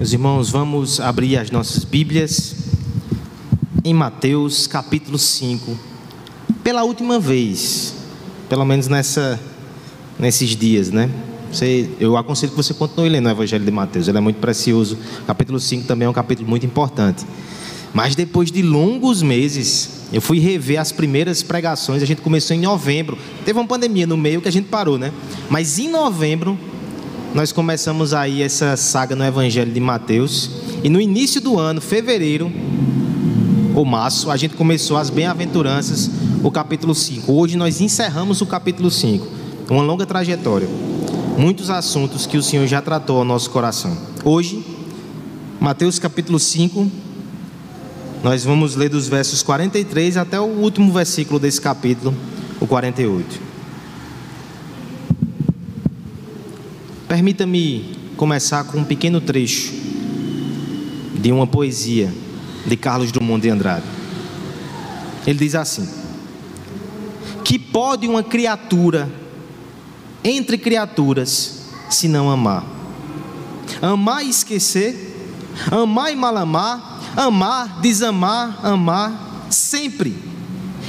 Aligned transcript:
Meus 0.00 0.14
irmãos, 0.14 0.48
vamos 0.48 0.98
abrir 0.98 1.36
as 1.36 1.50
nossas 1.50 1.84
Bíblias 1.84 2.56
em 3.84 3.92
Mateus 3.92 4.66
capítulo 4.66 5.18
5. 5.18 5.78
Pela 6.64 6.84
última 6.84 7.20
vez, 7.20 7.96
pelo 8.48 8.64
menos 8.64 8.88
nessa, 8.88 9.38
nesses 10.18 10.56
dias, 10.56 10.88
né? 10.88 11.10
Você, 11.52 11.90
eu 12.00 12.16
aconselho 12.16 12.50
que 12.50 12.56
você 12.56 12.72
continue 12.72 13.10
lendo 13.10 13.26
o 13.26 13.30
Evangelho 13.30 13.62
de 13.62 13.70
Mateus, 13.70 14.08
ele 14.08 14.16
é 14.16 14.22
muito 14.22 14.38
precioso. 14.38 14.96
Capítulo 15.26 15.60
5 15.60 15.86
também 15.86 16.06
é 16.06 16.08
um 16.08 16.14
capítulo 16.14 16.48
muito 16.48 16.64
importante. 16.64 17.26
Mas 17.92 18.14
depois 18.14 18.50
de 18.50 18.62
longos 18.62 19.20
meses, 19.20 20.06
eu 20.14 20.22
fui 20.22 20.38
rever 20.38 20.80
as 20.80 20.90
primeiras 20.90 21.42
pregações. 21.42 22.02
A 22.02 22.06
gente 22.06 22.22
começou 22.22 22.56
em 22.56 22.60
novembro. 22.60 23.18
Teve 23.44 23.58
uma 23.58 23.68
pandemia 23.68 24.06
no 24.06 24.16
meio 24.16 24.40
que 24.40 24.48
a 24.48 24.52
gente 24.52 24.68
parou, 24.68 24.96
né? 24.96 25.12
Mas 25.50 25.78
em 25.78 25.90
novembro, 25.90 26.58
nós 27.34 27.52
começamos 27.52 28.12
aí 28.12 28.42
essa 28.42 28.76
saga 28.76 29.14
no 29.14 29.24
Evangelho 29.24 29.72
de 29.72 29.80
Mateus. 29.80 30.50
E 30.82 30.88
no 30.88 31.00
início 31.00 31.40
do 31.40 31.58
ano, 31.58 31.80
fevereiro 31.80 32.50
ou 33.74 33.84
março, 33.84 34.30
a 34.30 34.36
gente 34.36 34.56
começou 34.56 34.96
as 34.96 35.10
bem-aventuranças, 35.10 36.10
o 36.42 36.50
capítulo 36.50 36.94
5. 36.94 37.32
Hoje 37.32 37.56
nós 37.56 37.80
encerramos 37.80 38.40
o 38.40 38.46
capítulo 38.46 38.90
5. 38.90 39.26
Uma 39.70 39.82
longa 39.82 40.04
trajetória. 40.04 40.68
Muitos 41.38 41.70
assuntos 41.70 42.26
que 42.26 42.36
o 42.36 42.42
Senhor 42.42 42.66
já 42.66 42.82
tratou 42.82 43.18
ao 43.18 43.24
nosso 43.24 43.48
coração. 43.50 43.96
Hoje, 44.24 44.64
Mateus 45.60 45.98
capítulo 45.98 46.38
5, 46.38 46.90
nós 48.24 48.44
vamos 48.44 48.74
ler 48.74 48.88
dos 48.88 49.06
versos 49.06 49.42
43 49.42 50.16
até 50.16 50.40
o 50.40 50.44
último 50.44 50.92
versículo 50.92 51.38
desse 51.38 51.60
capítulo, 51.60 52.12
o 52.60 52.66
48. 52.66 53.49
Permita-me 57.10 58.12
começar 58.16 58.62
com 58.62 58.78
um 58.78 58.84
pequeno 58.84 59.20
trecho 59.20 59.72
de 61.12 61.32
uma 61.32 61.44
poesia 61.44 62.14
de 62.64 62.76
Carlos 62.76 63.10
Drummond 63.10 63.42
de 63.42 63.50
Andrade. 63.50 63.84
Ele 65.26 65.40
diz 65.40 65.56
assim: 65.56 65.88
Que 67.42 67.58
pode 67.58 68.06
uma 68.06 68.22
criatura 68.22 69.10
entre 70.22 70.56
criaturas 70.56 71.64
se 71.90 72.06
não 72.06 72.30
amar? 72.30 72.64
Amar 73.82 74.24
e 74.24 74.30
esquecer, 74.30 75.34
amar 75.68 76.12
e 76.12 76.14
mal 76.14 76.36
amar, 76.36 77.02
amar, 77.16 77.80
desamar, 77.80 78.60
amar, 78.64 79.48
sempre, 79.50 80.16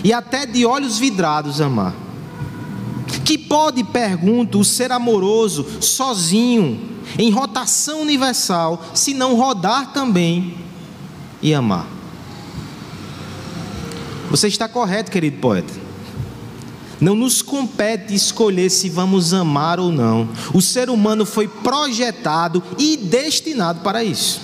e 0.04 0.14
até 0.14 0.46
de 0.46 0.68
olhos 0.68 1.00
vidrados 1.00 1.60
amar. 1.60 1.96
Que 3.24 3.38
pode, 3.38 3.84
pergunto, 3.84 4.60
o 4.60 4.66
ser 4.66 4.92
amoroso, 4.92 5.66
sozinho, 5.80 6.80
em 7.18 7.30
rotação 7.30 8.02
universal, 8.02 8.84
se 8.94 9.14
não 9.14 9.36
rodar 9.36 9.94
também 9.94 10.58
e 11.42 11.54
amar? 11.54 11.88
Você 14.30 14.48
está 14.48 14.68
correto, 14.68 15.12
querido 15.12 15.38
poeta. 15.38 15.74
Não 17.02 17.16
nos 17.16 17.42
compete 17.42 18.14
escolher 18.14 18.70
se 18.70 18.88
vamos 18.88 19.34
amar 19.34 19.80
ou 19.80 19.92
não. 19.92 20.30
O 20.54 20.62
ser 20.62 20.90
humano 20.90 21.26
foi 21.26 21.48
projetado 21.48 22.64
e 22.78 22.96
destinado 22.96 23.82
para 23.82 24.04
isso. 24.04 24.40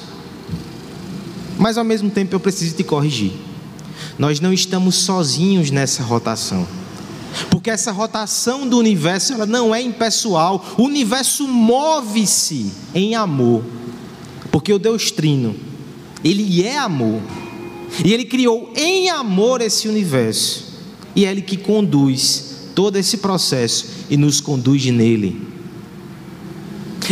Mas 1.58 1.78
ao 1.78 1.84
mesmo 1.84 2.10
tempo 2.10 2.36
eu 2.36 2.40
preciso 2.40 2.76
te 2.76 2.84
corrigir. 2.84 3.32
Nós 4.18 4.40
não 4.40 4.52
estamos 4.52 4.96
sozinhos 4.96 5.70
nessa 5.70 6.02
rotação. 6.02 6.68
Porque 7.46 7.70
essa 7.70 7.92
rotação 7.92 8.68
do 8.68 8.78
universo 8.78 9.34
ela 9.34 9.46
não 9.46 9.74
é 9.74 9.82
impessoal. 9.82 10.64
O 10.78 10.84
universo 10.84 11.48
move-se 11.48 12.72
em 12.94 13.16
amor. 13.16 13.64
Porque 14.52 14.74
o 14.74 14.80
Deus 14.80 15.12
Trino, 15.12 15.56
ele 16.24 16.64
é 16.64 16.78
amor. 16.78 17.22
E 18.04 18.14
ele 18.14 18.26
criou 18.26 18.72
em 18.76 19.10
amor 19.10 19.62
esse 19.62 19.88
universo. 19.88 20.66
E 21.16 21.26
é 21.26 21.32
ele 21.32 21.42
que 21.42 21.58
conduz 21.58 22.72
todo 22.74 22.98
esse 22.98 23.18
processo 23.18 23.88
e 24.10 24.18
nos 24.18 24.40
conduz 24.40 24.86
nele. 24.86 25.48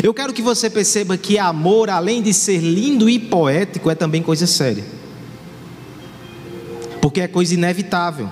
Eu 0.03 0.13
quero 0.13 0.33
que 0.33 0.41
você 0.41 0.69
perceba 0.69 1.17
que 1.17 1.37
amor, 1.37 1.89
além 1.89 2.21
de 2.21 2.33
ser 2.33 2.59
lindo 2.59 3.09
e 3.09 3.17
poético, 3.17 3.89
é 3.89 3.95
também 3.95 4.21
coisa 4.21 4.45
séria. 4.45 4.83
Porque 7.01 7.21
é 7.21 7.27
coisa 7.27 7.53
inevitável 7.53 8.29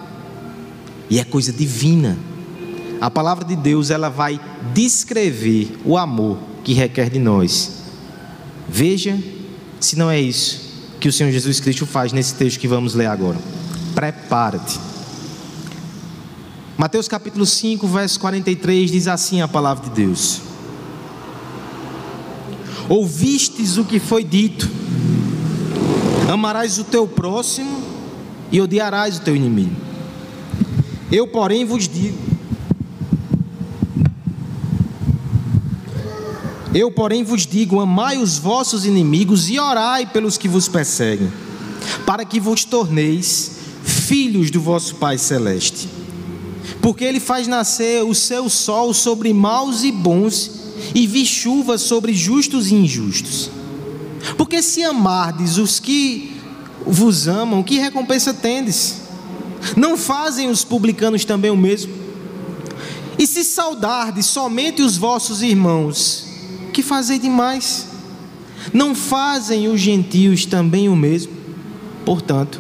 e 1.14 1.20
é 1.20 1.24
coisa 1.24 1.54
divina. 1.54 2.18
A 3.00 3.08
palavra 3.12 3.46
de 3.46 3.56
Deus, 3.56 3.92
ela 3.92 4.10
vai 4.10 4.42
descrever 4.74 5.78
o 5.86 5.96
amor 5.96 6.40
que 6.64 6.74
requer 6.74 7.08
de 7.12 7.20
nós. 7.20 7.84
Veja 8.68 9.16
se 9.80 9.96
não 9.96 10.10
é 10.10 10.20
isso 10.20 10.74
que 11.00 11.08
o 11.08 11.14
Senhor 11.14 11.32
Jesus 11.32 11.60
Cristo 11.60 11.86
faz 11.86 12.12
nesse 12.12 12.34
texto 12.34 12.60
que 12.60 12.68
vamos 12.68 12.96
ler 12.96 13.06
agora. 13.06 13.38
Prepara-te. 13.94 14.80
Mateus 16.80 17.08
capítulo 17.08 17.46
5, 17.46 17.88
verso 17.88 18.20
43 18.20 18.90
diz 18.90 19.08
assim 19.08 19.40
a 19.40 19.48
palavra 19.48 19.88
de 19.88 19.92
Deus: 19.92 20.42
Ouvistes 22.90 23.78
o 23.78 23.86
que 23.86 24.00
foi 24.00 24.24
dito: 24.24 24.68
Amarás 26.28 26.80
o 26.80 26.84
teu 26.84 27.08
próximo 27.08 27.84
e 28.52 28.60
odiarás 28.60 29.18
o 29.18 29.22
teu 29.22 29.36
inimigo. 29.36 29.93
Eu, 31.14 31.28
porém, 31.28 31.64
vos 31.64 31.88
digo: 31.88 32.18
Eu, 36.74 36.90
porém, 36.90 37.24
vos 37.24 37.46
digo: 37.46 37.80
amai 37.80 38.18
os 38.18 38.40
vossos 38.40 38.84
inimigos 38.84 39.48
e 39.48 39.60
orai 39.60 40.08
pelos 40.08 40.40
que 40.40 40.48
vos 40.48 40.68
perseguem, 40.68 41.32
para 42.04 42.26
que 42.26 42.40
vos 42.40 42.66
torneis 42.66 43.52
filhos 43.84 44.50
do 44.50 44.60
vosso 44.60 44.96
Pai 44.96 45.20
Celeste. 45.20 45.88
Porque 46.82 47.04
Ele 47.04 47.20
faz 47.20 47.48
nascer 47.48 48.04
o 48.04 48.16
seu 48.16 48.50
sol 48.50 48.92
sobre 48.92 49.32
maus 49.32 49.84
e 49.84 49.92
bons, 49.92 50.50
e 50.96 51.06
vi 51.06 51.28
chuva 51.28 51.78
sobre 51.78 52.12
justos 52.12 52.72
e 52.72 52.74
injustos. 52.74 53.52
Porque 54.36 54.64
se 54.64 54.84
amardes 54.84 55.58
os 55.60 55.80
que 55.80 56.42
vos 56.88 57.28
amam, 57.28 57.62
que 57.62 57.78
recompensa 57.78 58.34
tendes? 58.34 59.03
Não 59.76 59.98
fazem 59.98 60.50
os 60.50 60.64
publicanos 60.64 61.26
também 61.26 61.52
o 61.52 61.58
mesmo? 61.58 61.94
E 63.18 63.26
se 63.26 63.44
saudardes 63.44 64.26
somente 64.26 64.82
os 64.82 64.98
vossos 64.98 65.42
irmãos, 65.42 66.26
que 66.74 66.82
fazei 66.82 67.20
demais? 67.20 67.88
Não 68.74 68.96
fazem 68.96 69.68
os 69.68 69.80
gentios 69.80 70.46
também 70.46 70.90
o 70.90 70.96
mesmo? 70.96 71.34
Portanto, 72.06 72.60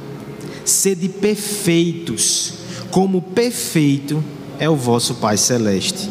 sede 0.64 1.10
perfeitos, 1.10 2.54
como 2.92 3.22
perfeito 3.22 4.24
é 4.60 4.70
o 4.70 4.76
vosso 4.76 5.16
Pai 5.16 5.38
Celeste. 5.38 6.10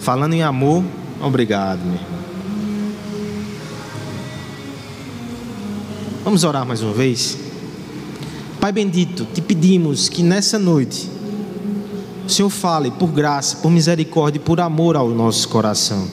Falando 0.00 0.34
em 0.34 0.42
amor, 0.42 0.84
obrigado, 1.20 1.80
meu 1.80 1.94
irmão. 1.94 2.16
Vamos 6.24 6.42
orar 6.42 6.66
mais 6.66 6.82
uma 6.82 6.92
vez? 6.92 7.45
Pai 8.66 8.72
bendito, 8.72 9.24
te 9.32 9.40
pedimos 9.40 10.08
que 10.08 10.24
nessa 10.24 10.58
noite 10.58 11.08
o 12.26 12.28
Senhor 12.28 12.50
fale 12.50 12.90
por 12.90 13.12
graça, 13.12 13.58
por 13.58 13.70
misericórdia 13.70 14.40
e 14.40 14.42
por 14.42 14.58
amor 14.58 14.96
ao 14.96 15.08
nosso 15.08 15.48
coração. 15.48 16.08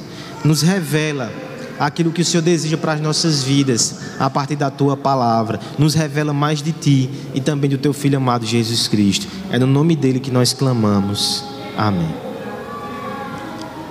Nos 0.45 0.61
revela 0.61 1.33
aquilo 1.79 2.11
que 2.11 2.21
o 2.21 2.23
Senhor 2.23 2.43
deseja 2.43 2.77
para 2.77 2.93
as 2.93 3.01
nossas 3.01 3.41
vidas 3.41 3.95
a 4.19 4.29
partir 4.29 4.55
da 4.55 4.69
tua 4.69 4.95
palavra. 4.95 5.59
Nos 5.79 5.95
revela 5.95 6.31
mais 6.31 6.61
de 6.61 6.71
ti 6.71 7.09
e 7.33 7.41
também 7.41 7.71
do 7.71 7.79
teu 7.79 7.91
filho 7.91 8.17
amado 8.17 8.45
Jesus 8.45 8.87
Cristo. 8.87 9.25
É 9.49 9.57
no 9.57 9.65
nome 9.65 9.95
dele 9.95 10.19
que 10.19 10.29
nós 10.29 10.53
clamamos. 10.53 11.43
Amém. 11.75 12.13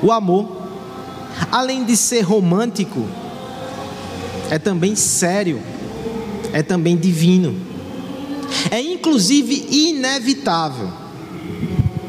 O 0.01 0.13
amor, 0.13 0.69
além 1.51 1.85
de 1.85 1.97
ser 1.97 2.21
romântico, 2.21 3.09
é 4.49 4.57
também 4.57 4.95
sério, 4.95 5.61
é 6.53 6.63
também 6.63 6.97
divino 6.97 7.72
é 8.71 8.81
inclusive 8.81 9.67
inevitável. 9.71 10.91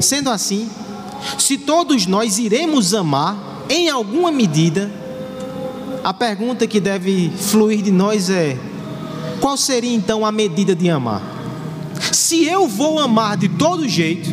Sendo 0.00 0.30
assim, 0.30 0.68
se 1.38 1.58
todos 1.58 2.06
nós 2.06 2.38
iremos 2.38 2.94
amar 2.94 3.64
em 3.68 3.88
alguma 3.88 4.30
medida, 4.30 4.90
a 6.02 6.12
pergunta 6.12 6.66
que 6.66 6.80
deve 6.80 7.30
fluir 7.30 7.82
de 7.82 7.90
nós 7.90 8.28
é: 8.28 8.58
qual 9.40 9.56
seria 9.56 9.94
então 9.94 10.24
a 10.24 10.30
medida 10.30 10.74
de 10.74 10.90
amar? 10.90 11.22
Se 12.12 12.44
eu 12.44 12.68
vou 12.68 12.98
amar 12.98 13.36
de 13.36 13.48
todo 13.48 13.88
jeito, 13.88 14.28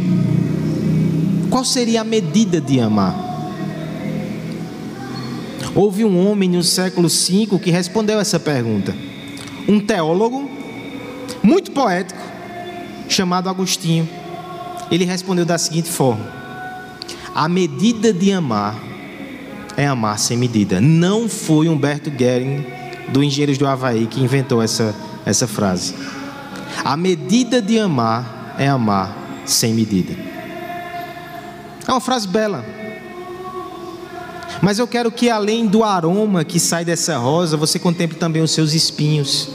qual 1.49 1.63
seria 1.63 2.01
a 2.01 2.03
medida 2.03 2.59
de 2.59 2.79
amar? 2.79 3.31
Houve 5.73 6.03
um 6.03 6.27
homem 6.27 6.49
no 6.49 6.63
século 6.63 7.07
V 7.07 7.59
que 7.63 7.71
respondeu 7.71 8.19
essa 8.19 8.39
pergunta. 8.39 8.93
Um 9.67 9.79
teólogo 9.79 10.50
muito 11.43 11.71
poético, 11.71 12.19
chamado 13.09 13.49
Agostinho. 13.49 14.07
Ele 14.91 15.05
respondeu 15.05 15.45
da 15.45 15.57
seguinte 15.57 15.89
forma: 15.89 16.25
A 17.33 17.47
medida 17.47 18.13
de 18.13 18.31
amar 18.31 18.75
é 19.77 19.87
amar 19.87 20.19
sem 20.19 20.37
medida. 20.37 20.81
Não 20.81 21.29
foi 21.29 21.69
Humberto 21.69 22.11
Gering 22.17 22.65
do 23.09 23.23
Engenheiros 23.23 23.57
do 23.57 23.67
Havaí 23.67 24.07
que 24.07 24.21
inventou 24.21 24.61
essa, 24.61 24.95
essa 25.25 25.47
frase. 25.47 25.93
A 26.83 26.95
medida 26.97 27.61
de 27.61 27.79
amar 27.79 28.55
é 28.57 28.67
amar 28.67 29.15
sem 29.45 29.73
medida. 29.73 30.13
É 31.87 31.91
uma 31.91 32.01
frase 32.01 32.27
bela. 32.27 32.65
Mas 34.61 34.77
eu 34.77 34.87
quero 34.87 35.11
que 35.11 35.29
além 35.29 35.65
do 35.65 35.83
aroma 35.83 36.45
que 36.45 36.59
sai 36.59 36.85
dessa 36.85 37.17
rosa, 37.17 37.57
você 37.57 37.79
contemple 37.79 38.17
também 38.17 38.41
os 38.41 38.51
seus 38.51 38.73
espinhos. 38.73 39.49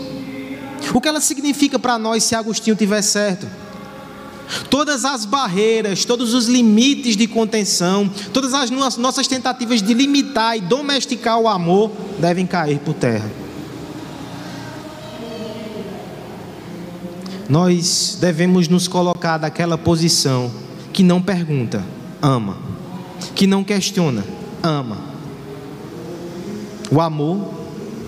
O 0.95 1.01
que 1.01 1.09
ela 1.09 1.21
significa 1.21 1.79
para 1.79 1.99
nós 1.99 2.25
se 2.25 2.35
Agostinho 2.35 2.77
tiver 2.77 3.03
certo? 3.03 3.47
Todas 4.71 5.05
as 5.05 5.25
barreiras, 5.25 6.05
todos 6.05 6.33
os 6.33 6.47
limites 6.47 7.17
de 7.17 7.27
contenção, 7.27 8.09
todas 8.33 8.55
as 8.55 8.71
nossas 8.71 9.27
tentativas 9.27 9.83
de 9.83 9.93
limitar 9.93 10.57
e 10.57 10.61
domesticar 10.61 11.39
o 11.39 11.49
amor 11.49 11.91
devem 12.19 12.47
cair 12.47 12.79
por 12.79 12.95
terra. 12.95 13.31
Nós 17.49 18.19
devemos 18.21 18.69
nos 18.69 18.89
colocar 18.89 19.39
daquela 19.39 19.79
posição 19.79 20.51
que 20.93 21.03
não 21.03 21.21
pergunta, 21.21 21.85
ama, 22.21 22.57
que 23.35 23.47
não 23.47 23.63
questiona, 23.63 24.25
ama. 24.63 24.99
O 26.91 27.01
amor 27.01 27.53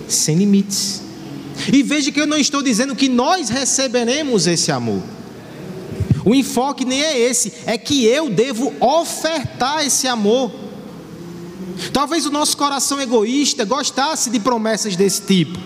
sem 0.07 0.37
limites. 0.37 1.08
E 1.71 1.83
veja 1.83 2.11
que 2.11 2.21
eu 2.21 2.27
não 2.27 2.37
estou 2.37 2.61
dizendo 2.61 2.95
que 2.95 3.09
nós 3.09 3.49
receberemos 3.49 4.47
esse 4.47 4.71
amor. 4.71 5.01
O 6.23 6.33
enfoque 6.33 6.85
nem 6.85 7.01
é 7.01 7.19
esse, 7.19 7.53
é 7.65 7.77
que 7.77 8.05
eu 8.05 8.29
devo 8.29 8.73
ofertar 8.79 9.85
esse 9.85 10.07
amor. 10.07 10.51
Talvez 11.93 12.25
o 12.25 12.31
nosso 12.31 12.57
coração 12.57 12.99
egoísta 12.99 13.65
gostasse 13.65 14.29
de 14.29 14.39
promessas 14.39 14.95
desse 14.95 15.21
tipo. 15.21 15.57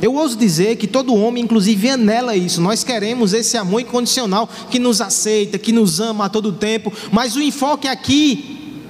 Eu 0.00 0.14
ouso 0.14 0.36
dizer 0.36 0.76
que 0.76 0.86
todo 0.86 1.14
homem, 1.14 1.42
inclusive, 1.42 1.90
anela 1.90 2.36
isso. 2.36 2.60
Nós 2.60 2.84
queremos 2.84 3.32
esse 3.32 3.56
amor 3.56 3.80
incondicional 3.80 4.48
que 4.70 4.78
nos 4.78 5.00
aceita, 5.00 5.58
que 5.58 5.72
nos 5.72 5.98
ama 5.98 6.26
a 6.26 6.28
todo 6.28 6.52
tempo. 6.52 6.92
Mas 7.10 7.34
o 7.34 7.42
enfoque 7.42 7.88
aqui 7.88 8.84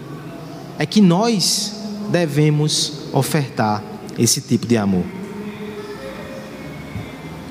é 0.79 0.85
que 0.85 1.01
nós 1.01 1.73
devemos 2.11 2.93
ofertar 3.13 3.83
esse 4.19 4.41
tipo 4.41 4.67
de 4.67 4.77
amor. 4.77 5.05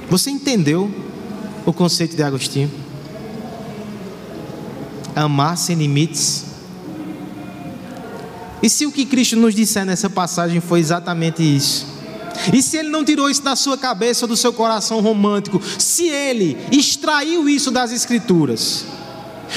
Você 0.09 0.29
entendeu 0.29 0.91
o 1.65 1.73
conceito 1.73 2.15
de 2.15 2.23
Agostinho? 2.23 2.71
Amar 5.15 5.57
sem 5.57 5.75
limites. 5.75 6.45
E 8.61 8.69
se 8.69 8.85
o 8.85 8.91
que 8.91 9.05
Cristo 9.05 9.35
nos 9.35 9.53
disser 9.53 9.85
nessa 9.85 10.09
passagem 10.09 10.59
foi 10.59 10.79
exatamente 10.79 11.43
isso? 11.43 11.85
E 12.53 12.61
se 12.61 12.77
ele 12.77 12.89
não 12.89 13.03
tirou 13.03 13.29
isso 13.29 13.41
da 13.41 13.55
sua 13.55 13.77
cabeça 13.77 14.27
do 14.27 14.37
seu 14.37 14.53
coração 14.53 15.01
romântico? 15.01 15.61
Se 15.77 16.07
ele 16.07 16.57
extraiu 16.71 17.49
isso 17.49 17.71
das 17.71 17.91
Escrituras? 17.91 18.85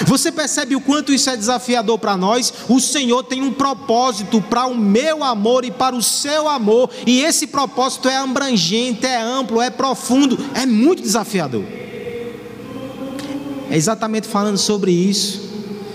Você 0.07 0.31
percebe 0.31 0.77
o 0.77 0.81
quanto 0.81 1.13
isso 1.13 1.29
é 1.31 1.37
desafiador 1.37 1.99
para 1.99 2.17
nós? 2.17 2.53
O 2.69 2.81
Senhor 2.81 3.23
tem 3.25 3.43
um 3.43 3.53
propósito 3.53 4.41
para 4.41 4.67
o 4.67 4.77
meu 4.77 5.25
amor 5.25 5.65
e 5.65 5.71
para 5.71 5.95
o 5.95 6.03
seu 6.03 6.49
amor, 6.49 6.91
e 7.07 7.23
esse 7.23 7.47
propósito 7.47 8.09
é 8.09 8.17
abrangente, 8.17 9.07
é 9.07 9.21
amplo, 9.21 9.61
é 9.61 9.71
profundo, 9.71 10.39
é 10.55 10.65
muito 10.65 11.03
desafiador. 11.03 11.65
É 13.71 13.77
exatamente 13.77 14.27
falando 14.27 14.59
sobre 14.59 14.91
isso 14.91 15.49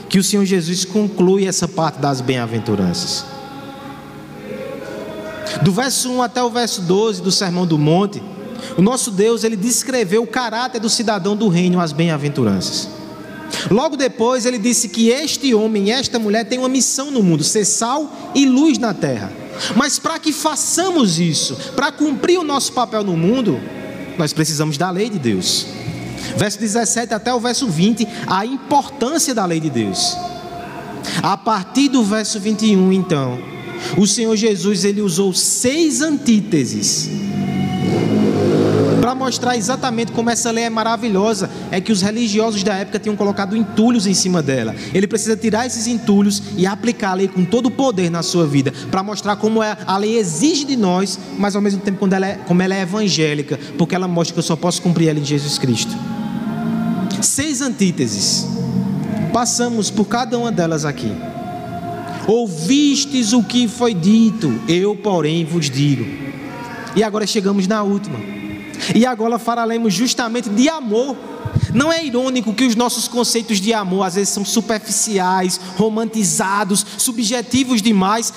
que 0.07 0.19
o 0.19 0.23
Senhor 0.23 0.45
Jesus 0.45 0.85
conclui 0.85 1.45
essa 1.45 1.67
parte 1.67 1.99
das 1.99 2.21
bem-aventuranças. 2.21 3.25
Do 5.61 5.71
verso 5.71 6.09
1 6.11 6.21
até 6.21 6.41
o 6.43 6.49
verso 6.49 6.81
12 6.81 7.21
do 7.21 7.31
Sermão 7.31 7.65
do 7.65 7.77
Monte, 7.77 8.21
o 8.77 8.81
nosso 8.81 9.11
Deus 9.11 9.43
ele 9.43 9.55
descreveu 9.55 10.23
o 10.23 10.27
caráter 10.27 10.79
do 10.79 10.89
cidadão 10.89 11.35
do 11.35 11.47
reino, 11.47 11.79
as 11.79 11.91
bem-aventuranças. 11.91 12.94
Logo 13.69 13.95
depois 13.95 14.45
ele 14.45 14.57
disse 14.57 14.89
que 14.89 15.09
este 15.09 15.53
homem 15.53 15.87
e 15.87 15.91
esta 15.91 16.19
mulher 16.19 16.45
têm 16.45 16.59
uma 16.59 16.69
missão 16.69 17.11
no 17.11 17.23
mundo, 17.23 17.43
ser 17.43 17.65
sal 17.65 18.31
e 18.33 18.45
luz 18.45 18.77
na 18.77 18.93
terra. 18.93 19.31
Mas 19.75 19.99
para 19.99 20.19
que 20.19 20.31
façamos 20.31 21.19
isso, 21.19 21.55
para 21.75 21.91
cumprir 21.91 22.39
o 22.39 22.43
nosso 22.43 22.73
papel 22.73 23.03
no 23.03 23.15
mundo, 23.15 23.59
nós 24.17 24.33
precisamos 24.33 24.77
da 24.77 24.89
lei 24.89 25.09
de 25.09 25.19
Deus. 25.19 25.65
Verso 26.37 26.59
17 26.59 27.13
até 27.13 27.33
o 27.33 27.39
verso 27.39 27.67
20, 27.67 28.07
a 28.27 28.45
importância 28.45 29.33
da 29.33 29.45
lei 29.45 29.59
de 29.59 29.69
Deus. 29.69 30.17
A 31.21 31.37
partir 31.37 31.89
do 31.89 32.03
verso 32.03 32.39
21, 32.39 32.91
então, 32.91 33.39
o 33.97 34.07
Senhor 34.07 34.35
Jesus 34.35 34.83
ele 34.83 35.01
usou 35.01 35.33
seis 35.33 36.01
antíteses 36.01 37.09
mostrar 39.15 39.57
exatamente 39.57 40.11
como 40.11 40.29
essa 40.29 40.51
lei 40.51 40.65
é 40.65 40.69
maravilhosa, 40.69 41.49
é 41.71 41.81
que 41.81 41.91
os 41.91 42.01
religiosos 42.01 42.61
da 42.63 42.75
época 42.75 42.99
tinham 42.99 43.15
colocado 43.15 43.55
entulhos 43.55 44.05
em 44.05 44.13
cima 44.13 44.41
dela. 44.41 44.75
Ele 44.93 45.07
precisa 45.07 45.35
tirar 45.35 45.65
esses 45.65 45.87
entulhos 45.87 46.41
e 46.57 46.67
aplicar 46.67 47.11
a 47.11 47.13
lei 47.15 47.27
com 47.27 47.43
todo 47.43 47.67
o 47.67 47.71
poder 47.71 48.11
na 48.11 48.21
sua 48.21 48.45
vida, 48.45 48.73
para 48.91 49.01
mostrar 49.01 49.35
como 49.37 49.63
é, 49.63 49.77
a 49.87 49.97
lei 49.97 50.17
exige 50.17 50.65
de 50.65 50.75
nós, 50.75 51.17
mas 51.37 51.55
ao 51.55 51.61
mesmo 51.61 51.81
tempo 51.81 51.97
como 51.97 52.13
ela, 52.13 52.27
é, 52.27 52.35
como 52.45 52.61
ela 52.61 52.75
é 52.75 52.81
evangélica, 52.81 53.59
porque 53.77 53.95
ela 53.95 54.07
mostra 54.07 54.33
que 54.33 54.39
eu 54.39 54.43
só 54.43 54.55
posso 54.55 54.81
cumprir 54.81 55.09
ela 55.09 55.19
em 55.19 55.25
Jesus 55.25 55.57
Cristo. 55.57 55.95
Seis 57.21 57.61
antíteses. 57.61 58.45
Passamos 59.33 59.89
por 59.89 60.05
cada 60.05 60.37
uma 60.37 60.51
delas 60.51 60.85
aqui. 60.85 61.11
Ouvistes 62.27 63.33
o 63.33 63.43
que 63.43 63.67
foi 63.67 63.93
dito, 63.93 64.59
eu, 64.67 64.95
porém, 64.95 65.45
vos 65.45 65.69
digo. 65.69 66.05
E 66.95 67.03
agora 67.03 67.27
chegamos 67.27 67.67
na 67.67 67.83
última. 67.83 68.17
E 68.93 69.05
agora 69.05 69.39
falaremos 69.39 69.93
justamente 69.93 70.49
de 70.49 70.69
amor. 70.69 71.15
Não 71.73 71.91
é 71.91 72.05
irônico 72.05 72.53
que 72.53 72.65
os 72.65 72.75
nossos 72.75 73.07
conceitos 73.07 73.59
de 73.59 73.73
amor 73.73 74.03
às 74.03 74.15
vezes 74.15 74.33
são 74.33 74.45
superficiais, 74.45 75.59
romantizados, 75.77 76.85
subjetivos 76.97 77.81
demais. 77.81 78.33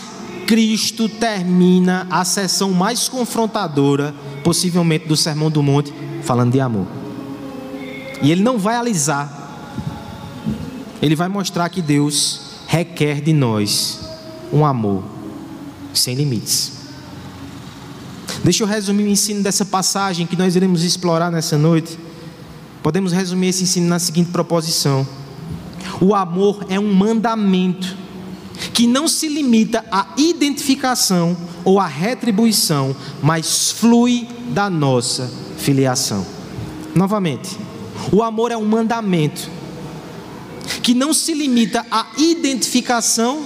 Cristo 0.47 1.09
termina 1.09 2.07
a 2.11 2.25
sessão 2.25 2.73
mais 2.73 3.09
confrontadora, 3.09 4.15
possivelmente 4.43 5.07
do 5.07 5.17
Sermão 5.17 5.51
do 5.51 5.63
Monte, 5.63 5.93
falando 6.23 6.53
de 6.53 6.61
amor. 6.61 6.87
E 8.23 8.33
ele 8.33 8.43
não 8.43 8.59
vai 8.59 8.77
alisar, 8.77 9.31
ele 11.03 11.15
vai 11.15 11.29
mostrar 11.29 11.69
que 11.69 11.83
Deus 11.83 12.41
requer 12.67 13.21
de 13.21 13.33
nós 13.33 14.01
um 14.53 14.65
amor 14.65 15.05
sem 15.93 16.15
limites. 16.15 16.78
Deixa 18.45 18.63
eu 18.63 18.67
resumir 18.67 19.05
o 19.05 19.09
ensino 19.09 19.43
dessa 19.43 19.65
passagem 19.65 20.27
que 20.27 20.37
nós 20.37 20.55
iremos 20.57 20.83
explorar 20.85 21.31
nessa 21.31 21.59
noite. 21.59 21.99
Podemos 22.83 23.13
resumir 23.13 23.49
esse 23.49 23.65
ensino 23.65 23.89
na 23.89 23.99
seguinte 23.99 24.31
proposição: 24.31 25.07
O 26.01 26.15
amor 26.15 26.65
é 26.69 26.79
um 26.79 26.93
mandamento 26.93 27.97
que 28.73 28.87
não 28.87 29.07
se 29.09 29.29
limita 29.29 29.85
à 29.91 30.09
identificação 30.17 31.37
ou 31.65 31.79
à 31.79 31.87
retribuição, 31.87 32.95
mas 33.23 33.71
flui 33.73 34.29
da 34.51 34.71
nossa 34.71 35.31
filiação. 35.59 36.25
Novamente, 36.95 37.57
o 38.13 38.23
amor 38.23 38.53
é 38.53 38.57
um 38.57 38.65
mandamento 38.65 39.51
que 40.83 40.95
não 40.95 41.13
se 41.13 41.35
limita 41.35 41.85
à 41.91 42.07
identificação 42.17 43.45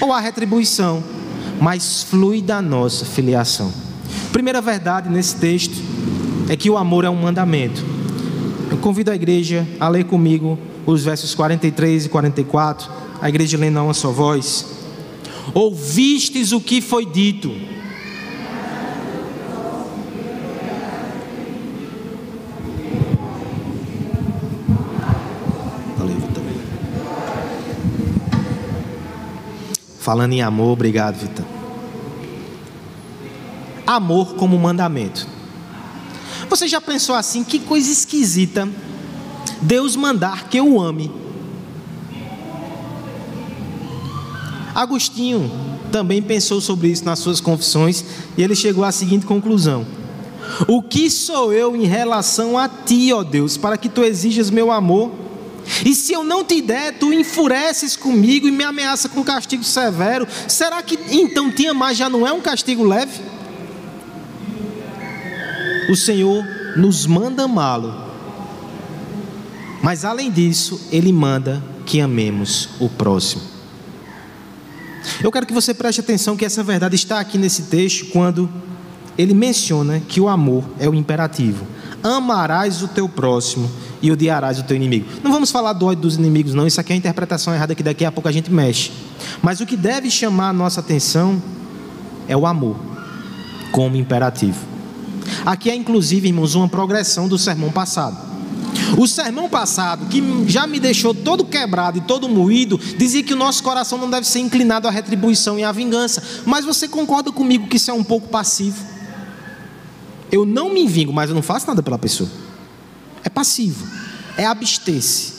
ou 0.00 0.12
à 0.12 0.20
retribuição, 0.20 1.02
mas 1.60 2.02
flui 2.04 2.40
da 2.40 2.60
nossa 2.62 3.04
filiação. 3.04 3.85
Primeira 4.36 4.60
verdade 4.60 5.08
nesse 5.08 5.36
texto 5.36 5.82
é 6.46 6.54
que 6.54 6.68
o 6.68 6.76
amor 6.76 7.06
é 7.06 7.08
um 7.08 7.16
mandamento. 7.16 7.82
Eu 8.70 8.76
convido 8.76 9.10
a 9.10 9.14
igreja 9.14 9.66
a 9.80 9.88
ler 9.88 10.04
comigo 10.04 10.58
os 10.84 11.02
versos 11.02 11.34
43 11.34 12.04
e 12.04 12.08
44. 12.10 12.86
A 13.22 13.30
igreja 13.30 13.56
lendo 13.56 13.78
a 13.78 13.82
uma 13.82 13.94
só 13.94 14.12
voz. 14.12 14.66
Ouvistes 15.54 16.52
o 16.52 16.60
que 16.60 16.82
foi 16.82 17.06
dito. 17.06 17.50
Falando 29.98 30.34
em 30.34 30.42
amor, 30.42 30.72
obrigado, 30.72 31.16
Vitor 31.16 31.55
amor 33.96 34.34
como 34.34 34.58
mandamento. 34.58 35.26
Você 36.48 36.68
já 36.68 36.80
pensou 36.80 37.14
assim? 37.14 37.42
Que 37.42 37.58
coisa 37.58 37.90
esquisita 37.90 38.68
Deus 39.60 39.96
mandar 39.96 40.48
que 40.48 40.58
eu 40.58 40.80
ame. 40.80 41.10
Agostinho 44.74 45.50
também 45.90 46.20
pensou 46.20 46.60
sobre 46.60 46.88
isso 46.88 47.04
nas 47.04 47.18
suas 47.18 47.40
confissões 47.40 48.04
e 48.36 48.42
ele 48.42 48.54
chegou 48.54 48.84
à 48.84 48.92
seguinte 48.92 49.24
conclusão: 49.24 49.86
O 50.68 50.82
que 50.82 51.10
sou 51.10 51.52
eu 51.52 51.74
em 51.74 51.86
relação 51.86 52.58
a 52.58 52.68
ti, 52.68 53.12
ó 53.12 53.22
Deus, 53.22 53.56
para 53.56 53.78
que 53.78 53.88
tu 53.88 54.04
exijas 54.04 54.50
meu 54.50 54.70
amor? 54.70 55.10
E 55.84 55.94
se 55.94 56.12
eu 56.12 56.22
não 56.22 56.44
te 56.44 56.60
der, 56.60 56.96
tu 56.96 57.12
enfureces 57.12 57.96
comigo 57.96 58.46
e 58.46 58.52
me 58.52 58.62
ameaça 58.62 59.08
com 59.08 59.24
castigo 59.24 59.64
severo. 59.64 60.26
Será 60.46 60.80
que 60.80 60.96
então 61.10 61.50
te 61.50 61.66
amar 61.66 61.92
já 61.92 62.08
não 62.08 62.24
é 62.26 62.32
um 62.32 62.40
castigo 62.40 62.84
leve? 62.84 63.20
O 65.88 65.96
Senhor 65.96 66.44
nos 66.76 67.06
manda 67.06 67.44
amá-lo, 67.44 67.94
mas 69.82 70.04
além 70.04 70.30
disso, 70.30 70.80
Ele 70.90 71.12
manda 71.12 71.62
que 71.84 72.00
amemos 72.00 72.68
o 72.80 72.88
próximo. 72.88 73.42
Eu 75.22 75.30
quero 75.30 75.46
que 75.46 75.52
você 75.52 75.72
preste 75.72 76.00
atenção 76.00 76.36
que 76.36 76.44
essa 76.44 76.62
verdade 76.62 76.96
está 76.96 77.20
aqui 77.20 77.38
nesse 77.38 77.62
texto 77.62 78.06
quando 78.06 78.50
ele 79.16 79.32
menciona 79.32 80.00
que 80.00 80.20
o 80.20 80.28
amor 80.28 80.64
é 80.78 80.88
o 80.88 80.94
imperativo. 80.94 81.66
Amarás 82.02 82.82
o 82.82 82.88
teu 82.88 83.08
próximo 83.08 83.70
e 84.02 84.12
odiarás 84.12 84.58
o 84.58 84.64
teu 84.64 84.76
inimigo. 84.76 85.06
Não 85.22 85.32
vamos 85.32 85.50
falar 85.50 85.72
do 85.72 85.86
ódio 85.86 86.02
dos 86.02 86.16
inimigos, 86.16 86.54
não. 86.54 86.66
Isso 86.66 86.80
aqui 86.80 86.92
é 86.92 86.96
a 86.96 86.98
interpretação 86.98 87.54
errada 87.54 87.74
que 87.74 87.82
daqui 87.82 88.04
a 88.04 88.12
pouco 88.12 88.28
a 88.28 88.32
gente 88.32 88.52
mexe. 88.52 88.92
Mas 89.42 89.60
o 89.60 89.66
que 89.66 89.76
deve 89.76 90.10
chamar 90.10 90.50
a 90.50 90.52
nossa 90.52 90.80
atenção 90.80 91.42
é 92.28 92.36
o 92.36 92.46
amor 92.46 92.76
como 93.72 93.96
imperativo. 93.96 94.75
Aqui 95.46 95.70
é 95.70 95.76
inclusive, 95.76 96.26
irmãos, 96.26 96.56
uma 96.56 96.68
progressão 96.68 97.28
do 97.28 97.38
sermão 97.38 97.70
passado. 97.70 98.16
O 98.98 99.06
sermão 99.06 99.48
passado, 99.48 100.06
que 100.06 100.20
já 100.48 100.66
me 100.66 100.80
deixou 100.80 101.14
todo 101.14 101.44
quebrado 101.44 101.98
e 101.98 102.00
todo 102.00 102.28
moído, 102.28 102.76
dizia 102.98 103.22
que 103.22 103.32
o 103.32 103.36
nosso 103.36 103.62
coração 103.62 103.96
não 103.96 104.10
deve 104.10 104.26
ser 104.26 104.40
inclinado 104.40 104.88
à 104.88 104.90
retribuição 104.90 105.56
e 105.56 105.62
à 105.62 105.70
vingança. 105.70 106.20
Mas 106.44 106.64
você 106.64 106.88
concorda 106.88 107.30
comigo 107.30 107.68
que 107.68 107.76
isso 107.76 107.92
é 107.92 107.94
um 107.94 108.02
pouco 108.02 108.26
passivo? 108.26 108.84
Eu 110.32 110.44
não 110.44 110.74
me 110.74 110.84
vingo, 110.88 111.12
mas 111.12 111.30
eu 111.30 111.34
não 111.36 111.42
faço 111.42 111.68
nada 111.68 111.80
pela 111.80 111.96
pessoa. 111.98 112.28
É 113.22 113.28
passivo, 113.28 113.86
é 114.36 114.44
abster-se. 114.44 115.36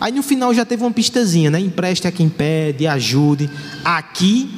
Aí 0.00 0.12
no 0.12 0.22
final 0.22 0.54
já 0.54 0.64
teve 0.64 0.82
uma 0.82 0.90
pistazinha, 0.90 1.50
né? 1.50 1.60
Empreste 1.60 2.08
a 2.08 2.12
quem 2.12 2.30
pede, 2.30 2.86
ajude. 2.86 3.50
Aqui, 3.84 4.50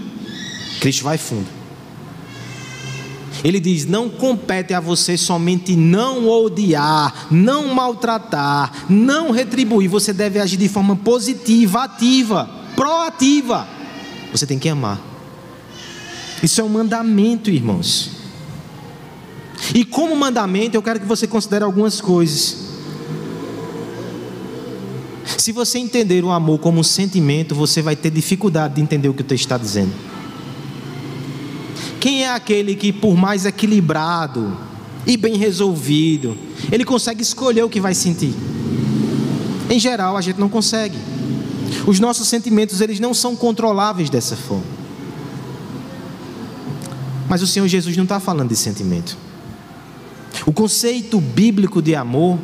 Cristo 0.80 1.02
vai 1.02 1.18
fundo. 1.18 1.57
Ele 3.44 3.60
diz: 3.60 3.86
não 3.86 4.08
compete 4.08 4.74
a 4.74 4.80
você 4.80 5.16
somente 5.16 5.76
não 5.76 6.28
odiar, 6.28 7.28
não 7.30 7.74
maltratar, 7.74 8.86
não 8.88 9.30
retribuir. 9.30 9.88
Você 9.88 10.12
deve 10.12 10.38
agir 10.38 10.56
de 10.56 10.68
forma 10.68 10.96
positiva, 10.96 11.84
ativa, 11.84 12.48
proativa. 12.74 13.66
Você 14.32 14.46
tem 14.46 14.58
que 14.58 14.68
amar. 14.68 15.00
Isso 16.42 16.60
é 16.60 16.64
um 16.64 16.68
mandamento, 16.68 17.50
irmãos. 17.50 18.10
E 19.74 19.84
como 19.84 20.14
mandamento, 20.14 20.76
eu 20.76 20.82
quero 20.82 21.00
que 21.00 21.06
você 21.06 21.26
considere 21.26 21.64
algumas 21.64 22.00
coisas. 22.00 22.68
Se 25.36 25.52
você 25.52 25.78
entender 25.78 26.24
o 26.24 26.30
amor 26.30 26.58
como 26.58 26.80
um 26.80 26.84
sentimento, 26.84 27.54
você 27.54 27.82
vai 27.82 27.96
ter 27.96 28.10
dificuldade 28.10 28.76
de 28.76 28.80
entender 28.80 29.08
o 29.08 29.14
que 29.14 29.22
o 29.22 29.24
texto 29.24 29.44
está 29.44 29.58
dizendo. 29.58 30.07
Quem 32.00 32.24
é 32.24 32.32
aquele 32.32 32.74
que, 32.74 32.92
por 32.92 33.16
mais 33.16 33.44
equilibrado 33.44 34.56
e 35.06 35.16
bem 35.16 35.36
resolvido, 35.36 36.36
ele 36.70 36.84
consegue 36.84 37.22
escolher 37.22 37.62
o 37.64 37.68
que 37.68 37.80
vai 37.80 37.94
sentir? 37.94 38.34
Em 39.70 39.78
geral, 39.78 40.16
a 40.16 40.20
gente 40.20 40.38
não 40.38 40.48
consegue. 40.48 40.96
Os 41.86 41.98
nossos 42.00 42.28
sentimentos, 42.28 42.80
eles 42.80 43.00
não 43.00 43.12
são 43.12 43.34
controláveis 43.34 44.08
dessa 44.08 44.36
forma. 44.36 44.78
Mas 47.28 47.42
o 47.42 47.46
Senhor 47.46 47.68
Jesus 47.68 47.96
não 47.96 48.04
está 48.04 48.18
falando 48.18 48.48
de 48.48 48.56
sentimento. 48.56 49.16
O 50.46 50.52
conceito 50.52 51.20
bíblico 51.20 51.82
de 51.82 51.94
amor 51.94 52.38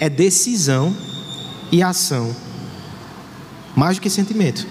é 0.00 0.08
decisão 0.08 0.96
e 1.70 1.82
ação, 1.82 2.34
mais 3.76 3.96
do 3.96 4.02
que 4.02 4.10
sentimento. 4.10 4.66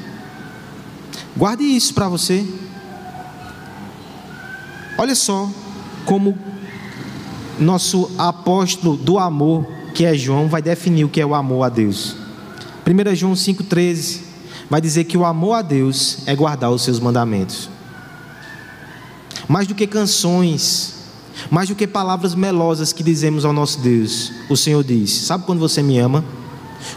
Guarde 1.35 1.63
isso 1.63 1.93
para 1.93 2.09
você. 2.09 2.45
Olha 5.01 5.15
só 5.15 5.49
como 6.05 6.37
nosso 7.57 8.11
apóstolo 8.19 8.95
do 8.95 9.17
amor, 9.17 9.65
que 9.95 10.05
é 10.05 10.13
João, 10.13 10.47
vai 10.47 10.61
definir 10.61 11.05
o 11.05 11.09
que 11.09 11.19
é 11.19 11.25
o 11.25 11.33
amor 11.33 11.63
a 11.63 11.69
Deus. 11.69 12.15
1 12.85 13.15
João 13.15 13.33
5,13 13.33 14.19
vai 14.69 14.79
dizer 14.79 15.05
que 15.05 15.17
o 15.17 15.25
amor 15.25 15.53
a 15.53 15.63
Deus 15.63 16.19
é 16.27 16.35
guardar 16.35 16.69
os 16.69 16.83
seus 16.83 16.99
mandamentos. 16.99 17.67
Mais 19.47 19.65
do 19.65 19.73
que 19.73 19.87
canções, 19.87 20.93
mais 21.49 21.67
do 21.67 21.73
que 21.73 21.87
palavras 21.87 22.35
melosas 22.35 22.93
que 22.93 23.01
dizemos 23.01 23.43
ao 23.43 23.53
nosso 23.53 23.79
Deus, 23.79 24.31
o 24.51 24.55
Senhor 24.55 24.83
diz: 24.83 25.09
Sabe 25.09 25.45
quando 25.47 25.57
você 25.57 25.81
me 25.81 25.97
ama? 25.97 26.23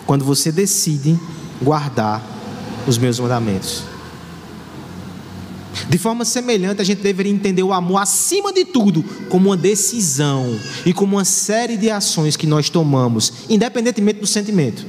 Quando 0.04 0.26
você 0.26 0.52
decide 0.52 1.18
guardar 1.62 2.22
os 2.86 2.98
meus 2.98 3.18
mandamentos. 3.18 3.93
De 5.88 5.98
forma 5.98 6.24
semelhante, 6.24 6.80
a 6.80 6.84
gente 6.84 7.02
deveria 7.02 7.32
entender 7.32 7.62
o 7.62 7.72
amor 7.72 7.98
acima 7.98 8.52
de 8.52 8.64
tudo 8.64 9.04
como 9.28 9.50
uma 9.50 9.56
decisão 9.56 10.58
e 10.84 10.92
como 10.92 11.16
uma 11.16 11.24
série 11.24 11.76
de 11.76 11.90
ações 11.90 12.36
que 12.36 12.46
nós 12.46 12.68
tomamos, 12.70 13.32
independentemente 13.48 14.20
do 14.20 14.26
sentimento. 14.26 14.84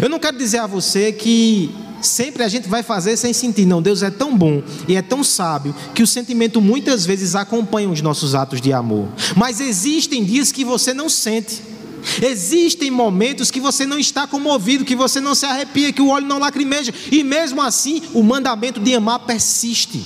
Eu 0.00 0.08
não 0.08 0.18
quero 0.18 0.36
dizer 0.36 0.58
a 0.58 0.66
você 0.66 1.12
que 1.12 1.74
sempre 2.00 2.42
a 2.42 2.48
gente 2.48 2.68
vai 2.68 2.82
fazer 2.82 3.16
sem 3.16 3.32
sentir. 3.32 3.66
Não, 3.66 3.80
Deus 3.80 4.02
é 4.02 4.10
tão 4.10 4.36
bom 4.36 4.62
e 4.88 4.96
é 4.96 5.02
tão 5.02 5.22
sábio 5.22 5.74
que 5.94 6.02
o 6.02 6.06
sentimento 6.06 6.60
muitas 6.60 7.06
vezes 7.06 7.34
acompanha 7.34 7.88
os 7.88 8.02
nossos 8.02 8.34
atos 8.34 8.60
de 8.60 8.72
amor. 8.72 9.08
Mas 9.36 9.60
existem 9.60 10.24
dias 10.24 10.52
que 10.52 10.64
você 10.64 10.92
não 10.92 11.08
sente. 11.08 11.71
Existem 12.20 12.90
momentos 12.90 13.50
que 13.50 13.60
você 13.60 13.86
não 13.86 13.98
está 13.98 14.26
comovido, 14.26 14.84
que 14.84 14.96
você 14.96 15.20
não 15.20 15.34
se 15.34 15.46
arrepia, 15.46 15.92
que 15.92 16.02
o 16.02 16.08
olho 16.08 16.26
não 16.26 16.38
lacrimeja, 16.38 16.92
e 17.10 17.22
mesmo 17.22 17.62
assim 17.62 18.02
o 18.12 18.22
mandamento 18.22 18.80
de 18.80 18.94
amar 18.94 19.20
persiste. 19.20 20.04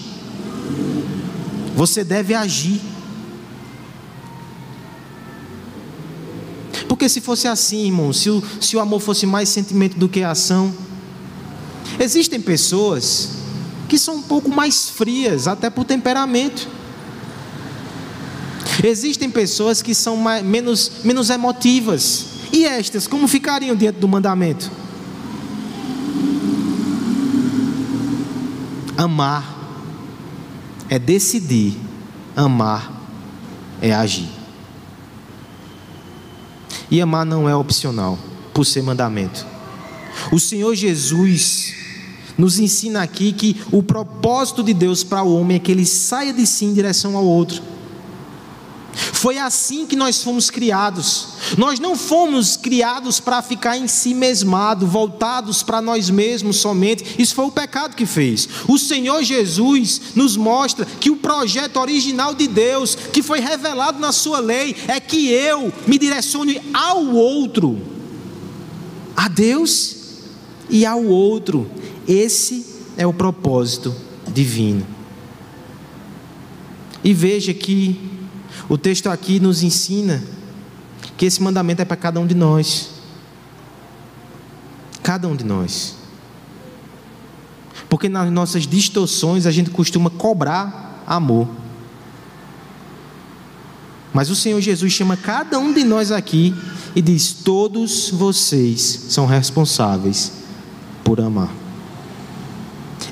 Você 1.75 2.05
deve 2.05 2.35
agir. 2.35 2.81
Porque 6.89 7.09
se 7.09 7.21
fosse 7.21 7.49
assim, 7.49 7.87
irmão, 7.87 8.13
se 8.13 8.31
o, 8.31 8.43
se 8.61 8.77
o 8.77 8.81
amor 8.81 9.01
fosse 9.01 9.27
mais 9.27 9.49
sentimento 9.49 9.99
do 9.99 10.09
que 10.09 10.23
ação, 10.23 10.73
existem 11.99 12.41
pessoas 12.41 13.31
que 13.89 13.99
são 13.99 14.17
um 14.17 14.23
pouco 14.23 14.51
mais 14.51 14.89
frias, 14.89 15.47
até 15.47 15.71
por 15.71 15.85
temperamento. 15.85 16.76
Existem 18.83 19.31
pessoas 19.31 19.81
que 19.81 19.95
são 19.95 20.17
mais, 20.17 20.45
menos, 20.45 20.93
menos 21.05 21.31
emotivas. 21.31 22.27
E 22.53 22.65
estas, 22.65 23.07
como 23.07 23.27
ficariam 23.27 23.75
diante 23.75 23.99
do 23.99 24.09
mandamento? 24.09 24.71
Amar 28.97 29.55
é 30.89 30.99
decidir, 30.99 31.77
amar 32.35 32.93
é 33.81 33.93
agir. 33.93 34.29
E 36.91 37.01
amar 37.01 37.27
não 37.27 37.49
é 37.49 37.55
opcional, 37.55 38.19
por 38.55 38.65
ser 38.65 38.83
mandamento. 38.83 39.47
O 40.31 40.39
Senhor 40.39 40.75
Jesus 40.75 41.75
nos 42.39 42.59
ensina 42.59 43.03
aqui 43.03 43.33
que 43.33 43.61
o 43.73 43.83
propósito 43.83 44.63
de 44.63 44.73
Deus 44.73 45.03
para 45.03 45.23
o 45.23 45.39
homem 45.39 45.57
é 45.57 45.61
que 45.61 45.73
ele 45.73 45.85
saia 45.85 46.33
de 46.33 46.47
si 46.47 46.65
em 46.65 46.73
direção 46.73 47.17
ao 47.17 47.25
outro. 47.25 47.63
Foi 49.17 49.39
assim 49.39 49.87
que 49.87 49.97
nós 49.97 50.23
fomos 50.23 50.51
criados. 50.51 51.29
Nós 51.57 51.81
não 51.81 51.97
fomos 51.97 52.55
criados 52.55 53.19
para 53.19 53.41
ficar 53.41 53.79
em 53.79 53.89
si 53.89 54.13
mesmado, 54.13 54.87
voltados 54.87 55.63
para 55.63 55.81
nós 55.81 56.11
mesmos 56.11 56.59
somente. 56.59 57.17
Isso 57.19 57.35
foi 57.35 57.47
o 57.47 57.51
pecado 57.51 57.97
que 57.97 58.05
fez. 58.05 58.47
O 58.69 58.79
Senhor 58.79 59.23
Jesus 59.23 60.03
nos 60.15 60.37
mostra 60.37 60.85
que 60.85 61.11
o 61.11 61.17
projeto 61.17 61.79
original 61.79 62.35
de 62.35 62.47
Deus, 62.47 62.95
que 62.95 63.23
foi 63.23 63.41
revelado 63.41 63.99
na 63.99 64.13
sua 64.13 64.39
lei, 64.39 64.77
é 64.87 65.01
que 65.01 65.31
eu 65.31 65.73
me 65.87 65.99
direcione 65.99 66.61
ao 66.75 67.07
outro. 67.07 67.81
A 69.17 69.29
Deus 69.29 69.97
e 70.69 70.85
ao 70.85 71.03
outro. 71.03 71.71
Esse 72.07 72.67
é 72.99 73.07
o 73.07 73.15
propósito 73.15 73.97
divino. 74.29 74.87
E 77.03 77.15
veja 77.15 77.55
que 77.55 78.15
o 78.69 78.77
texto 78.77 79.09
aqui 79.09 79.39
nos 79.39 79.63
ensina 79.63 80.23
que 81.17 81.25
esse 81.25 81.43
mandamento 81.43 81.83
é 81.83 81.85
para 81.85 81.97
cada 81.97 82.21
um 82.21 82.27
de 82.27 82.35
nós. 82.35 82.91
Cada 85.03 85.29
um 85.29 85.37
de 85.37 85.45
nós. 85.45 85.97
Porque 87.89 88.09
nas 88.09 88.31
nossas 88.31 88.67
distorções 88.67 89.47
a 89.47 89.51
gente 89.51 89.71
costuma 89.71 90.11
cobrar 90.11 91.03
amor. 91.07 91.49
Mas 94.13 94.31
o 94.31 94.35
Senhor 94.35 94.61
Jesus 94.61 94.93
chama 94.93 95.17
cada 95.17 95.59
um 95.59 95.73
de 95.73 95.85
nós 95.85 96.11
aqui 96.11 96.55
e 96.95 97.03
diz: 97.03 97.33
Todos 97.33 98.11
vocês 98.11 98.81
são 99.09 99.27
responsáveis 99.27 100.33
por 101.05 101.21
amar. 101.21 101.53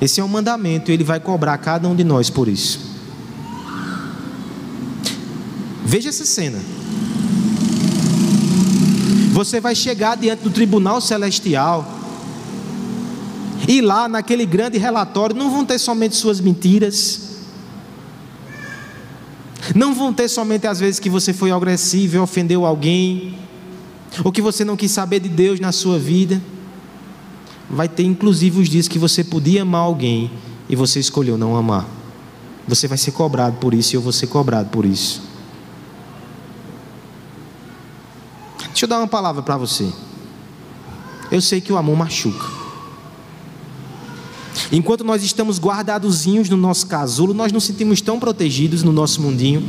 Esse 0.01 0.21
é 0.21 0.25
um 0.25 0.29
mandamento 0.29 0.91
e 0.91 0.95
ele 0.95 1.05
vai 1.05 1.21
cobrar 1.21 1.57
cada 1.59 1.89
um 1.89 1.95
de 1.95 2.03
nós 2.03 2.31
por 2.31 2.49
isso. 2.49 2.94
Veja 5.85 6.09
essa 6.09 6.25
cena. 6.25 6.59
Você 9.33 9.61
vai 9.61 9.75
chegar 9.75 10.17
diante 10.17 10.43
do 10.43 10.51
tribunal 10.51 11.01
celestial. 11.01 11.87
E 13.69 13.81
lá, 13.81 14.09
naquele 14.09 14.47
grande 14.47 14.79
relatório, 14.79 15.37
não 15.37 15.51
vão 15.51 15.65
ter 15.65 15.79
somente 15.79 16.17
suas 16.17 16.41
mentiras. 16.41 17.21
Não 19.75 19.95
vão 19.95 20.13
ter 20.13 20.29
somente 20.29 20.67
as 20.67 20.79
vezes 20.79 21.01
que 21.01 21.11
você 21.11 21.33
foi 21.33 21.51
agressivo 21.51 22.17
e 22.17 22.19
ofendeu 22.19 22.65
alguém. 22.65 23.37
Ou 24.23 24.31
que 24.31 24.41
você 24.41 24.65
não 24.65 24.77
quis 24.77 24.91
saber 24.91 25.21
de 25.21 25.29
Deus 25.29 25.59
na 25.59 25.73
sua 25.73 25.99
vida. 25.99 26.41
Vai 27.69 27.89
ter 27.89 28.05
inclusive 28.05 28.61
os 28.61 28.69
dias 28.69 28.87
que 28.87 28.99
você 28.99 29.25
podia 29.25 29.63
amar 29.63 29.81
alguém 29.83 30.31
e 30.69 30.77
você 30.77 31.01
escolheu 31.01 31.37
não 31.37 31.57
amar. 31.57 31.89
Você 32.69 32.87
vai 32.87 32.97
ser 32.97 33.11
cobrado 33.11 33.57
por 33.57 33.75
isso 33.75 33.95
e 33.95 33.97
eu 33.97 34.01
vou 34.01 34.13
ser 34.13 34.29
cobrado 34.29 34.69
por 34.71 34.85
isso. 34.85 35.24
Deixa 38.75 38.87
eu 38.87 38.89
dar 38.89 38.99
uma 38.99 39.07
palavra 39.07 39.41
para 39.41 39.57
você. 39.57 39.89
Eu 41.31 41.41
sei 41.41 41.61
que 41.61 41.73
o 41.73 41.77
amor 41.77 41.97
machuca. 41.97 42.45
Enquanto 44.73 45.05
nós 45.05 45.23
estamos 45.23 45.61
guardadozinhos 45.61 46.49
no 46.49 46.57
nosso 46.57 46.89
casulo, 46.89 47.33
nós 47.33 47.53
nos 47.53 47.63
sentimos 47.63 48.01
tão 48.01 48.19
protegidos 48.19 48.83
no 48.83 48.91
nosso 48.91 49.23
mundinho. 49.23 49.63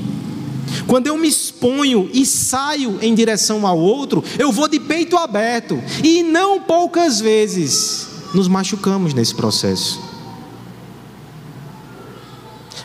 Quando 0.88 1.06
eu 1.06 1.16
me 1.20 1.28
exponho 1.28 2.10
e 2.12 2.26
saio 2.26 2.98
em 3.00 3.14
direção 3.14 3.68
ao 3.68 3.78
outro, 3.78 4.24
eu 4.40 4.52
vou 4.52 4.68
de 4.68 4.80
peito 4.80 5.16
aberto. 5.18 5.80
E 6.04 6.24
não 6.24 6.60
poucas 6.60 7.20
vezes 7.20 8.08
nos 8.34 8.48
machucamos 8.48 9.14
nesse 9.14 9.36
processo. 9.36 10.02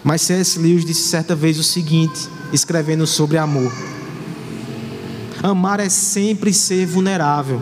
Mas 0.04 0.20
C.S. 0.20 0.58
Lewis 0.58 0.84
disse 0.84 1.08
certa 1.08 1.34
vez 1.34 1.58
o 1.58 1.64
seguinte, 1.64 2.28
escrevendo 2.52 3.06
sobre 3.06 3.38
amor: 3.38 3.72
Amar 5.42 5.80
é 5.80 5.88
sempre 5.88 6.52
ser 6.52 6.86
vulnerável. 6.86 7.60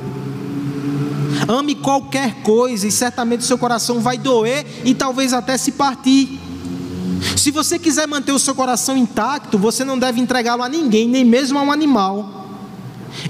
Ame 1.46 1.74
qualquer 1.74 2.42
coisa 2.42 2.86
e 2.86 2.92
certamente 2.92 3.44
seu 3.44 3.56
coração 3.56 4.00
vai 4.00 4.18
doer 4.18 4.66
e 4.84 4.94
talvez 4.94 5.32
até 5.32 5.56
se 5.56 5.72
partir. 5.72 6.40
Se 7.36 7.50
você 7.50 7.78
quiser 7.78 8.06
manter 8.06 8.32
o 8.32 8.38
seu 8.38 8.54
coração 8.54 8.96
intacto, 8.96 9.58
você 9.58 9.84
não 9.84 9.98
deve 9.98 10.20
entregá-lo 10.20 10.62
a 10.62 10.68
ninguém, 10.68 11.08
nem 11.08 11.24
mesmo 11.24 11.58
a 11.58 11.62
um 11.62 11.72
animal. 11.72 12.46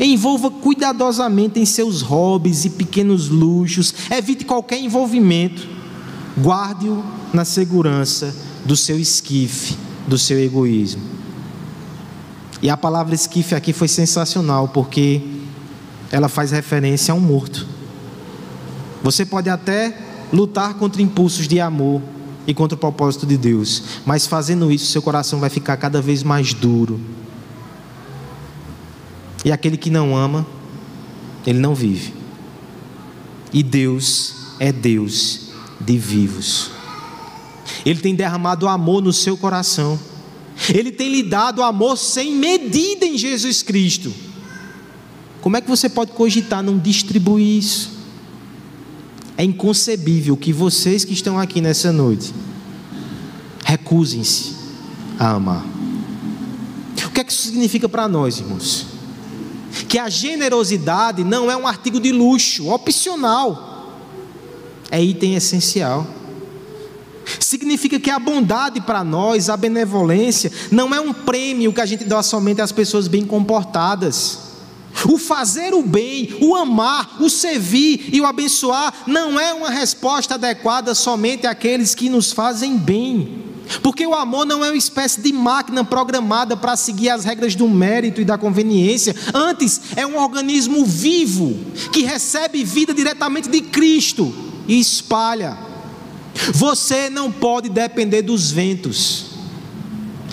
Envolva 0.00 0.50
cuidadosamente 0.50 1.60
em 1.60 1.64
seus 1.64 2.02
hobbies 2.02 2.64
e 2.64 2.70
pequenos 2.70 3.28
luxos, 3.28 3.94
evite 4.10 4.44
qualquer 4.44 4.80
envolvimento, 4.80 5.66
guarde-o 6.38 7.02
na 7.32 7.44
segurança 7.44 8.34
do 8.64 8.76
seu 8.76 8.98
esquife, 8.98 9.76
do 10.06 10.18
seu 10.18 10.38
egoísmo. 10.38 11.17
E 12.60 12.68
a 12.68 12.76
palavra 12.76 13.14
esquife 13.14 13.54
aqui 13.54 13.72
foi 13.72 13.88
sensacional, 13.88 14.68
porque 14.68 15.22
ela 16.10 16.28
faz 16.28 16.50
referência 16.50 17.12
a 17.12 17.14
um 17.14 17.20
morto. 17.20 17.66
Você 19.02 19.24
pode 19.24 19.48
até 19.48 19.96
lutar 20.32 20.74
contra 20.74 21.00
impulsos 21.00 21.46
de 21.46 21.60
amor 21.60 22.02
e 22.46 22.54
contra 22.54 22.76
o 22.76 22.78
propósito 22.78 23.26
de 23.26 23.36
Deus, 23.36 23.82
mas 24.04 24.26
fazendo 24.26 24.72
isso, 24.72 24.90
seu 24.90 25.02
coração 25.02 25.38
vai 25.38 25.50
ficar 25.50 25.76
cada 25.76 26.00
vez 26.00 26.22
mais 26.22 26.52
duro. 26.52 26.98
E 29.44 29.52
aquele 29.52 29.76
que 29.76 29.90
não 29.90 30.16
ama, 30.16 30.46
ele 31.46 31.58
não 31.58 31.74
vive. 31.74 32.14
E 33.52 33.62
Deus 33.62 34.34
é 34.58 34.72
Deus 34.72 35.50
de 35.80 35.96
vivos. 35.96 36.70
Ele 37.84 38.00
tem 38.00 38.14
derramado 38.14 38.66
amor 38.66 39.02
no 39.02 39.12
seu 39.12 39.36
coração. 39.36 39.98
Ele 40.72 40.90
tem 40.90 41.08
lhe 41.08 41.22
dado 41.22 41.62
amor 41.62 41.96
sem 41.96 42.34
medida 42.34 43.06
em 43.06 43.16
Jesus 43.16 43.62
Cristo. 43.62 44.12
Como 45.40 45.56
é 45.56 45.60
que 45.60 45.68
você 45.68 45.88
pode 45.88 46.12
cogitar 46.12 46.62
não 46.62 46.78
distribuir 46.78 47.58
isso? 47.58 47.98
É 49.36 49.44
inconcebível 49.44 50.36
que 50.36 50.52
vocês 50.52 51.04
que 51.04 51.12
estão 51.12 51.38
aqui 51.38 51.61
nessa 51.61 51.92
noite 51.92 52.35
recusem-se 53.64 54.56
a 55.18 55.30
amar. 55.30 55.64
O 57.06 57.11
que 57.11 57.20
é 57.20 57.24
que 57.24 57.33
isso 57.33 57.42
significa 57.42 57.88
para 57.88 58.09
nós, 58.09 58.38
irmãos? 58.38 58.87
Que 59.88 59.98
a 59.98 60.09
generosidade 60.09 61.22
não 61.22 61.50
é 61.50 61.56
um 61.56 61.66
artigo 61.66 62.00
de 62.00 62.11
luxo, 62.11 62.68
opcional, 62.68 63.96
é 64.90 65.02
item 65.02 65.35
essencial. 65.35 66.06
Significa 67.40 67.98
que 67.98 68.10
a 68.10 68.18
bondade 68.18 68.80
para 68.80 69.04
nós, 69.04 69.48
a 69.48 69.56
benevolência, 69.56 70.50
não 70.70 70.94
é 70.94 71.00
um 71.00 71.12
prêmio 71.12 71.72
que 71.72 71.80
a 71.80 71.86
gente 71.86 72.04
dá 72.04 72.22
somente 72.22 72.60
às 72.60 72.72
pessoas 72.72 73.08
bem 73.08 73.24
comportadas. 73.24 74.48
O 75.08 75.16
fazer 75.16 75.74
o 75.74 75.82
bem, 75.82 76.36
o 76.40 76.56
amar, 76.56 77.16
o 77.20 77.30
servir 77.30 78.08
e 78.12 78.20
o 78.20 78.26
abençoar 78.26 78.92
não 79.06 79.38
é 79.38 79.52
uma 79.52 79.70
resposta 79.70 80.34
adequada 80.34 80.94
somente 80.94 81.46
àqueles 81.46 81.94
que 81.94 82.08
nos 82.08 82.32
fazem 82.32 82.76
bem. 82.76 83.44
Porque 83.82 84.06
o 84.06 84.14
amor 84.14 84.46
não 84.46 84.64
é 84.64 84.70
uma 84.70 84.76
espécie 84.76 85.20
de 85.20 85.32
máquina 85.32 85.84
programada 85.84 86.56
para 86.56 86.76
seguir 86.76 87.10
as 87.10 87.24
regras 87.24 87.54
do 87.54 87.68
mérito 87.68 88.20
e 88.20 88.24
da 88.24 88.38
conveniência. 88.38 89.14
Antes, 89.34 89.80
é 89.94 90.06
um 90.06 90.16
organismo 90.16 90.84
vivo 90.84 91.54
que 91.92 92.02
recebe 92.02 92.64
vida 92.64 92.94
diretamente 92.94 93.48
de 93.48 93.60
Cristo 93.60 94.34
e 94.66 94.80
espalha. 94.80 95.67
Você 96.53 97.11
não 97.11 97.31
pode 97.31 97.68
depender 97.68 98.22
dos 98.22 98.51
ventos. 98.51 99.27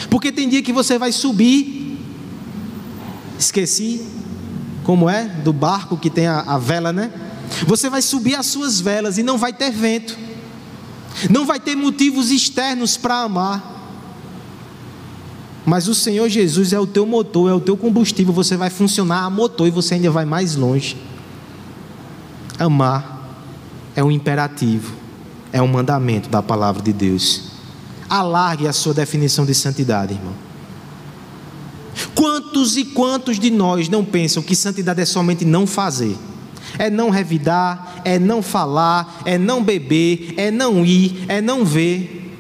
Porque 0.10 0.32
tem 0.32 0.48
dia 0.50 0.62
que 0.62 0.74
você 0.74 0.98
vai 0.98 1.12
subir. 1.12 2.00
Esqueci 3.38 4.06
como 4.84 5.10
é, 5.10 5.26
do 5.26 5.52
barco 5.52 5.98
que 5.98 6.10
tem 6.10 6.28
a, 6.28 6.42
a 6.42 6.58
vela, 6.58 6.94
né? 6.94 7.12
Você 7.66 7.90
vai 7.90 8.02
subir 8.02 8.36
as 8.36 8.46
suas 8.46 8.80
velas 8.80 9.18
e 9.18 9.24
não 9.24 9.38
vai 9.38 9.54
ter 9.54 9.72
vento, 9.72 10.18
não 11.30 11.46
vai 11.46 11.60
ter 11.60 11.76
motivos 11.76 12.32
externos 12.32 12.98
para 12.98 13.22
amar. 13.22 13.74
Mas 15.66 15.88
o 15.88 15.96
Senhor 15.96 16.30
Jesus 16.30 16.74
é 16.74 16.80
o 16.80 16.86
teu 16.86 17.06
motor, 17.06 17.50
é 17.50 17.54
o 17.54 17.60
teu 17.60 17.76
combustível, 17.76 18.32
você 18.32 18.56
vai 18.56 18.70
funcionar 18.70 19.24
a 19.24 19.30
motor 19.30 19.68
e 19.68 19.72
você 19.72 19.96
ainda 19.96 20.12
vai 20.12 20.26
mais 20.26 20.56
longe. 20.56 20.96
Amar 22.60 23.40
é 23.96 24.04
um 24.04 24.12
imperativo, 24.12 24.94
é 25.56 25.62
um 25.62 25.68
mandamento 25.70 26.28
da 26.28 26.44
palavra 26.44 26.84
de 26.84 26.92
Deus. 26.92 27.44
Alargue 28.10 28.68
a 28.68 28.74
sua 28.74 28.94
definição 28.94 29.46
de 29.46 29.56
santidade, 29.56 30.14
irmão. 30.14 30.34
Quantos 32.14 32.76
e 32.76 32.84
quantos 32.84 33.40
de 33.40 33.50
nós 33.50 33.88
não 33.88 34.04
pensam 34.04 34.44
que 34.44 34.54
santidade 34.54 35.00
é 35.00 35.06
somente 35.06 35.46
não 35.46 35.66
fazer? 35.66 36.18
É 36.78 36.90
não 36.90 37.10
revidar, 37.10 38.02
é 38.04 38.20
não 38.20 38.42
falar, 38.42 39.22
é 39.24 39.38
não 39.38 39.64
beber, 39.64 40.34
é 40.36 40.52
não 40.52 40.86
ir, 40.86 41.24
é 41.30 41.40
não 41.40 41.64
ver. 41.64 42.38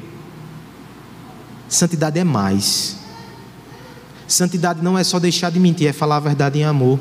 Santidade 1.69 2.19
é 2.19 2.23
mais. 2.25 2.97
Santidade 4.27 4.83
não 4.83 4.97
é 4.97 5.05
só 5.05 5.19
deixar 5.19 5.51
de 5.51 5.59
mentir, 5.59 5.87
é 5.87 5.93
falar 5.93 6.17
a 6.17 6.19
verdade 6.19 6.59
em 6.59 6.65
amor. 6.65 6.99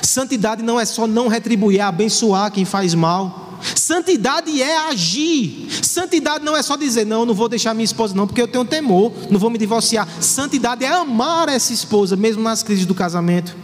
Santidade 0.00 0.62
não 0.62 0.80
é 0.80 0.86
só 0.86 1.06
não 1.06 1.28
retribuir, 1.28 1.80
é 1.80 1.82
abençoar 1.82 2.50
quem 2.50 2.64
faz 2.64 2.94
mal. 2.94 3.43
Santidade 3.84 4.62
é 4.62 4.88
agir. 4.88 5.68
Santidade 5.82 6.42
não 6.42 6.56
é 6.56 6.62
só 6.62 6.74
dizer, 6.74 7.04
não, 7.04 7.26
não 7.26 7.34
vou 7.34 7.50
deixar 7.50 7.74
minha 7.74 7.84
esposa, 7.84 8.14
não, 8.14 8.26
porque 8.26 8.40
eu 8.40 8.48
tenho 8.48 8.64
temor, 8.64 9.12
não 9.30 9.38
vou 9.38 9.50
me 9.50 9.58
divorciar. 9.58 10.08
Santidade 10.22 10.86
é 10.86 10.88
amar 10.88 11.50
essa 11.50 11.70
esposa, 11.70 12.16
mesmo 12.16 12.42
nas 12.42 12.62
crises 12.62 12.86
do 12.86 12.94
casamento. 12.94 13.54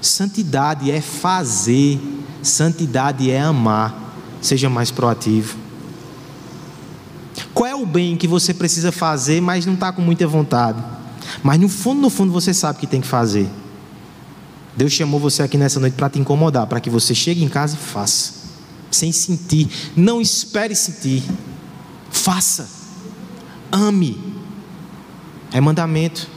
Santidade 0.00 0.90
é 0.90 1.00
fazer, 1.00 2.00
santidade 2.42 3.30
é 3.30 3.40
amar. 3.40 3.94
Seja 4.42 4.68
mais 4.68 4.90
proativo. 4.90 5.56
Qual 7.54 7.70
é 7.70 7.76
o 7.76 7.86
bem 7.86 8.16
que 8.16 8.26
você 8.26 8.52
precisa 8.52 8.90
fazer, 8.90 9.40
mas 9.40 9.64
não 9.64 9.74
está 9.74 9.92
com 9.92 10.02
muita 10.02 10.26
vontade? 10.26 10.82
Mas 11.44 11.60
no 11.60 11.68
fundo, 11.68 12.00
no 12.00 12.10
fundo, 12.10 12.32
você 12.32 12.52
sabe 12.52 12.80
que 12.80 12.88
tem 12.88 13.00
que 13.00 13.06
fazer. 13.06 13.48
Deus 14.76 14.92
chamou 14.92 15.18
você 15.18 15.42
aqui 15.42 15.56
nessa 15.56 15.80
noite 15.80 15.94
para 15.94 16.10
te 16.10 16.18
incomodar, 16.18 16.66
para 16.66 16.80
que 16.80 16.90
você 16.90 17.14
chegue 17.14 17.42
em 17.42 17.48
casa 17.48 17.76
e 17.76 17.78
faça, 17.78 18.34
sem 18.90 19.10
sentir. 19.10 19.68
Não 19.96 20.20
espere 20.20 20.74
sentir. 20.74 21.22
Faça. 22.10 22.68
Ame. 23.72 24.20
É 25.52 25.60
mandamento. 25.60 26.28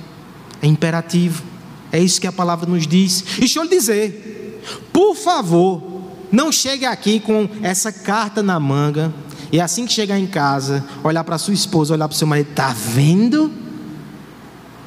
É 0.61 0.67
imperativo. 0.67 1.43
É 1.91 1.99
isso 1.99 2.21
que 2.21 2.27
a 2.27 2.31
palavra 2.31 2.69
nos 2.69 2.87
diz. 2.87 3.23
E 3.37 3.39
deixa 3.41 3.59
eu 3.59 3.63
lhe 3.63 3.69
dizer, 3.69 4.61
por 4.93 5.15
favor, 5.15 5.81
não 6.31 6.51
chegue 6.51 6.85
aqui 6.85 7.19
com 7.19 7.49
essa 7.61 7.91
carta 7.91 8.41
na 8.43 8.59
manga 8.59 9.13
e 9.51 9.59
assim 9.59 9.85
que 9.85 9.93
chegar 9.93 10.19
em 10.19 10.27
casa, 10.27 10.85
olhar 11.03 11.23
para 11.23 11.37
sua 11.37 11.53
esposa, 11.53 11.93
olhar 11.93 12.07
para 12.07 12.17
seu 12.17 12.27
marido, 12.27 12.49
tá 12.53 12.71
vendo? 12.71 13.51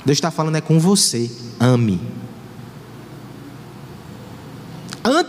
Deus 0.05 0.17
está 0.17 0.31
falando 0.31 0.57
é 0.57 0.61
com 0.61 0.79
você. 0.79 1.31
Ame. 1.59 2.01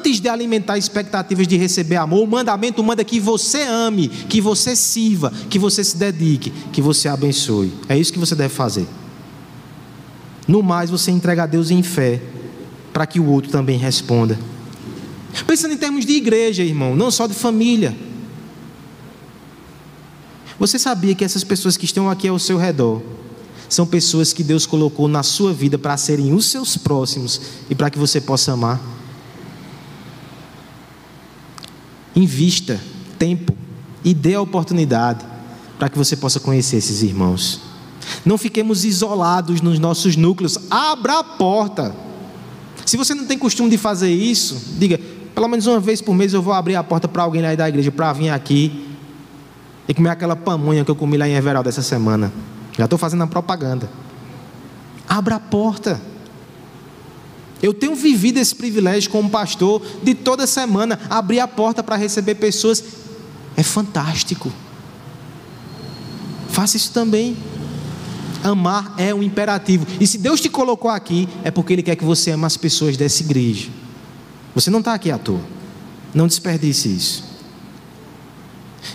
Antes 0.03 0.19
de 0.19 0.27
alimentar 0.27 0.77
expectativas 0.77 1.47
de 1.47 1.55
receber 1.55 1.95
amor, 1.95 2.25
o 2.25 2.27
mandamento 2.27 2.83
manda 2.83 3.05
que 3.05 3.21
você 3.21 3.61
ame, 3.61 4.09
que 4.09 4.41
você 4.41 4.75
sirva, 4.75 5.31
que 5.49 5.57
você 5.57 5.81
se 5.81 5.95
dedique, 5.95 6.51
que 6.73 6.81
você 6.81 7.07
abençoe. 7.07 7.71
É 7.87 7.97
isso 7.97 8.11
que 8.11 8.19
você 8.19 8.35
deve 8.35 8.53
fazer. 8.53 8.85
No 10.45 10.61
mais, 10.61 10.89
você 10.89 11.09
entrega 11.09 11.43
a 11.43 11.45
Deus 11.45 11.71
em 11.71 11.81
fé 11.81 12.21
para 12.91 13.05
que 13.05 13.17
o 13.17 13.25
outro 13.25 13.49
também 13.49 13.77
responda. 13.77 14.37
Pensando 15.47 15.73
em 15.73 15.77
termos 15.77 16.05
de 16.05 16.11
igreja, 16.11 16.63
irmão, 16.63 16.97
não 16.97 17.09
só 17.09 17.25
de 17.25 17.33
família. 17.33 17.95
Você 20.59 20.77
sabia 20.77 21.15
que 21.15 21.23
essas 21.23 21.45
pessoas 21.45 21.77
que 21.77 21.85
estão 21.85 22.09
aqui 22.09 22.27
ao 22.27 22.37
seu 22.37 22.57
redor 22.57 23.01
são 23.69 23.85
pessoas 23.85 24.33
que 24.33 24.43
Deus 24.43 24.65
colocou 24.65 25.07
na 25.07 25.23
sua 25.23 25.53
vida 25.53 25.77
para 25.77 25.95
serem 25.95 26.33
os 26.33 26.47
seus 26.47 26.75
próximos 26.75 27.39
e 27.69 27.73
para 27.73 27.89
que 27.89 27.97
você 27.97 28.19
possa 28.19 28.51
amar? 28.51 29.02
Invista 32.15 32.79
tempo 33.17 33.55
e 34.03 34.13
dê 34.13 34.35
a 34.35 34.41
oportunidade 34.41 35.25
para 35.79 35.89
que 35.89 35.97
você 35.97 36.15
possa 36.15 36.39
conhecer 36.39 36.77
esses 36.77 37.01
irmãos. 37.01 37.61
Não 38.25 38.37
fiquemos 38.37 38.85
isolados 38.85 39.61
nos 39.61 39.79
nossos 39.79 40.15
núcleos. 40.15 40.57
Abra 40.69 41.19
a 41.19 41.23
porta. 41.23 41.95
Se 42.85 42.97
você 42.97 43.13
não 43.13 43.25
tem 43.25 43.37
costume 43.37 43.69
de 43.69 43.77
fazer 43.77 44.11
isso, 44.11 44.61
diga: 44.77 44.99
pelo 45.33 45.47
menos 45.47 45.65
uma 45.67 45.79
vez 45.79 46.01
por 46.01 46.13
mês 46.13 46.33
eu 46.33 46.41
vou 46.41 46.53
abrir 46.53 46.75
a 46.75 46.83
porta 46.83 47.07
para 47.07 47.23
alguém 47.23 47.45
aí 47.45 47.57
da 47.57 47.67
igreja 47.67 47.91
para 47.91 48.13
vir 48.13 48.29
aqui 48.29 48.87
e 49.87 49.93
comer 49.93 50.09
aquela 50.09 50.35
pamonha 50.35 50.85
que 50.85 50.91
eu 50.91 50.95
comi 50.95 51.17
lá 51.17 51.27
em 51.27 51.33
Everaldo 51.33 51.69
essa 51.69 51.81
semana. 51.81 52.31
Já 52.77 52.85
estou 52.85 52.99
fazendo 52.99 53.23
a 53.23 53.27
propaganda. 53.27 53.89
Abra 55.07 55.35
a 55.35 55.39
porta. 55.39 55.99
Eu 57.63 57.73
tenho 57.73 57.95
vivido 57.95 58.39
esse 58.39 58.53
privilégio 58.53 59.09
como 59.09 59.29
pastor 59.29 59.81
de 60.03 60.13
toda 60.13 60.45
semana 60.45 60.99
abrir 61.09 61.39
a 61.39 61.47
porta 61.47 61.81
para 61.81 61.95
receber 61.95 62.35
pessoas. 62.35 62.83
É 63.55 63.63
fantástico. 63.63 64.51
Faça 66.49 66.75
isso 66.75 66.91
também. 66.91 67.37
Amar 68.43 68.93
é 68.97 69.15
um 69.15 69.23
imperativo. 69.23 69.87
E 69.97 70.05
se 70.05 70.17
Deus 70.17 70.41
te 70.41 70.49
colocou 70.49 70.91
aqui, 70.91 71.29
é 71.41 71.49
porque 71.49 71.71
Ele 71.71 71.81
quer 71.81 71.95
que 71.95 72.03
você 72.03 72.31
ame 72.31 72.43
as 72.43 72.57
pessoas 72.57 72.97
dessa 72.97 73.23
igreja. 73.23 73.69
Você 74.53 74.69
não 74.69 74.79
está 74.79 74.93
aqui 74.93 75.09
à 75.09 75.17
toa. 75.17 75.39
Não 76.13 76.27
desperdice 76.27 76.89
isso. 76.89 77.23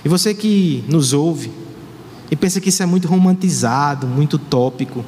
E 0.04 0.08
você 0.10 0.34
que 0.34 0.84
nos 0.86 1.14
ouve 1.14 1.50
e 2.30 2.36
pensa 2.36 2.60
que 2.60 2.68
isso 2.68 2.82
é 2.82 2.86
muito 2.86 3.08
romantizado, 3.08 4.06
muito 4.06 4.38
tópico, 4.38 5.02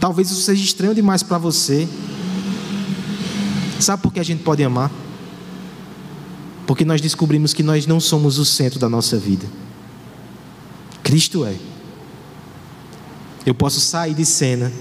talvez 0.00 0.30
isso 0.30 0.42
seja 0.42 0.62
estranho 0.62 0.94
demais 0.94 1.22
para 1.22 1.38
você. 1.38 1.88
Sabe 3.78 4.02
por 4.02 4.12
que 4.12 4.20
a 4.20 4.24
gente 4.24 4.42
pode 4.42 4.62
amar? 4.62 4.90
Porque 6.66 6.84
nós 6.84 7.00
descobrimos 7.00 7.52
que 7.52 7.62
nós 7.62 7.86
não 7.86 8.00
somos 8.00 8.38
o 8.38 8.44
centro 8.44 8.78
da 8.78 8.88
nossa 8.88 9.16
vida. 9.16 9.46
Cristo 11.02 11.44
é. 11.44 11.54
Eu 13.44 13.54
posso 13.54 13.78
sair 13.78 14.14
de 14.14 14.24
cena, 14.24 14.72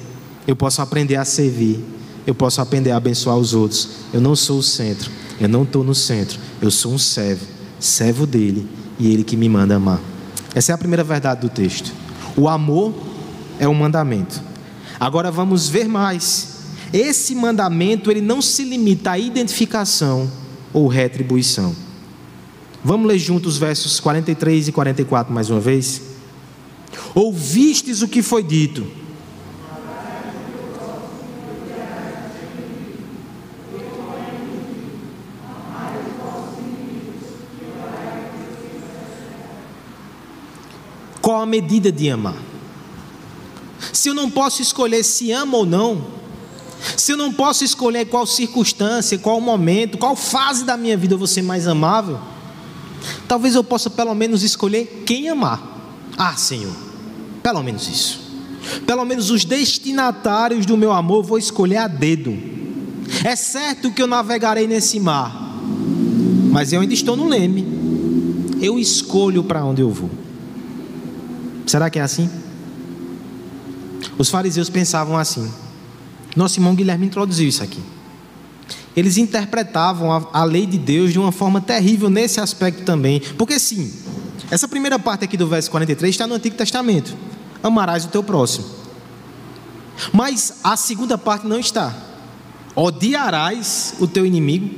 eu 0.47 0.56
posso 0.56 0.82
aprender 0.82 1.17
a 1.17 1.25
servir, 1.25 1.80
eu 2.25 2.34
posso 2.34 2.60
aprender 2.62 2.89
a 2.89 2.97
abençoar 2.97 3.38
os 3.38 3.54
outros. 3.54 3.89
Eu 4.12 4.19
não 4.19 4.36
sou 4.36 4.58
o 4.58 4.63
centro, 4.63 5.12
eu 5.39 5.47
não 5.47 5.62
estou 5.62 5.84
no 5.84 5.93
centro, 5.93 6.39
eu 6.60 6.71
sou 6.71 6.93
um 6.93 6.97
servo, 6.97 7.45
servo 7.80 8.25
dele 8.25 8.67
e 8.97 9.13
ele 9.13 9.23
que 9.23 9.38
me 9.38 9.47
manda 9.47 9.75
amar. 9.75 10.01
Essa 10.56 10.71
é 10.71 10.75
a 10.75 10.78
primeira 10.78 11.04
verdade 11.04 11.41
do 11.41 11.49
texto. 11.49 11.93
O 12.36 12.49
amor 12.49 12.93
é 13.60 13.67
um 13.67 13.73
mandamento. 13.73 14.41
Agora 14.99 15.31
vamos 15.31 15.67
ver 15.67 15.88
mais. 15.88 16.55
Esse 16.93 17.36
mandamento 17.36 18.10
ele 18.10 18.21
não 18.21 18.41
se 18.41 18.63
limita 18.63 19.12
à 19.12 19.19
identificação 19.19 20.31
ou 20.71 20.88
retribuição. 20.88 21.75
Vamos 22.84 23.08
ler 23.08 23.17
juntos 23.17 23.53
os 23.53 23.60
versos 23.60 23.99
43 23.99 24.67
e 24.67 24.71
44 24.71 25.34
mais 25.34 25.49
uma 25.49 25.60
vez. 25.60 26.01
Ouvistes 27.13 28.01
o 28.01 28.08
que 28.08 28.21
foi 28.21 28.43
dito 28.43 28.86
Qual 41.25 41.41
a 41.41 41.45
medida 41.47 41.91
de 41.91 42.08
amar? 42.08 42.54
Se 43.95 44.10
eu 44.10 44.13
não 44.13 44.29
posso 44.29 44.62
escolher 44.62 45.03
se 45.03 45.31
amo 45.31 45.55
ou 45.55 45.65
não, 45.65 46.05
se 46.97 47.13
eu 47.13 47.17
não 47.17 47.31
posso 47.31 47.63
escolher 47.63 48.03
qual 48.05 48.27
circunstância, 48.27 49.17
qual 49.17 49.39
momento, 49.39 49.97
qual 49.97 50.17
fase 50.17 50.65
da 50.65 50.75
minha 50.75 50.97
vida 50.97 51.13
eu 51.13 51.17
vou 51.17 51.25
ser 51.25 51.41
mais 51.41 51.65
amável, 51.65 52.19
talvez 53.25 53.55
eu 53.55 53.63
possa 53.63 53.89
pelo 53.89 54.13
menos 54.13 54.43
escolher 54.43 55.03
quem 55.05 55.29
amar. 55.29 55.63
Ah, 56.17 56.36
Senhor, 56.36 56.75
pelo 57.41 57.63
menos 57.63 57.88
isso. 57.88 58.19
Pelo 58.86 59.05
menos 59.05 59.29
os 59.29 59.45
destinatários 59.45 60.65
do 60.65 60.75
meu 60.75 60.91
amor 60.91 61.19
eu 61.19 61.23
vou 61.23 61.38
escolher 61.38 61.77
a 61.77 61.88
dedo. 61.88 62.38
É 63.23 63.34
certo 63.34 63.91
que 63.91 64.01
eu 64.01 64.08
navegarei 64.08 64.67
nesse 64.67 64.99
mar, 64.99 65.58
mas 66.51 66.73
eu 66.73 66.81
ainda 66.81 66.93
estou 66.93 67.15
no 67.15 67.29
leme. 67.29 67.65
Eu 68.62 68.77
escolho 68.77 69.41
para 69.41 69.63
onde 69.63 69.81
eu 69.81 69.89
vou. 69.89 70.10
Será 71.65 71.89
que 71.89 71.97
é 71.97 72.01
assim? 72.01 72.29
Os 74.17 74.30
fariseus 74.30 74.69
pensavam 74.69 75.17
assim. 75.17 75.51
Nosso 76.36 76.60
irmão 76.60 76.75
Guilherme 76.75 77.06
introduziu 77.06 77.47
isso 77.47 77.63
aqui. 77.63 77.80
Eles 78.95 79.17
interpretavam 79.17 80.12
a, 80.12 80.28
a, 80.32 80.43
lei 80.43 80.65
de 80.65 80.78
Deus 80.78 81.12
de 81.12 81.19
uma 81.19 81.32
forma 81.32 81.60
terrível 81.60 82.10
nesse 82.10 82.39
aspecto 82.39 82.84
também. 82.84 83.19
Porque, 83.38 83.60
sim, 83.60 83.91
essa 84.49 84.67
primeira 84.67 84.97
parte 84.97 85.25
aqui 85.25 85.36
do 85.36 85.47
verso 85.47 85.69
43 85.71 86.13
está 86.13 86.25
no 86.25 86.36
Antigo 86.36 86.56
Testamento: 86.56 87.15
amarás 87.62 88.06
o 88.06 88.10
teu 88.10 88.23
próximo. 88.23 88.65
Mas 90.13 90.60
a 90.63 90.78
segunda 90.78 91.17
parte 91.17 91.45
não 91.45 91.60
está. 91.60 91.93
Odiarás 92.75 93.95
o 93.99 94.08
teu 94.08 94.25
inimigo. 94.25 94.69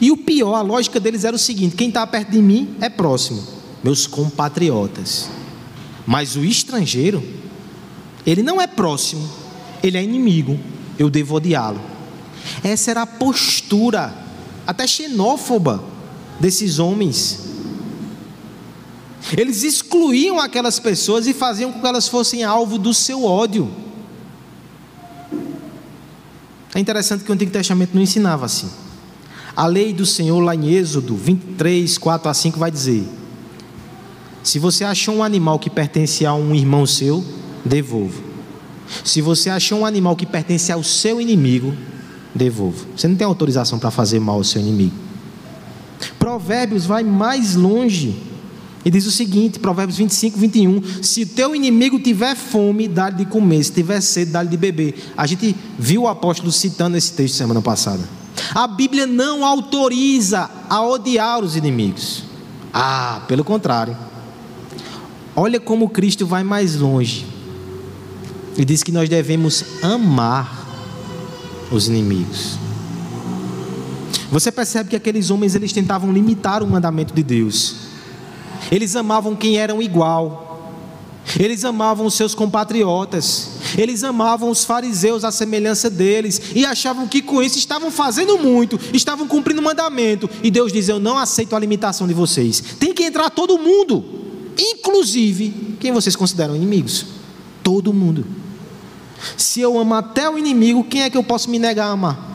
E 0.00 0.10
o 0.10 0.16
pior, 0.16 0.54
a 0.54 0.62
lógica 0.62 0.98
deles 0.98 1.24
era 1.24 1.36
o 1.36 1.38
seguinte: 1.38 1.76
quem 1.76 1.88
está 1.88 2.06
perto 2.06 2.30
de 2.30 2.42
mim 2.42 2.76
é 2.80 2.88
próximo 2.88 3.54
meus 3.84 4.06
compatriotas. 4.06 5.28
Mas 6.06 6.36
o 6.36 6.44
estrangeiro, 6.44 7.22
ele 8.26 8.42
não 8.42 8.60
é 8.60 8.66
próximo, 8.66 9.28
ele 9.82 9.98
é 9.98 10.02
inimigo, 10.02 10.58
eu 10.98 11.10
devo 11.10 11.36
odiá-lo. 11.36 11.80
Essa 12.62 12.90
era 12.90 13.02
a 13.02 13.06
postura, 13.06 14.14
até 14.66 14.86
xenófoba, 14.86 15.82
desses 16.40 16.78
homens. 16.78 17.40
Eles 19.36 19.62
excluíam 19.62 20.38
aquelas 20.38 20.78
pessoas 20.78 21.26
e 21.26 21.32
faziam 21.32 21.72
com 21.72 21.80
que 21.80 21.86
elas 21.86 22.08
fossem 22.08 22.44
alvo 22.44 22.78
do 22.78 22.92
seu 22.92 23.24
ódio. 23.24 23.70
É 26.74 26.80
interessante 26.80 27.24
que 27.24 27.30
o 27.30 27.34
Antigo 27.34 27.50
Testamento 27.50 27.94
não 27.94 28.02
ensinava 28.02 28.44
assim. 28.44 28.68
A 29.56 29.66
lei 29.66 29.92
do 29.92 30.04
Senhor, 30.04 30.40
lá 30.40 30.54
em 30.54 30.72
Êxodo 30.72 31.14
23, 31.14 31.96
4 31.96 32.28
a 32.28 32.34
5, 32.34 32.58
vai 32.58 32.70
dizer: 32.70 33.06
se 34.42 34.58
você 34.58 34.84
achou 34.84 35.16
um 35.16 35.22
animal 35.22 35.58
que 35.58 35.70
pertence 35.70 36.26
a 36.26 36.34
um 36.34 36.54
irmão 36.54 36.84
seu, 36.84 37.24
devolva. 37.64 38.22
Se 39.02 39.20
você 39.20 39.50
achou 39.50 39.80
um 39.80 39.86
animal 39.86 40.14
que 40.14 40.26
pertence 40.26 40.70
ao 40.70 40.82
seu 40.82 41.20
inimigo, 41.20 41.74
devolva. 42.34 42.84
Você 42.96 43.08
não 43.08 43.16
tem 43.16 43.26
autorização 43.26 43.78
para 43.78 43.90
fazer 43.90 44.20
mal 44.20 44.36
ao 44.36 44.44
seu 44.44 44.60
inimigo. 44.60 44.94
Provérbios 46.18 46.84
vai 46.84 47.02
mais 47.02 47.54
longe 47.54 48.14
e 48.84 48.90
diz 48.90 49.06
o 49.06 49.10
seguinte: 49.10 49.58
Provérbios 49.58 49.98
25, 49.98 50.38
21. 50.38 50.82
Se 51.02 51.22
o 51.22 51.26
teu 51.26 51.54
inimigo 51.54 51.98
tiver 51.98 52.36
fome, 52.36 52.86
dá-lhe 52.86 53.16
de 53.16 53.24
comer. 53.24 53.64
Se 53.64 53.72
tiver 53.72 54.00
sede, 54.00 54.30
dá-lhe 54.32 54.48
de 54.48 54.56
beber. 54.56 55.12
A 55.16 55.26
gente 55.26 55.56
viu 55.78 56.02
o 56.02 56.08
apóstolo 56.08 56.52
citando 56.52 56.96
esse 56.96 57.12
texto 57.12 57.36
semana 57.36 57.62
passada. 57.62 58.02
A 58.54 58.66
Bíblia 58.66 59.06
não 59.06 59.44
autoriza 59.44 60.50
a 60.68 60.84
odiar 60.84 61.42
os 61.42 61.56
inimigos. 61.56 62.24
Ah, 62.72 63.22
pelo 63.28 63.44
contrário. 63.44 63.96
Olha 65.36 65.58
como 65.58 65.88
Cristo 65.88 66.26
vai 66.26 66.44
mais 66.44 66.76
longe. 66.76 67.33
Ele 68.54 68.64
diz 68.64 68.82
que 68.82 68.92
nós 68.92 69.08
devemos 69.08 69.64
amar 69.82 70.66
os 71.70 71.88
inimigos. 71.88 72.58
Você 74.30 74.50
percebe 74.50 74.90
que 74.90 74.96
aqueles 74.96 75.30
homens 75.30 75.54
eles 75.54 75.72
tentavam 75.72 76.12
limitar 76.12 76.62
o 76.62 76.66
mandamento 76.66 77.14
de 77.14 77.22
Deus. 77.22 77.76
Eles 78.70 78.96
amavam 78.96 79.36
quem 79.36 79.58
eram 79.58 79.82
igual. 79.82 80.42
Eles 81.38 81.64
amavam 81.64 82.06
os 82.06 82.14
seus 82.14 82.34
compatriotas. 82.34 83.50
Eles 83.76 84.04
amavam 84.04 84.50
os 84.50 84.64
fariseus 84.64 85.24
à 85.24 85.32
semelhança 85.32 85.90
deles 85.90 86.40
e 86.54 86.64
achavam 86.64 87.08
que 87.08 87.22
com 87.22 87.42
isso 87.42 87.58
estavam 87.58 87.90
fazendo 87.90 88.38
muito, 88.38 88.78
estavam 88.92 89.26
cumprindo 89.26 89.60
o 89.60 89.64
mandamento. 89.64 90.30
E 90.42 90.50
Deus 90.50 90.72
diz: 90.72 90.88
"Eu 90.88 91.00
não 91.00 91.18
aceito 91.18 91.56
a 91.56 91.58
limitação 91.58 92.06
de 92.06 92.14
vocês. 92.14 92.60
Tem 92.78 92.94
que 92.94 93.04
entrar 93.04 93.30
todo 93.30 93.58
mundo." 93.58 94.22
inclusive 94.56 95.76
quem 95.80 95.92
vocês 95.92 96.16
consideram 96.16 96.56
inimigos. 96.56 97.06
Todo 97.62 97.92
mundo. 97.92 98.24
Se 99.36 99.60
eu 99.60 99.78
amo 99.78 99.94
até 99.94 100.28
o 100.28 100.38
inimigo, 100.38 100.84
quem 100.84 101.02
é 101.02 101.10
que 101.10 101.16
eu 101.16 101.24
posso 101.24 101.50
me 101.50 101.58
negar 101.58 101.86
a 101.86 101.90
amar? 101.90 102.34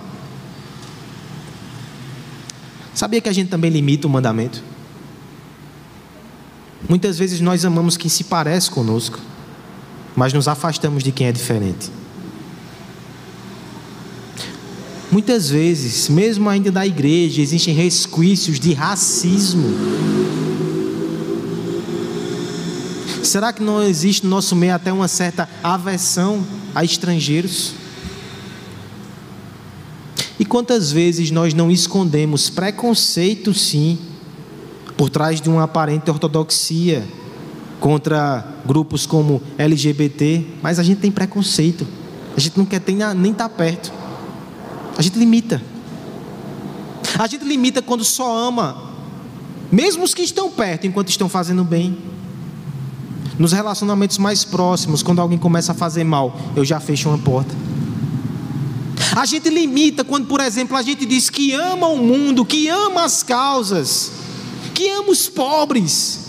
Sabia 2.94 3.22
que 3.22 3.30
a 3.30 3.34
gente 3.34 3.50
também 3.50 3.72
limita 3.72 4.08
o 4.08 4.10
mandamento? 4.10 4.64
Muitas 6.88 7.18
vezes 7.18 7.40
nós 7.40 7.64
amamos 7.66 7.96
quem 7.96 8.10
se 8.10 8.24
parece 8.24 8.70
conosco, 8.72 9.20
mas 10.16 10.34
nos 10.34 10.48
afastamos 10.48 11.04
de 11.04 11.12
quem 11.12 11.28
é 11.28 11.32
diferente. 11.32 11.92
Muitas 15.12 15.50
vezes, 15.50 16.08
mesmo 16.08 16.48
ainda 16.48 16.72
da 16.72 16.86
igreja, 16.86 17.42
existem 17.42 17.74
resquícios 17.74 18.60
de 18.60 18.74
racismo. 18.74 19.68
Será 23.24 23.52
que 23.52 23.62
não 23.62 23.84
existe 23.84 24.24
no 24.24 24.30
nosso 24.30 24.56
meio 24.56 24.74
até 24.74 24.92
uma 24.92 25.08
certa 25.08 25.48
aversão 25.64 26.46
a 26.74 26.84
estrangeiros? 26.84 27.74
E 30.40 30.46
quantas 30.46 30.92
vezes 30.92 31.32
nós 31.32 31.54
não 31.54 31.70
escondemos 31.70 32.50
preconceito, 32.50 33.54
sim, 33.54 34.00
por 34.96 35.10
trás 35.10 35.42
de 35.42 35.50
uma 35.50 35.64
aparente 35.64 36.10
ortodoxia 36.10 37.06
contra 37.80 38.46
grupos 38.66 39.06
como 39.06 39.42
LGBT, 39.58 40.46
mas 40.62 40.80
a 40.80 40.84
gente 40.84 41.00
tem 41.00 41.12
preconceito, 41.12 41.86
a 42.36 42.40
gente 42.40 42.58
não 42.58 42.66
quer 42.66 42.82
nem 43.16 43.32
estar 43.32 43.50
tá 43.50 43.56
perto. 43.56 43.92
A 44.98 45.02
gente 45.02 45.18
limita. 45.18 45.62
A 47.18 47.28
gente 47.28 47.44
limita 47.44 47.82
quando 47.82 48.04
só 48.04 48.48
ama, 48.48 48.82
mesmo 49.72 50.04
os 50.04 50.14
que 50.14 50.22
estão 50.22 50.50
perto, 50.50 50.88
enquanto 50.88 51.10
estão 51.10 51.28
fazendo 51.28 51.64
bem. 51.64 51.98
Nos 53.40 53.54
relacionamentos 53.54 54.18
mais 54.18 54.44
próximos, 54.44 55.02
quando 55.02 55.20
alguém 55.20 55.38
começa 55.38 55.72
a 55.72 55.76
fazer 55.76 56.04
mal, 56.04 56.38
eu 56.58 56.66
já 56.66 56.78
fecho 56.82 57.08
uma 57.08 57.18
porta. 57.18 57.56
A 59.16 59.26
gente 59.26 59.50
limita 59.50 60.04
quando, 60.04 60.28
por 60.28 60.42
exemplo, 60.42 60.76
a 60.76 60.82
gente 60.82 61.06
diz 61.06 61.30
que 61.30 61.54
ama 61.54 61.88
o 61.88 61.98
mundo, 61.98 62.44
que 62.44 62.68
ama 62.68 63.06
as 63.06 63.24
causas, 63.24 64.12
que 64.76 64.90
ama 64.90 65.10
os 65.10 65.30
pobres, 65.30 66.26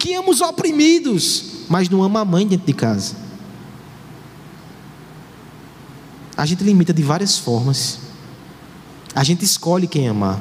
que 0.00 0.14
ama 0.14 0.28
os 0.28 0.40
oprimidos, 0.40 1.44
mas 1.68 1.88
não 1.88 2.02
ama 2.02 2.20
a 2.20 2.24
mãe 2.24 2.44
dentro 2.44 2.66
de 2.66 2.72
casa. 2.72 3.14
A 6.36 6.44
gente 6.44 6.64
limita 6.64 6.92
de 6.92 7.04
várias 7.04 7.38
formas. 7.38 8.00
A 9.14 9.22
gente 9.22 9.44
escolhe 9.44 9.86
quem 9.86 10.08
amar. 10.08 10.40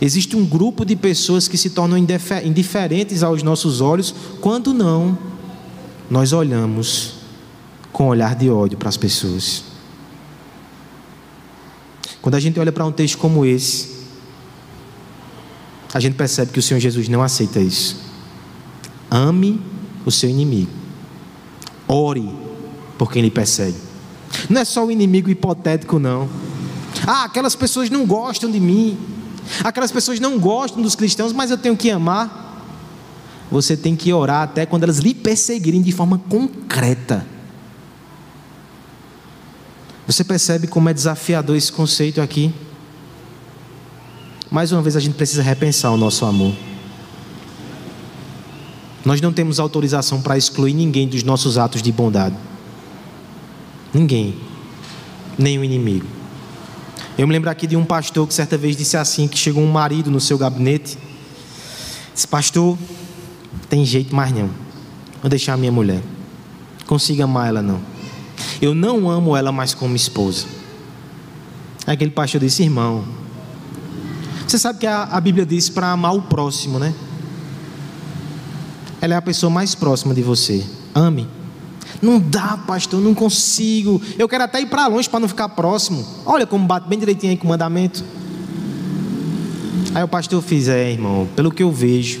Existe 0.00 0.36
um 0.36 0.44
grupo 0.44 0.84
de 0.84 0.96
pessoas 0.96 1.48
que 1.48 1.56
se 1.56 1.70
tornam 1.70 1.96
indiferentes 1.96 3.22
aos 3.22 3.42
nossos 3.42 3.80
olhos, 3.80 4.14
quando 4.40 4.74
não, 4.74 5.16
nós 6.10 6.32
olhamos 6.32 7.14
com 7.92 8.08
olhar 8.08 8.34
de 8.34 8.50
ódio 8.50 8.78
para 8.78 8.88
as 8.88 8.96
pessoas. 8.96 9.64
Quando 12.20 12.34
a 12.34 12.40
gente 12.40 12.58
olha 12.58 12.72
para 12.72 12.84
um 12.84 12.92
texto 12.92 13.18
como 13.18 13.44
esse, 13.44 13.98
a 15.92 16.00
gente 16.00 16.14
percebe 16.14 16.52
que 16.52 16.58
o 16.58 16.62
Senhor 16.62 16.80
Jesus 16.80 17.08
não 17.08 17.22
aceita 17.22 17.60
isso. 17.60 17.96
Ame 19.10 19.60
o 20.04 20.10
seu 20.10 20.28
inimigo. 20.28 20.70
Ore 21.86 22.28
por 22.98 23.10
quem 23.10 23.22
lhe 23.22 23.30
persegue. 23.30 23.76
Não 24.50 24.60
é 24.60 24.64
só 24.64 24.84
o 24.84 24.90
inimigo 24.90 25.30
hipotético, 25.30 25.98
não. 25.98 26.28
Ah, 27.06 27.24
aquelas 27.24 27.54
pessoas 27.54 27.88
não 27.88 28.04
gostam 28.06 28.50
de 28.50 28.60
mim. 28.60 28.98
Aquelas 29.64 29.90
pessoas 29.90 30.20
não 30.20 30.38
gostam 30.38 30.82
dos 30.82 30.94
cristãos, 30.94 31.32
mas 31.32 31.50
eu 31.50 31.58
tenho 31.58 31.76
que 31.76 31.90
amar. 31.90 32.46
Você 33.50 33.76
tem 33.76 33.96
que 33.96 34.12
orar 34.12 34.42
até 34.42 34.66
quando 34.66 34.82
elas 34.84 34.98
lhe 34.98 35.14
perseguirem 35.14 35.80
de 35.80 35.92
forma 35.92 36.18
concreta. 36.18 37.26
Você 40.06 40.24
percebe 40.24 40.66
como 40.66 40.88
é 40.88 40.94
desafiador 40.94 41.56
esse 41.56 41.70
conceito 41.70 42.20
aqui? 42.20 42.52
Mais 44.50 44.72
uma 44.72 44.80
vez 44.80 44.96
a 44.96 45.00
gente 45.00 45.14
precisa 45.14 45.42
repensar 45.42 45.90
o 45.90 45.96
nosso 45.96 46.24
amor. 46.24 46.54
Nós 49.04 49.20
não 49.20 49.32
temos 49.32 49.60
autorização 49.60 50.20
para 50.20 50.36
excluir 50.36 50.74
ninguém 50.74 51.06
dos 51.06 51.22
nossos 51.22 51.56
atos 51.58 51.82
de 51.82 51.92
bondade. 51.92 52.36
Ninguém. 53.92 54.36
Nem 55.38 55.58
o 55.58 55.64
inimigo. 55.64 56.17
Eu 57.18 57.26
me 57.26 57.32
lembro 57.32 57.50
aqui 57.50 57.66
de 57.66 57.76
um 57.76 57.84
pastor 57.84 58.28
que 58.28 58.32
certa 58.32 58.56
vez 58.56 58.76
disse 58.76 58.96
assim: 58.96 59.26
que 59.26 59.36
chegou 59.36 59.60
um 59.60 59.70
marido 59.70 60.08
no 60.08 60.20
seu 60.20 60.38
gabinete. 60.38 60.96
Disse, 62.14 62.28
pastor, 62.28 62.78
tem 63.68 63.84
jeito 63.84 64.14
mais 64.14 64.32
não. 64.32 64.48
Vou 65.20 65.28
deixar 65.28 65.54
a 65.54 65.56
minha 65.56 65.72
mulher. 65.72 66.00
Consiga 66.86 67.24
amar 67.24 67.48
ela 67.48 67.60
não. 67.60 67.80
Eu 68.62 68.72
não 68.72 69.10
amo 69.10 69.36
ela 69.36 69.50
mais 69.50 69.74
como 69.74 69.96
esposa. 69.96 70.46
Aquele 71.84 72.12
pastor 72.12 72.40
disse, 72.40 72.62
irmão. 72.62 73.04
Você 74.46 74.56
sabe 74.56 74.78
que 74.78 74.86
a, 74.86 75.02
a 75.02 75.20
Bíblia 75.20 75.44
diz 75.44 75.68
para 75.68 75.90
amar 75.90 76.14
o 76.14 76.22
próximo, 76.22 76.78
né? 76.78 76.94
Ela 79.00 79.14
é 79.14 79.16
a 79.16 79.22
pessoa 79.22 79.50
mais 79.50 79.74
próxima 79.74 80.14
de 80.14 80.22
você. 80.22 80.64
Ame. 80.94 81.28
Não 82.00 82.18
dá, 82.18 82.56
pastor, 82.66 83.00
não 83.00 83.14
consigo. 83.14 84.00
Eu 84.18 84.28
quero 84.28 84.44
até 84.44 84.60
ir 84.60 84.66
para 84.66 84.86
longe 84.86 85.08
para 85.08 85.20
não 85.20 85.28
ficar 85.28 85.48
próximo. 85.50 86.04
Olha 86.24 86.46
como 86.46 86.66
bate 86.66 86.88
bem 86.88 86.98
direitinho 86.98 87.32
aí 87.32 87.36
com 87.36 87.46
o 87.46 87.50
mandamento. 87.50 88.04
Aí 89.94 90.02
o 90.02 90.08
pastor 90.08 90.42
fez, 90.42 90.68
é, 90.68 90.92
irmão, 90.92 91.28
pelo 91.34 91.50
que 91.50 91.62
eu 91.62 91.72
vejo, 91.72 92.20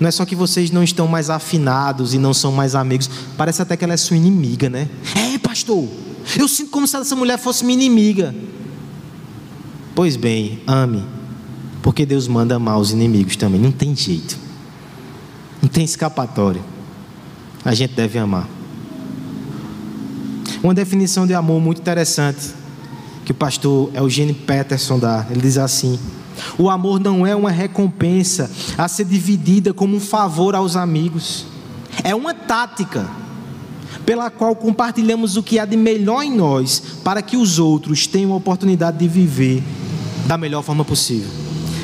não 0.00 0.08
é 0.08 0.10
só 0.10 0.24
que 0.24 0.34
vocês 0.34 0.70
não 0.70 0.82
estão 0.82 1.06
mais 1.06 1.30
afinados 1.30 2.14
e 2.14 2.18
não 2.18 2.34
são 2.34 2.52
mais 2.52 2.74
amigos, 2.74 3.08
parece 3.36 3.62
até 3.62 3.76
que 3.76 3.84
ela 3.84 3.94
é 3.94 3.96
sua 3.96 4.16
inimiga, 4.16 4.68
né? 4.68 4.88
É, 5.14 5.38
pastor, 5.38 5.88
eu 6.36 6.46
sinto 6.46 6.70
como 6.70 6.86
se 6.86 6.96
essa 6.96 7.16
mulher 7.16 7.38
fosse 7.38 7.64
minha 7.64 7.78
inimiga. 7.78 8.34
Pois 9.94 10.16
bem, 10.16 10.60
ame, 10.66 11.04
porque 11.82 12.06
Deus 12.06 12.28
manda 12.28 12.54
amar 12.54 12.78
os 12.78 12.92
inimigos 12.92 13.36
também, 13.36 13.60
não 13.60 13.72
tem 13.72 13.94
jeito, 13.94 14.38
não 15.60 15.68
tem 15.68 15.84
escapatória. 15.84 16.62
A 17.64 17.74
gente 17.74 17.94
deve 17.94 18.18
amar. 18.18 18.48
Uma 20.62 20.74
definição 20.74 21.26
de 21.26 21.34
amor 21.34 21.60
muito 21.60 21.80
interessante 21.80 22.52
que 23.24 23.32
o 23.32 23.34
pastor 23.34 23.90
Eugênio 23.94 24.34
Peterson 24.34 24.98
dá. 24.98 25.26
Ele 25.30 25.40
diz 25.40 25.56
assim: 25.56 25.98
O 26.58 26.68
amor 26.68 26.98
não 26.98 27.26
é 27.26 27.36
uma 27.36 27.50
recompensa 27.50 28.50
a 28.76 28.88
ser 28.88 29.04
dividida 29.04 29.72
como 29.72 29.96
um 29.96 30.00
favor 30.00 30.54
aos 30.54 30.76
amigos. 30.76 31.46
É 32.02 32.14
uma 32.14 32.34
tática 32.34 33.08
pela 34.04 34.30
qual 34.30 34.56
compartilhamos 34.56 35.36
o 35.36 35.42
que 35.42 35.58
há 35.58 35.64
de 35.64 35.76
melhor 35.76 36.22
em 36.22 36.34
nós 36.34 36.82
para 37.04 37.22
que 37.22 37.36
os 37.36 37.58
outros 37.58 38.06
tenham 38.06 38.32
a 38.32 38.36
oportunidade 38.36 38.98
de 38.98 39.06
viver 39.06 39.62
da 40.26 40.36
melhor 40.36 40.62
forma 40.62 40.84
possível. 40.84 41.28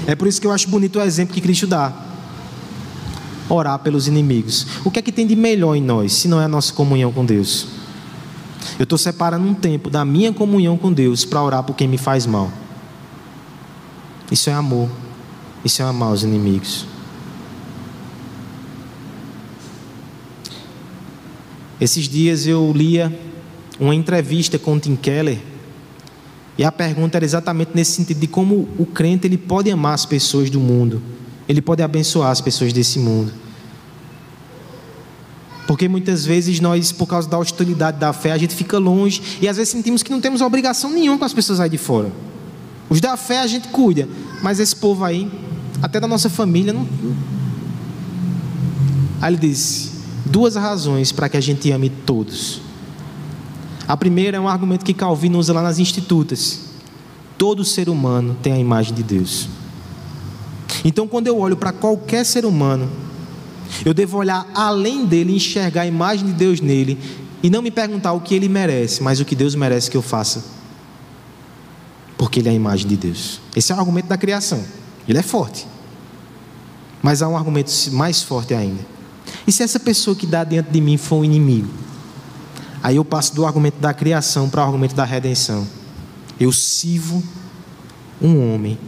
É 0.06 0.14
por 0.14 0.26
isso 0.26 0.40
que 0.40 0.46
eu 0.46 0.52
acho 0.52 0.68
bonito 0.68 0.98
o 0.98 1.02
exemplo 1.02 1.34
que 1.34 1.40
Cristo 1.40 1.66
dá. 1.66 1.92
Orar 3.48 3.78
pelos 3.78 4.08
inimigos. 4.08 4.66
O 4.84 4.90
que 4.90 4.98
é 4.98 5.02
que 5.02 5.12
tem 5.12 5.26
de 5.26 5.36
melhor 5.36 5.74
em 5.74 5.82
nós, 5.82 6.12
se 6.12 6.28
não 6.28 6.40
é 6.40 6.44
a 6.44 6.48
nossa 6.48 6.72
comunhão 6.72 7.12
com 7.12 7.24
Deus? 7.24 7.83
Eu 8.78 8.84
estou 8.84 8.98
separando 8.98 9.46
um 9.46 9.54
tempo 9.54 9.90
da 9.90 10.04
minha 10.04 10.32
comunhão 10.32 10.76
com 10.76 10.92
Deus 10.92 11.24
para 11.24 11.42
orar 11.42 11.62
por 11.62 11.74
quem 11.74 11.88
me 11.88 11.98
faz 11.98 12.26
mal. 12.26 12.50
Isso 14.30 14.50
é 14.50 14.52
amor. 14.52 14.88
Isso 15.64 15.80
é 15.80 15.84
amar 15.84 16.12
os 16.12 16.22
inimigos. 16.22 16.86
Esses 21.80 22.08
dias 22.08 22.46
eu 22.46 22.72
lia 22.74 23.16
uma 23.78 23.94
entrevista 23.94 24.58
com 24.58 24.78
Tim 24.78 24.96
Keller 24.96 25.38
e 26.56 26.62
a 26.62 26.70
pergunta 26.70 27.18
era 27.18 27.24
exatamente 27.24 27.72
nesse 27.74 27.92
sentido 27.92 28.20
de 28.20 28.28
como 28.28 28.68
o 28.78 28.86
crente 28.86 29.26
ele 29.26 29.36
pode 29.36 29.70
amar 29.70 29.94
as 29.94 30.06
pessoas 30.06 30.48
do 30.48 30.60
mundo, 30.60 31.02
ele 31.48 31.60
pode 31.60 31.82
abençoar 31.82 32.30
as 32.30 32.40
pessoas 32.40 32.72
desse 32.72 32.98
mundo. 32.98 33.32
Porque 35.66 35.88
muitas 35.88 36.24
vezes 36.24 36.60
nós, 36.60 36.92
por 36.92 37.06
causa 37.06 37.28
da 37.28 37.38
hostilidade 37.38 37.98
da 37.98 38.12
fé, 38.12 38.32
a 38.32 38.38
gente 38.38 38.54
fica 38.54 38.78
longe 38.78 39.38
e 39.40 39.48
às 39.48 39.56
vezes 39.56 39.72
sentimos 39.72 40.02
que 40.02 40.10
não 40.10 40.20
temos 40.20 40.40
obrigação 40.40 40.90
nenhuma 40.90 41.18
com 41.18 41.24
as 41.24 41.32
pessoas 41.32 41.58
aí 41.60 41.70
de 41.70 41.78
fora. 41.78 42.12
Os 42.88 43.00
da 43.00 43.16
fé 43.16 43.40
a 43.40 43.46
gente 43.46 43.68
cuida, 43.68 44.08
mas 44.42 44.60
esse 44.60 44.76
povo 44.76 45.04
aí, 45.04 45.30
até 45.82 45.98
da 45.98 46.06
nossa 46.06 46.28
família, 46.28 46.72
não. 46.72 46.86
Aí 49.22 49.32
ele 49.32 49.48
diz: 49.48 49.92
duas 50.26 50.54
razões 50.54 51.12
para 51.12 51.28
que 51.28 51.36
a 51.36 51.40
gente 51.40 51.70
ame 51.72 51.88
todos. 51.88 52.60
A 53.88 53.96
primeira 53.96 54.36
é 54.36 54.40
um 54.40 54.48
argumento 54.48 54.84
que 54.84 54.94
Calvino 54.94 55.38
usa 55.38 55.52
lá 55.52 55.62
nas 55.62 55.78
Institutas. 55.78 56.60
Todo 57.36 57.64
ser 57.64 57.88
humano 57.88 58.36
tem 58.42 58.52
a 58.52 58.58
imagem 58.58 58.94
de 58.94 59.02
Deus. 59.02 59.48
Então, 60.84 61.08
quando 61.08 61.26
eu 61.26 61.38
olho 61.38 61.56
para 61.56 61.72
qualquer 61.72 62.24
ser 62.24 62.44
humano, 62.44 62.90
eu 63.84 63.94
devo 63.94 64.18
olhar 64.18 64.46
além 64.54 65.06
dele, 65.06 65.34
enxergar 65.34 65.82
a 65.82 65.86
imagem 65.86 66.26
de 66.26 66.32
Deus 66.32 66.60
nele 66.60 66.98
e 67.42 67.50
não 67.50 67.62
me 67.62 67.70
perguntar 67.70 68.12
o 68.12 68.20
que 68.20 68.34
ele 68.34 68.48
merece, 68.48 69.02
mas 69.02 69.20
o 69.20 69.24
que 69.24 69.34
Deus 69.34 69.54
merece 69.54 69.90
que 69.90 69.96
eu 69.96 70.02
faça. 70.02 70.44
Porque 72.16 72.40
ele 72.40 72.48
é 72.48 72.52
a 72.52 72.54
imagem 72.54 72.86
de 72.86 72.96
Deus. 72.96 73.40
Esse 73.54 73.72
é 73.72 73.74
o 73.74 73.78
argumento 73.78 74.06
da 74.06 74.16
criação. 74.16 74.64
Ele 75.08 75.18
é 75.18 75.22
forte. 75.22 75.66
Mas 77.02 77.20
há 77.20 77.28
um 77.28 77.36
argumento 77.36 77.70
mais 77.92 78.22
forte 78.22 78.54
ainda. 78.54 78.80
E 79.46 79.52
se 79.52 79.62
essa 79.62 79.78
pessoa 79.78 80.16
que 80.16 80.26
dá 80.26 80.44
dentro 80.44 80.72
de 80.72 80.80
mim 80.80 80.96
for 80.96 81.16
um 81.16 81.24
inimigo? 81.24 81.68
Aí 82.82 82.96
eu 82.96 83.04
passo 83.04 83.34
do 83.34 83.44
argumento 83.44 83.78
da 83.78 83.92
criação 83.92 84.48
para 84.48 84.62
o 84.62 84.64
argumento 84.64 84.94
da 84.94 85.04
redenção. 85.04 85.66
Eu 86.38 86.52
sirvo 86.52 87.22
um 88.20 88.54
homem 88.54 88.78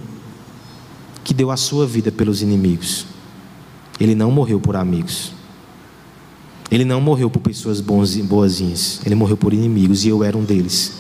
que 1.25 1.35
deu 1.35 1.51
a 1.51 1.57
sua 1.57 1.87
vida 1.87 2.13
pelos 2.13 2.41
inimigos. 2.41 3.07
Ele 3.99 4.15
não 4.15 4.31
morreu 4.31 4.61
por 4.61 4.77
amigos. 4.77 5.33
Ele 6.71 6.85
não 6.85 7.01
morreu 7.01 7.31
por 7.31 7.41
pessoas 7.41 7.81
boazinhas. 7.81 9.01
Ele 9.05 9.15
morreu 9.15 9.37
por 9.37 9.53
inimigos 9.53 10.05
e 10.05 10.09
eu 10.09 10.23
era 10.23 10.37
um 10.37 10.45
deles. 10.45 10.93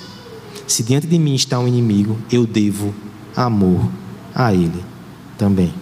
Se 0.67 0.83
diante 0.83 1.07
de 1.07 1.19
mim 1.19 1.35
está 1.35 1.59
um 1.59 1.69
inimigo, 1.69 2.19
eu 2.31 2.47
devo 2.47 2.95
amor 3.35 3.89
a 4.35 4.53
ele 4.53 4.85
também. 5.39 5.73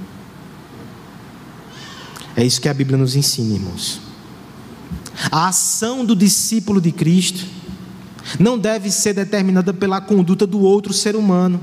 É 2.36 2.44
isso 2.44 2.60
que 2.60 2.68
a 2.68 2.74
Bíblia 2.74 2.98
nos 2.98 3.14
ensina, 3.14 3.54
irmãos. 3.54 4.00
A 5.30 5.48
ação 5.48 6.04
do 6.04 6.16
discípulo 6.16 6.80
de 6.80 6.90
Cristo 6.90 7.46
não 8.38 8.58
deve 8.58 8.90
ser 8.90 9.14
determinada 9.14 9.72
pela 9.72 10.00
conduta 10.00 10.46
do 10.46 10.60
outro 10.60 10.92
ser 10.92 11.14
humano, 11.14 11.60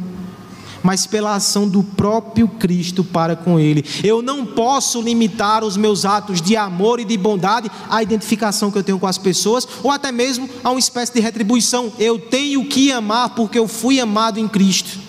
mas 0.84 1.06
pela 1.06 1.36
ação 1.36 1.68
do 1.68 1.84
próprio 1.84 2.48
Cristo 2.48 3.04
para 3.04 3.36
com 3.36 3.60
ele. 3.60 3.84
Eu 4.04 4.22
não 4.22 4.46
posso 4.46 5.02
limitar 5.02 5.64
os 5.64 5.78
meus 5.78 6.06
atos 6.06 6.42
de 6.42 6.56
amor 6.56 7.00
e 7.00 7.06
de 7.06 7.18
bondade 7.18 7.70
à 7.90 8.02
identificação 8.02 8.72
que 8.72 8.78
eu 8.78 8.84
tenho 8.84 9.00
com 9.00 9.08
as 9.08 9.18
pessoas, 9.18 9.68
ou 9.84 9.92
até 9.92 10.12
mesmo 10.12 10.50
a 10.64 10.70
uma 10.70 10.80
espécie 10.80 11.14
de 11.14 11.20
retribuição. 11.20 11.92
Eu 12.00 12.20
tenho 12.20 12.66
que 12.66 12.92
amar 12.92 13.36
porque 13.36 13.58
eu 13.58 13.68
fui 13.68 14.00
amado 14.00 14.40
em 14.40 14.48
Cristo. 14.48 15.00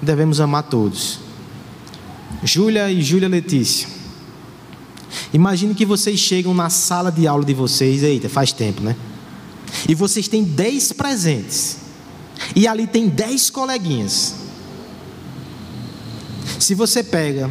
Devemos 0.00 0.40
amar 0.40 0.64
todos. 0.64 1.18
Júlia 2.42 2.90
e 2.90 3.02
Júlia 3.02 3.28
Letícia. 3.28 3.88
Imagine 5.32 5.74
que 5.74 5.84
vocês 5.84 6.18
chegam 6.20 6.54
na 6.54 6.70
sala 6.70 7.10
de 7.10 7.26
aula 7.26 7.44
de 7.44 7.54
vocês, 7.54 8.02
eita, 8.02 8.28
faz 8.28 8.52
tempo, 8.52 8.82
né? 8.82 8.94
E 9.88 9.94
vocês 9.94 10.28
têm 10.28 10.42
dez 10.42 10.92
presentes. 10.92 11.78
E 12.54 12.66
ali 12.66 12.86
tem 12.86 13.08
dez 13.08 13.50
coleguinhas. 13.50 14.34
Se 16.58 16.74
você 16.74 17.02
pega, 17.02 17.50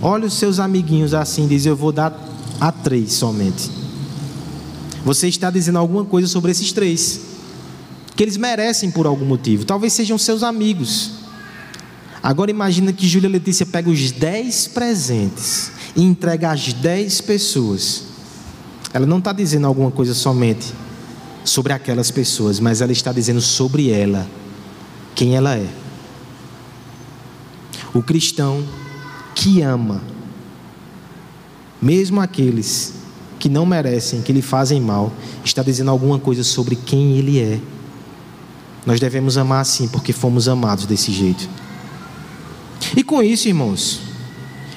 olha 0.00 0.26
os 0.26 0.34
seus 0.34 0.58
amiguinhos 0.58 1.14
assim, 1.14 1.46
diz: 1.46 1.66
Eu 1.66 1.76
vou 1.76 1.92
dar 1.92 2.18
a 2.60 2.70
três 2.70 3.12
somente. 3.12 3.70
Você 5.04 5.28
está 5.28 5.50
dizendo 5.50 5.78
alguma 5.78 6.04
coisa 6.04 6.28
sobre 6.28 6.50
esses 6.50 6.72
três. 6.72 7.20
Que 8.16 8.22
eles 8.22 8.36
merecem 8.36 8.90
por 8.90 9.06
algum 9.06 9.24
motivo. 9.24 9.64
Talvez 9.64 9.92
sejam 9.92 10.16
seus 10.16 10.42
amigos. 10.42 11.12
Agora 12.22 12.50
imagina 12.50 12.92
que 12.92 13.06
Júlia 13.06 13.28
Letícia 13.28 13.66
pega 13.66 13.90
os 13.90 14.12
dez 14.12 14.66
presentes 14.66 15.72
e 15.94 16.02
entrega 16.02 16.52
às 16.52 16.72
dez 16.72 17.20
pessoas. 17.20 18.04
Ela 18.94 19.04
não 19.04 19.18
está 19.18 19.32
dizendo 19.32 19.66
alguma 19.66 19.90
coisa 19.90 20.14
somente 20.14 20.72
sobre 21.44 21.72
aquelas 21.72 22.10
pessoas, 22.10 22.58
mas 22.58 22.80
ela 22.80 22.90
está 22.90 23.12
dizendo 23.12 23.40
sobre 23.40 23.90
ela, 23.90 24.26
quem 25.14 25.36
ela 25.36 25.56
é. 25.56 25.68
O 27.92 28.02
cristão 28.02 28.64
que 29.34 29.60
ama, 29.60 30.02
mesmo 31.80 32.20
aqueles 32.20 32.94
que 33.38 33.48
não 33.48 33.66
merecem, 33.66 34.22
que 34.22 34.32
lhe 34.32 34.40
fazem 34.40 34.80
mal, 34.80 35.12
está 35.44 35.62
dizendo 35.62 35.90
alguma 35.90 36.18
coisa 36.18 36.42
sobre 36.42 36.76
quem 36.76 37.18
ele 37.18 37.38
é. 37.38 37.60
Nós 38.86 38.98
devemos 38.98 39.36
amar 39.36 39.60
assim, 39.60 39.86
porque 39.86 40.12
fomos 40.12 40.48
amados 40.48 40.86
desse 40.86 41.12
jeito. 41.12 41.48
E 42.96 43.04
com 43.04 43.22
isso, 43.22 43.48
irmãos, 43.48 44.00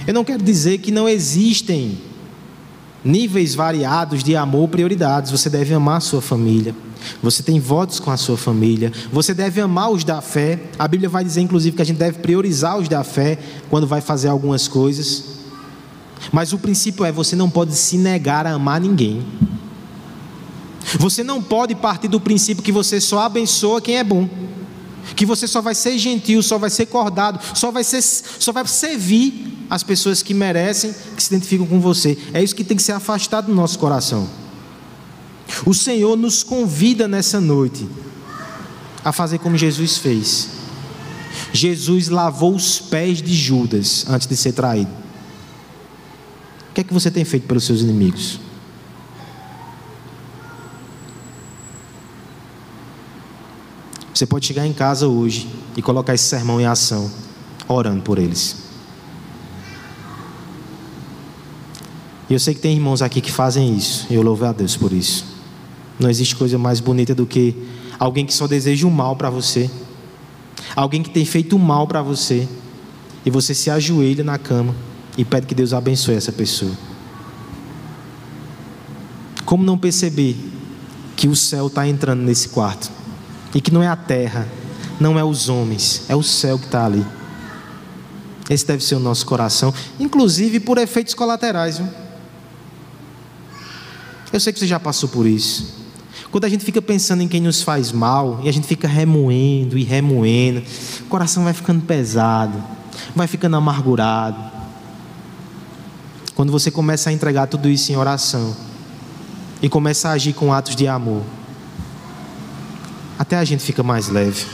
eu 0.06 0.14
não 0.14 0.24
quero 0.24 0.44
dizer 0.44 0.80
que 0.80 0.92
não 0.92 1.08
existem 1.08 1.98
níveis 3.08 3.56
variados 3.56 4.24
de 4.24 4.36
amor, 4.36 4.68
prioridades. 4.68 5.32
Você 5.32 5.50
deve 5.50 5.74
amar 5.74 5.98
a 5.98 6.02
sua 6.02 6.22
família. 6.22 6.76
Você 7.24 7.42
tem 7.42 7.60
votos 7.60 8.00
com 8.00 8.12
a 8.12 8.18
sua 8.18 8.38
família. 8.38 8.92
Você 9.12 9.34
deve 9.34 9.62
amar 9.62 9.90
os 9.92 10.04
da 10.04 10.22
fé. 10.22 10.60
A 10.78 10.88
Bíblia 10.88 11.10
vai 11.10 11.24
dizer, 11.24 11.42
inclusive, 11.42 11.76
que 11.76 11.82
a 11.82 11.86
gente 11.86 11.98
deve 11.98 12.20
priorizar 12.20 12.78
os 12.78 12.90
da 12.90 13.04
fé 13.04 13.40
quando 13.70 13.88
vai 13.88 14.02
fazer 14.02 14.28
algumas 14.28 14.68
coisas. 14.68 15.38
Mas 16.32 16.52
o 16.52 16.58
princípio 16.58 17.06
é: 17.06 17.12
você 17.12 17.36
não 17.36 17.50
pode 17.50 17.74
se 17.76 17.98
negar 17.98 18.46
a 18.46 18.52
amar 18.52 18.82
ninguém. 18.82 19.26
Você 21.00 21.24
não 21.24 21.42
pode 21.42 21.76
partir 21.76 22.08
do 22.08 22.20
princípio 22.20 22.64
que 22.64 22.72
você 22.72 23.00
só 23.00 23.22
abençoa 23.22 23.82
quem 23.82 23.98
é 23.98 24.04
bom. 24.04 24.28
Que 25.16 25.26
você 25.26 25.48
só 25.48 25.62
vai 25.62 25.76
ser 25.76 25.98
gentil, 25.98 26.44
só 26.44 26.58
vai 26.58 26.70
ser 26.70 26.88
cordado, 26.88 27.40
só 27.54 27.72
vai, 27.72 27.84
ser, 27.84 28.02
só 28.02 28.52
vai 28.52 28.68
servir 28.68 29.57
as 29.70 29.84
pessoas 29.84 30.24
que 30.24 30.34
merecem, 30.34 30.94
que 31.16 31.22
se 31.22 31.34
identificam 31.34 31.68
com 31.68 31.80
você. 31.80 32.18
É 32.34 32.42
isso 32.42 32.56
que 32.56 32.64
tem 32.64 32.78
que 32.78 32.84
ser 32.84 32.94
afastado 32.94 33.48
do 33.48 33.54
nosso 33.54 33.78
coração. 33.78 34.28
O 35.66 35.74
Senhor 35.74 36.16
nos 36.16 36.44
convida 36.44 37.08
nessa 37.08 37.40
noite 37.40 37.88
a 39.04 39.12
fazer 39.12 39.40
como 39.40 39.58
Jesus 39.58 39.98
fez. 39.98 40.50
Jesus 41.54 42.10
lavou 42.10 42.56
os 42.56 42.80
pés 42.80 43.22
de 43.22 43.34
Judas 43.34 44.06
antes 44.08 44.28
de 44.28 44.36
ser 44.36 44.54
traído. 44.54 44.92
O 46.70 46.74
que 46.74 46.82
é 46.82 46.84
que 46.84 46.94
você 46.94 47.10
tem 47.10 47.26
feito 47.26 47.48
pelos 47.48 47.64
seus 47.64 47.82
inimigos? 47.82 48.40
Você 54.14 54.26
pode 54.26 54.48
chegar 54.48 54.66
em 54.66 54.74
casa 54.74 55.08
hoje 55.08 55.48
e 55.76 55.82
colocar 55.82 56.14
esse 56.14 56.26
sermão 56.26 56.60
em 56.60 56.66
ação, 56.66 57.12
orando 57.68 58.02
por 58.02 58.18
eles. 58.18 58.67
E 62.30 62.34
eu 62.34 62.40
sei 62.40 62.54
que 62.54 62.60
tem 62.60 62.74
irmãos 62.74 63.02
aqui 63.02 63.22
que 63.22 63.32
fazem 63.32 63.76
isso, 63.76 64.06
eu 64.10 64.22
louvo 64.22 64.46
a 64.46 64.52
Deus 64.52 64.76
por 64.76 64.92
isso. 64.92 65.26
Não 66.00 66.10
existe 66.10 66.36
coisa 66.36 66.58
mais 66.58 66.80
bonita 66.80 67.16
do 67.16 67.26
que 67.26 67.56
alguém 67.98 68.26
que 68.26 68.34
só 68.34 68.48
deseja 68.48 68.86
o 68.86 68.92
mal 68.92 69.16
para 69.16 69.30
você, 69.30 69.70
alguém 70.76 71.02
que 71.02 71.10
tem 71.10 71.26
feito 71.26 71.56
o 71.56 71.60
mal 71.60 71.88
para 71.88 72.02
você, 72.02 72.48
e 73.26 73.30
você 73.30 73.54
se 73.54 73.70
ajoelha 73.70 74.24
na 74.24 74.38
cama 74.38 74.74
e 75.18 75.26
pede 75.26 75.48
que 75.48 75.56
Deus 75.56 75.74
abençoe 75.74 76.16
essa 76.16 76.32
pessoa. 76.32 76.72
Como 79.44 79.64
não 79.64 79.78
perceber 79.78 80.36
que 81.16 81.28
o 81.28 81.36
céu 81.36 81.68
está 81.68 81.88
entrando 81.88 82.22
nesse 82.22 82.50
quarto 82.50 82.92
e 83.54 83.60
que 83.60 83.72
não 83.72 83.82
é 83.82 83.88
a 83.88 83.96
terra, 83.96 84.48
não 85.00 85.18
é 85.18 85.24
os 85.24 85.50
homens, 85.50 86.04
é 86.08 86.16
o 86.16 86.24
céu 86.24 86.60
que 86.60 86.66
está 86.66 86.86
ali. 86.86 87.06
Esse 88.50 88.66
deve 88.66 88.84
ser 88.84 88.96
o 88.96 89.00
nosso 89.00 89.26
coração, 89.26 89.74
inclusive 90.00 90.60
por 90.60 90.78
efeitos 90.78 91.14
colaterais. 91.14 91.80
Viu? 91.80 92.07
Eu 94.32 94.40
sei 94.40 94.52
que 94.52 94.60
você 94.60 94.68
já 94.68 94.80
passou 94.80 95.10
por 95.10 95.26
isso. 95.26 95.78
Quando 96.32 96.46
a 96.46 96.50
gente 96.50 96.66
fica 96.66 96.82
pensando 96.82 97.22
em 97.22 97.28
quem 97.28 97.42
nos 97.42 97.62
faz 97.62 97.92
mal, 97.92 98.42
e 98.44 98.50
a 98.50 98.52
gente 98.52 98.68
fica 98.68 98.88
remoendo 98.88 99.78
e 99.78 99.84
remoendo, 99.84 100.62
o 101.02 101.06
coração 101.06 101.44
vai 101.44 101.54
ficando 101.54 101.82
pesado, 101.82 102.62
vai 103.16 103.28
ficando 103.28 103.56
amargurado. 103.56 104.38
Quando 106.36 106.52
você 106.52 106.70
começa 106.70 107.10
a 107.10 107.14
entregar 107.14 107.48
tudo 107.48 107.70
isso 107.70 107.92
em 107.92 107.96
oração, 107.96 108.56
e 109.62 109.70
começa 109.70 110.10
a 110.10 110.12
agir 110.12 110.34
com 110.34 110.54
atos 110.54 110.76
de 110.76 110.88
amor, 110.88 111.24
até 113.18 113.38
a 113.38 113.44
gente 113.44 113.64
fica 113.64 113.82
mais 113.82 114.10
leve. 114.10 114.46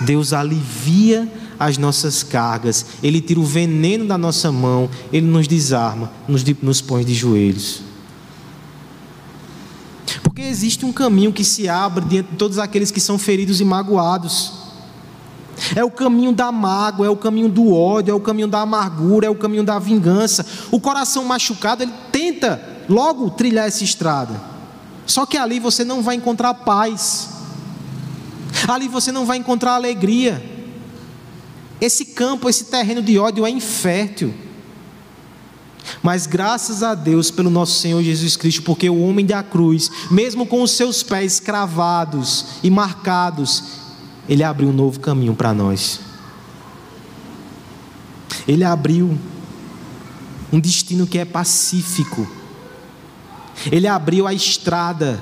Deus 0.00 0.32
alivia 0.32 1.30
as 1.58 1.76
nossas 1.76 2.22
cargas, 2.22 2.86
Ele 3.02 3.20
tira 3.20 3.38
o 3.38 3.44
veneno 3.44 4.06
da 4.06 4.16
nossa 4.16 4.50
mão, 4.50 4.88
Ele 5.12 5.26
nos 5.26 5.46
desarma, 5.46 6.10
nos, 6.26 6.42
nos 6.62 6.80
põe 6.80 7.04
de 7.04 7.14
joelhos. 7.14 7.91
Existe 10.52 10.84
um 10.84 10.92
caminho 10.92 11.32
que 11.32 11.42
se 11.42 11.66
abre 11.66 12.04
diante 12.04 12.32
de 12.32 12.36
todos 12.36 12.58
aqueles 12.58 12.90
que 12.90 13.00
são 13.00 13.18
feridos 13.18 13.58
e 13.58 13.64
magoados. 13.64 14.52
É 15.74 15.82
o 15.82 15.90
caminho 15.90 16.30
da 16.30 16.52
mágoa, 16.52 17.06
é 17.06 17.08
o 17.08 17.16
caminho 17.16 17.48
do 17.48 17.72
ódio, 17.72 18.12
é 18.12 18.14
o 18.14 18.20
caminho 18.20 18.46
da 18.46 18.60
amargura, 18.60 19.26
é 19.26 19.30
o 19.30 19.34
caminho 19.34 19.64
da 19.64 19.78
vingança. 19.78 20.44
O 20.70 20.78
coração 20.78 21.24
machucado, 21.24 21.82
ele 21.82 21.92
tenta 22.12 22.60
logo 22.86 23.30
trilhar 23.30 23.66
essa 23.66 23.82
estrada. 23.82 24.38
Só 25.06 25.24
que 25.24 25.38
ali 25.38 25.58
você 25.58 25.84
não 25.84 26.02
vai 26.02 26.16
encontrar 26.16 26.52
paz. 26.52 27.30
Ali 28.68 28.88
você 28.88 29.10
não 29.10 29.24
vai 29.24 29.38
encontrar 29.38 29.72
alegria. 29.72 30.44
Esse 31.80 32.04
campo, 32.04 32.50
esse 32.50 32.66
terreno 32.66 33.00
de 33.00 33.18
ódio 33.18 33.46
é 33.46 33.50
infértil. 33.50 34.34
Mas 36.02 36.26
graças 36.26 36.82
a 36.82 36.94
Deus 36.94 37.30
pelo 37.30 37.50
nosso 37.50 37.78
Senhor 37.78 38.02
Jesus 38.02 38.36
Cristo, 38.36 38.62
porque 38.62 38.88
o 38.88 39.00
homem 39.00 39.24
da 39.24 39.42
cruz, 39.42 39.90
mesmo 40.10 40.46
com 40.46 40.62
os 40.62 40.72
seus 40.72 41.02
pés 41.02 41.40
cravados 41.40 42.46
e 42.62 42.70
marcados, 42.70 43.64
ele 44.28 44.42
abriu 44.42 44.68
um 44.68 44.72
novo 44.72 45.00
caminho 45.00 45.34
para 45.34 45.52
nós. 45.52 46.00
Ele 48.46 48.64
abriu 48.64 49.16
um 50.52 50.60
destino 50.60 51.06
que 51.06 51.18
é 51.18 51.24
pacífico. 51.24 52.26
Ele 53.70 53.86
abriu 53.86 54.26
a 54.26 54.34
estrada 54.34 55.20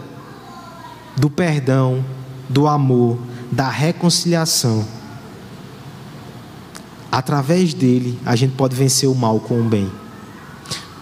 do 1.17 1.29
perdão, 1.29 2.05
do 2.49 2.67
amor, 2.67 3.19
da 3.51 3.69
reconciliação. 3.69 4.87
Através 7.11 7.75
dele, 7.75 8.19
a 8.25 8.37
gente 8.37 8.55
pode 8.55 8.75
vencer 8.75 9.09
o 9.09 9.15
mal 9.15 9.41
com 9.41 9.61
o 9.61 9.65
bem. 9.65 9.91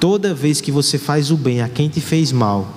Toda 0.00 0.34
vez 0.34 0.60
que 0.60 0.70
você 0.70 0.96
faz 0.98 1.30
o 1.30 1.36
bem 1.36 1.60
a 1.60 1.68
quem 1.68 1.88
te 1.88 2.00
fez 2.00 2.30
mal, 2.30 2.72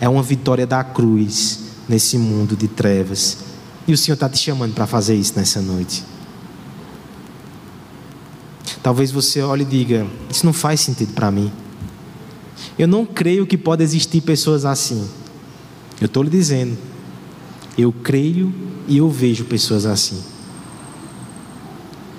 é 0.00 0.08
uma 0.08 0.22
vitória 0.22 0.66
da 0.66 0.84
cruz 0.84 1.60
nesse 1.88 2.16
mundo 2.16 2.56
de 2.56 2.68
trevas. 2.68 3.38
E 3.86 3.92
o 3.92 3.98
Senhor 3.98 4.14
está 4.14 4.28
te 4.28 4.38
chamando 4.38 4.72
para 4.72 4.86
fazer 4.86 5.16
isso 5.16 5.32
nessa 5.36 5.60
noite. 5.60 6.04
Talvez 8.82 9.10
você 9.10 9.42
olhe 9.42 9.62
e 9.62 9.66
diga: 9.66 10.06
Isso 10.30 10.46
não 10.46 10.52
faz 10.52 10.80
sentido 10.80 11.12
para 11.12 11.30
mim. 11.30 11.52
Eu 12.78 12.86
não 12.86 13.04
creio 13.04 13.46
que 13.46 13.58
pode 13.58 13.82
existir 13.82 14.20
pessoas 14.20 14.64
assim. 14.64 15.08
Eu 16.00 16.06
estou 16.06 16.22
lhe 16.22 16.30
dizendo. 16.30 16.78
Eu 17.76 17.92
creio 17.92 18.54
e 18.86 18.98
eu 18.98 19.10
vejo 19.10 19.44
pessoas 19.44 19.84
assim. 19.86 20.22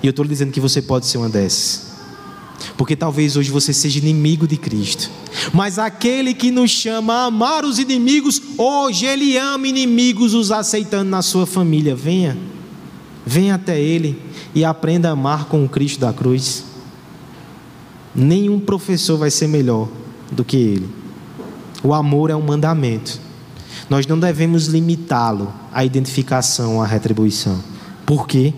E 0.02 0.06
eu 0.06 0.10
estou 0.10 0.24
lhe 0.24 0.28
dizendo 0.28 0.52
que 0.52 0.60
você 0.60 0.82
pode 0.82 1.06
ser 1.06 1.18
uma 1.18 1.28
dessas. 1.28 1.91
Porque 2.76 2.96
talvez 2.96 3.36
hoje 3.36 3.50
você 3.50 3.72
seja 3.72 3.98
inimigo 3.98 4.46
de 4.46 4.56
Cristo. 4.56 5.10
Mas 5.52 5.78
aquele 5.78 6.34
que 6.34 6.50
nos 6.50 6.70
chama 6.70 7.14
a 7.14 7.24
amar 7.24 7.64
os 7.64 7.78
inimigos, 7.78 8.40
hoje 8.56 9.06
ele 9.06 9.36
ama 9.36 9.66
inimigos, 9.66 10.34
os 10.34 10.50
aceitando 10.50 11.10
na 11.10 11.22
sua 11.22 11.46
família. 11.46 11.94
Venha, 11.94 12.36
venha 13.26 13.54
até 13.54 13.80
ele 13.80 14.20
e 14.54 14.64
aprenda 14.64 15.08
a 15.08 15.12
amar 15.12 15.46
com 15.46 15.64
o 15.64 15.68
Cristo 15.68 16.00
da 16.00 16.12
cruz. 16.12 16.64
Nenhum 18.14 18.60
professor 18.60 19.16
vai 19.16 19.30
ser 19.30 19.48
melhor 19.48 19.88
do 20.30 20.44
que 20.44 20.56
ele. 20.56 20.88
O 21.82 21.92
amor 21.92 22.30
é 22.30 22.36
um 22.36 22.42
mandamento. 22.42 23.20
Nós 23.88 24.06
não 24.06 24.18
devemos 24.18 24.66
limitá-lo 24.66 25.52
à 25.72 25.84
identificação, 25.84 26.80
à 26.80 26.86
retribuição. 26.86 27.58
Porque 28.06 28.54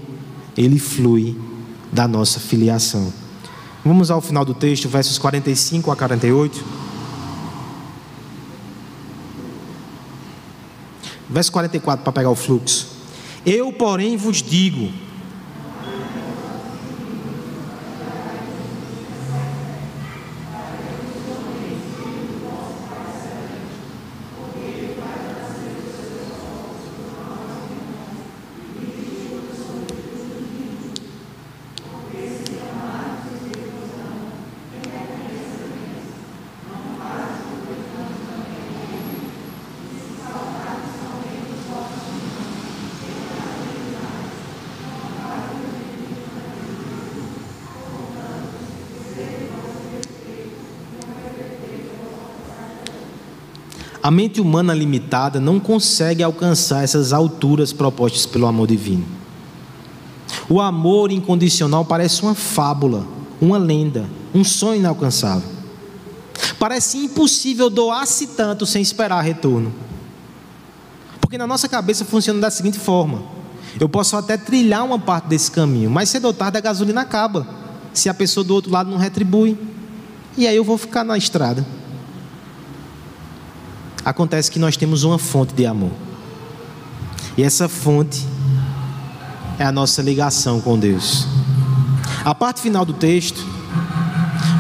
ele 0.57 0.79
flui 0.79 1.37
da 1.93 2.07
nossa 2.07 2.41
filiação. 2.41 3.13
Vamos 3.85 4.11
ao 4.11 4.23
final 4.23 4.47
do 4.47 4.55
texto, 4.55 4.89
versos 4.89 5.19
45 5.19 5.91
a 5.91 5.97
48. 5.97 6.65
Verso 11.29 11.53
44 11.53 12.03
para 12.03 12.13
pegar 12.13 12.31
o 12.31 12.35
fluxo. 12.35 12.89
Eu, 13.45 13.71
porém, 13.73 14.17
vos 14.17 14.43
digo: 14.43 14.91
A 54.05 54.11
mente 54.11 54.39
humana 54.39 54.75
limitada 54.75 55.41
não 55.41 55.59
consegue 55.59 56.23
alcançar 56.23 56.85
essas 56.85 57.11
alturas 57.11 57.73
propostas 57.73 58.27
pelo 58.27 58.45
amor 58.45 58.67
divino. 58.67 59.03
O 60.47 60.61
amor 60.61 61.11
incondicional 61.11 61.87
parece 61.87 62.21
uma 62.21 62.35
fábula, 62.35 63.07
uma 63.41 63.57
lenda, 63.57 64.05
um 64.35 64.45
sonho 64.45 64.81
inalcançável. 64.81 65.49
Parece 66.59 66.99
impossível 66.99 67.71
doar-se 67.71 68.27
tanto 68.27 68.67
sem 68.67 68.83
esperar 68.83 69.23
retorno. 69.23 69.73
Porque 71.19 71.39
na 71.39 71.47
nossa 71.47 71.67
cabeça 71.67 72.05
funciona 72.05 72.39
da 72.39 72.51
seguinte 72.51 72.79
forma: 72.79 73.23
eu 73.81 73.89
posso 73.89 74.19
até 74.19 74.37
trilhar 74.37 74.85
uma 74.85 74.99
parte 74.99 75.29
desse 75.29 75.51
caminho, 75.51 75.91
mas 75.91 76.11
cedo 76.11 76.27
ou 76.27 76.35
tarde 76.35 76.59
a 76.59 76.61
gasolina 76.61 77.01
acaba. 77.01 77.49
Se 77.95 78.11
a 78.11 78.13
pessoa 78.13 78.45
do 78.45 78.53
outro 78.53 78.71
lado 78.71 78.91
não 78.91 78.99
retribui, 78.99 79.57
e 80.37 80.47
aí 80.47 80.57
eu 80.57 80.65
vou 80.65 80.77
ficar 80.77 81.05
na 81.05 81.17
estrada. 81.17 81.65
Acontece 84.05 84.51
que 84.51 84.59
nós 84.59 84.77
temos 84.77 85.03
uma 85.03 85.19
fonte 85.19 85.55
de 85.55 85.65
amor. 85.65 85.93
E 87.37 87.43
essa 87.43 87.69
fonte 87.69 88.25
é 89.59 89.65
a 89.65 89.73
nossa 89.73 90.03
ligação 90.03 90.61
com 90.61 90.79
Deus. 90.79 91.27
A 92.25 92.35
parte 92.35 92.61
final 92.61 92.85
do 92.85 92.93
texto 92.93 93.45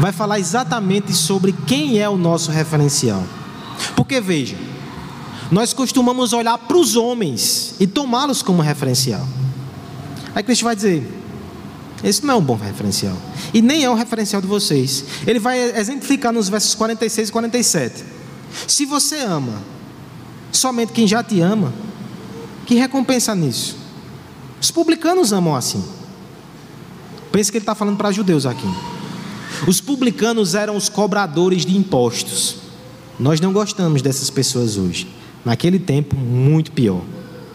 vai 0.00 0.12
falar 0.12 0.38
exatamente 0.38 1.12
sobre 1.12 1.52
quem 1.66 1.98
é 1.98 2.08
o 2.08 2.16
nosso 2.16 2.50
referencial. 2.50 3.22
Porque 3.94 4.20
veja, 4.20 4.56
nós 5.50 5.72
costumamos 5.72 6.32
olhar 6.32 6.58
para 6.58 6.76
os 6.76 6.96
homens 6.96 7.74
e 7.78 7.86
tomá-los 7.86 8.42
como 8.42 8.62
referencial. 8.62 9.26
Aí 10.34 10.42
Cristo 10.42 10.64
vai 10.64 10.74
dizer: 10.74 11.06
esse 12.02 12.24
não 12.24 12.34
é 12.34 12.36
um 12.36 12.42
bom 12.42 12.56
referencial. 12.56 13.16
E 13.52 13.62
nem 13.62 13.84
é 13.84 13.90
o 13.90 13.94
referencial 13.94 14.42
de 14.42 14.48
vocês. 14.48 15.04
Ele 15.26 15.38
vai 15.38 15.58
exemplificar 15.78 16.32
nos 16.32 16.48
versos 16.48 16.74
46 16.74 17.28
e 17.28 17.32
47. 17.32 18.04
Se 18.66 18.86
você 18.86 19.16
ama 19.16 19.62
somente 20.52 20.92
quem 20.92 21.06
já 21.06 21.22
te 21.22 21.40
ama, 21.40 21.72
que 22.66 22.74
recompensa 22.74 23.34
nisso? 23.34 23.76
Os 24.60 24.70
publicanos 24.70 25.32
amam 25.32 25.54
assim. 25.54 25.84
Pense 27.30 27.50
que 27.50 27.58
ele 27.58 27.62
está 27.62 27.74
falando 27.74 27.96
para 27.96 28.12
judeus 28.12 28.46
aqui. 28.46 28.66
Os 29.66 29.80
publicanos 29.80 30.54
eram 30.54 30.76
os 30.76 30.88
cobradores 30.88 31.66
de 31.66 31.76
impostos. 31.76 32.56
Nós 33.18 33.40
não 33.40 33.52
gostamos 33.52 34.02
dessas 34.02 34.30
pessoas 34.30 34.76
hoje. 34.76 35.08
Naquele 35.44 35.78
tempo, 35.78 36.16
muito 36.16 36.72
pior. 36.72 37.02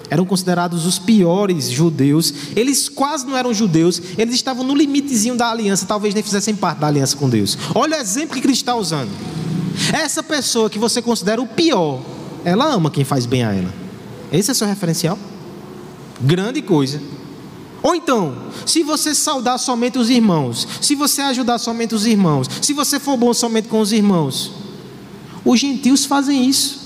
Eram 0.10 0.26
considerados 0.26 0.86
os 0.86 0.97
piores 0.97 1.70
judeus. 1.70 2.34
Eles 2.56 2.89
quase 2.89 3.26
não 3.26 3.38
eram 3.38 3.54
judeus. 3.54 4.02
Eles 4.18 4.36
estavam 4.36 4.64
no 4.64 4.76
limitezinho 4.76 5.36
da 5.36 5.50
aliança. 5.50 5.86
Talvez 5.86 6.14
nem 6.14 6.24
fizessem 6.24 6.56
parte 6.56 6.80
da 6.80 6.88
aliança 6.88 7.16
com 7.16 7.30
Deus. 7.30 7.58
Olha 7.76 7.97
o 7.97 8.02
exemplo 8.02 8.36
que 8.36 8.41
Cristo 8.41 8.62
está 8.62 8.76
usando. 8.76 9.10
Essa 9.93 10.22
pessoa 10.24 10.70
que 10.70 10.80
você 10.80 11.01
considera 11.01 11.41
o 11.41 11.47
pior, 11.47 12.01
ela 12.43 12.65
ama 12.74 12.89
quem 12.89 13.03
faz 13.03 13.26
bem 13.26 13.43
a 13.43 13.53
ela. 13.53 13.74
Esse 14.32 14.51
é 14.51 14.53
seu 14.53 14.67
referencial? 14.67 15.17
Grande 16.22 16.61
coisa. 16.61 17.01
Ou 17.82 17.95
então, 17.95 18.36
se 18.65 18.84
você 18.84 19.15
saudar 19.15 19.57
somente 19.57 19.97
os 19.97 20.09
irmãos, 20.09 20.67
se 20.82 20.95
você 20.95 21.22
ajudar 21.22 21.57
somente 21.57 21.95
os 21.95 22.05
irmãos, 22.05 22.47
se 22.61 22.74
você 22.74 22.99
for 22.99 23.15
bom 23.15 23.34
somente 23.34 23.67
com 23.67 23.80
os 23.80 23.91
irmãos, 23.91 24.51
os 25.45 25.59
gentios 25.59 26.05
fazem 26.05 26.45
isso. 26.45 26.80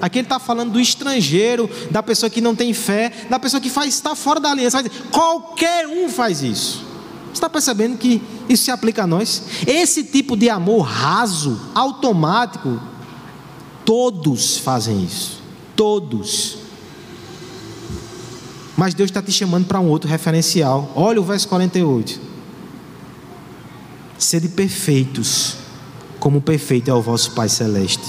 Aqui 0.00 0.18
ele 0.18 0.26
está 0.26 0.38
falando 0.38 0.72
do 0.72 0.80
estrangeiro, 0.80 1.68
da 1.90 2.02
pessoa 2.02 2.30
que 2.30 2.40
não 2.40 2.56
tem 2.56 2.72
fé, 2.72 3.12
da 3.28 3.38
pessoa 3.38 3.60
que 3.60 3.68
faz, 3.68 3.88
está 3.88 4.14
fora 4.14 4.40
da 4.40 4.50
aliança. 4.50 4.82
Qualquer 5.10 5.86
um 5.86 6.08
faz 6.08 6.42
isso. 6.42 6.89
Está 7.32 7.48
percebendo 7.48 7.96
que 7.96 8.22
isso 8.48 8.64
se 8.64 8.70
aplica 8.70 9.04
a 9.04 9.06
nós? 9.06 9.42
Esse 9.66 10.02
tipo 10.02 10.36
de 10.36 10.50
amor 10.50 10.82
raso, 10.82 11.60
automático, 11.74 12.80
todos 13.84 14.58
fazem 14.58 15.04
isso. 15.04 15.40
Todos. 15.76 16.58
Mas 18.76 18.94
Deus 18.94 19.10
está 19.10 19.22
te 19.22 19.30
chamando 19.30 19.66
para 19.66 19.80
um 19.80 19.88
outro 19.88 20.08
referencial. 20.08 20.90
Olha 20.94 21.20
o 21.20 21.24
verso 21.24 21.48
48. 21.48 22.20
Sede 24.18 24.48
perfeitos, 24.48 25.56
como 26.18 26.40
perfeito 26.40 26.90
é 26.90 26.94
o 26.94 27.00
vosso 27.00 27.32
Pai 27.32 27.48
Celeste. 27.48 28.04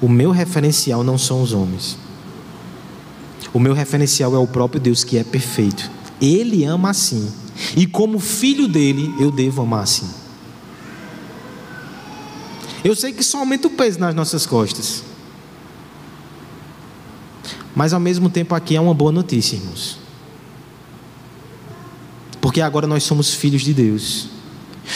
O 0.00 0.08
meu 0.08 0.30
referencial 0.30 1.02
não 1.02 1.18
são 1.18 1.42
os 1.42 1.52
homens. 1.52 1.96
O 3.52 3.58
meu 3.58 3.72
referencial 3.72 4.34
é 4.34 4.38
o 4.38 4.46
próprio 4.46 4.80
Deus 4.80 5.02
que 5.02 5.18
é 5.18 5.24
perfeito. 5.24 5.90
Ele 6.20 6.64
ama 6.64 6.90
assim. 6.90 7.28
E 7.76 7.86
como 7.86 8.18
filho 8.18 8.68
dele, 8.68 9.14
eu 9.18 9.30
devo 9.30 9.62
amar 9.62 9.82
assim. 9.82 10.08
Eu 12.84 12.94
sei 12.94 13.12
que 13.12 13.22
isso 13.22 13.36
aumenta 13.36 13.66
o 13.66 13.70
peso 13.70 13.98
nas 13.98 14.14
nossas 14.14 14.46
costas. 14.46 15.02
Mas 17.74 17.92
ao 17.92 18.00
mesmo 18.00 18.30
tempo 18.30 18.54
aqui 18.54 18.76
é 18.76 18.80
uma 18.80 18.94
boa 18.94 19.12
notícia, 19.12 19.56
irmãos. 19.56 19.98
Porque 22.40 22.60
agora 22.60 22.86
nós 22.86 23.02
somos 23.04 23.34
filhos 23.34 23.62
de 23.62 23.74
Deus. 23.74 24.28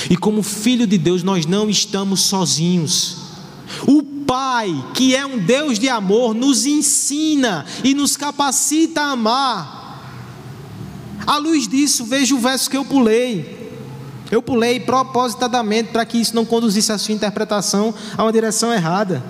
E 0.09 0.17
como 0.17 0.43
filho 0.43 0.87
de 0.87 0.97
Deus, 0.97 1.23
nós 1.23 1.45
não 1.45 1.69
estamos 1.69 2.21
sozinhos. 2.23 3.19
O 3.87 4.03
Pai, 4.03 4.73
que 4.95 5.15
é 5.15 5.27
um 5.27 5.39
Deus 5.39 5.79
de 5.79 5.89
amor, 5.89 6.35
nos 6.35 6.65
ensina 6.65 7.67
e 7.85 7.95
nos 7.95 8.17
capacita 8.17 9.03
a 9.03 9.11
amar. 9.11 9.82
À 11.27 11.39
luz 11.39 11.69
disso, 11.69 12.05
veja 12.05 12.35
o 12.35 12.39
verso 12.39 12.69
que 12.69 12.77
eu 12.77 12.85
pulei. 12.85 13.63
Eu 14.31 14.43
pulei 14.43 14.81
propositadamente 14.81 15.91
para 15.91 16.07
que 16.07 16.19
isso 16.19 16.35
não 16.35 16.45
conduzisse 16.45 16.91
a 16.91 16.99
sua 16.99 17.15
interpretação 17.15 17.95
a 18.17 18.23
uma 18.23 18.33
direção 18.33 18.73
errada. 18.73 19.23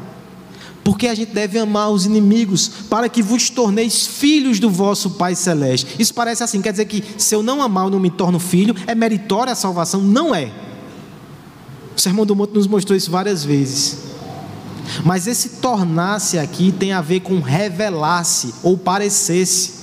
Porque 0.84 1.06
a 1.06 1.14
gente 1.14 1.32
deve 1.32 1.58
amar 1.58 1.90
os 1.90 2.06
inimigos 2.06 2.68
para 2.88 3.08
que 3.08 3.22
vos 3.22 3.50
torneis 3.50 4.06
filhos 4.06 4.58
do 4.58 4.70
vosso 4.70 5.10
Pai 5.10 5.34
Celeste. 5.34 5.96
Isso 5.98 6.14
parece 6.14 6.42
assim, 6.42 6.60
quer 6.62 6.72
dizer 6.72 6.86
que 6.86 7.04
se 7.18 7.34
eu 7.34 7.42
não 7.42 7.62
amar, 7.62 7.84
eu 7.84 7.90
não 7.90 8.00
me 8.00 8.10
torno 8.10 8.38
filho, 8.38 8.74
é 8.86 8.94
meritória 8.94 9.52
a 9.52 9.56
salvação? 9.56 10.00
Não 10.00 10.34
é. 10.34 10.52
O 11.96 12.00
Sermão 12.00 12.24
do 12.24 12.34
Monte 12.34 12.54
nos 12.54 12.66
mostrou 12.66 12.96
isso 12.96 13.10
várias 13.10 13.44
vezes. 13.44 13.98
Mas 15.04 15.26
esse 15.26 15.60
tornar-se 15.60 16.38
aqui 16.38 16.72
tem 16.72 16.92
a 16.92 17.00
ver 17.00 17.20
com 17.20 17.40
revelar-se 17.40 18.54
ou 18.62 18.76
parecer-se. 18.76 19.81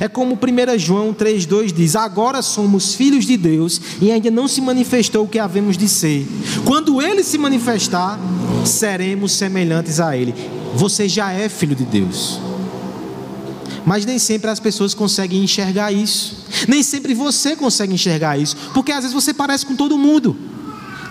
É 0.00 0.08
como 0.08 0.34
1 0.34 0.78
João 0.78 1.12
3,2 1.12 1.72
diz: 1.72 1.96
Agora 1.96 2.42
somos 2.42 2.94
filhos 2.94 3.24
de 3.24 3.36
Deus 3.36 3.80
e 4.00 4.12
ainda 4.12 4.30
não 4.30 4.46
se 4.46 4.60
manifestou 4.60 5.24
o 5.24 5.28
que 5.28 5.38
havemos 5.38 5.76
de 5.76 5.88
ser. 5.88 6.26
Quando 6.64 7.02
ele 7.02 7.24
se 7.24 7.38
manifestar, 7.38 8.18
seremos 8.64 9.32
semelhantes 9.32 9.98
a 9.98 10.16
ele. 10.16 10.34
Você 10.74 11.08
já 11.08 11.32
é 11.32 11.48
filho 11.48 11.74
de 11.74 11.84
Deus. 11.84 12.38
Mas 13.84 14.04
nem 14.04 14.18
sempre 14.18 14.50
as 14.50 14.60
pessoas 14.60 14.94
conseguem 14.94 15.42
enxergar 15.42 15.92
isso. 15.92 16.44
Nem 16.68 16.82
sempre 16.82 17.14
você 17.14 17.56
consegue 17.56 17.94
enxergar 17.94 18.38
isso. 18.38 18.56
Porque 18.72 18.92
às 18.92 19.00
vezes 19.00 19.14
você 19.14 19.34
parece 19.34 19.66
com 19.66 19.74
todo 19.74 19.98
mundo. 19.98 20.36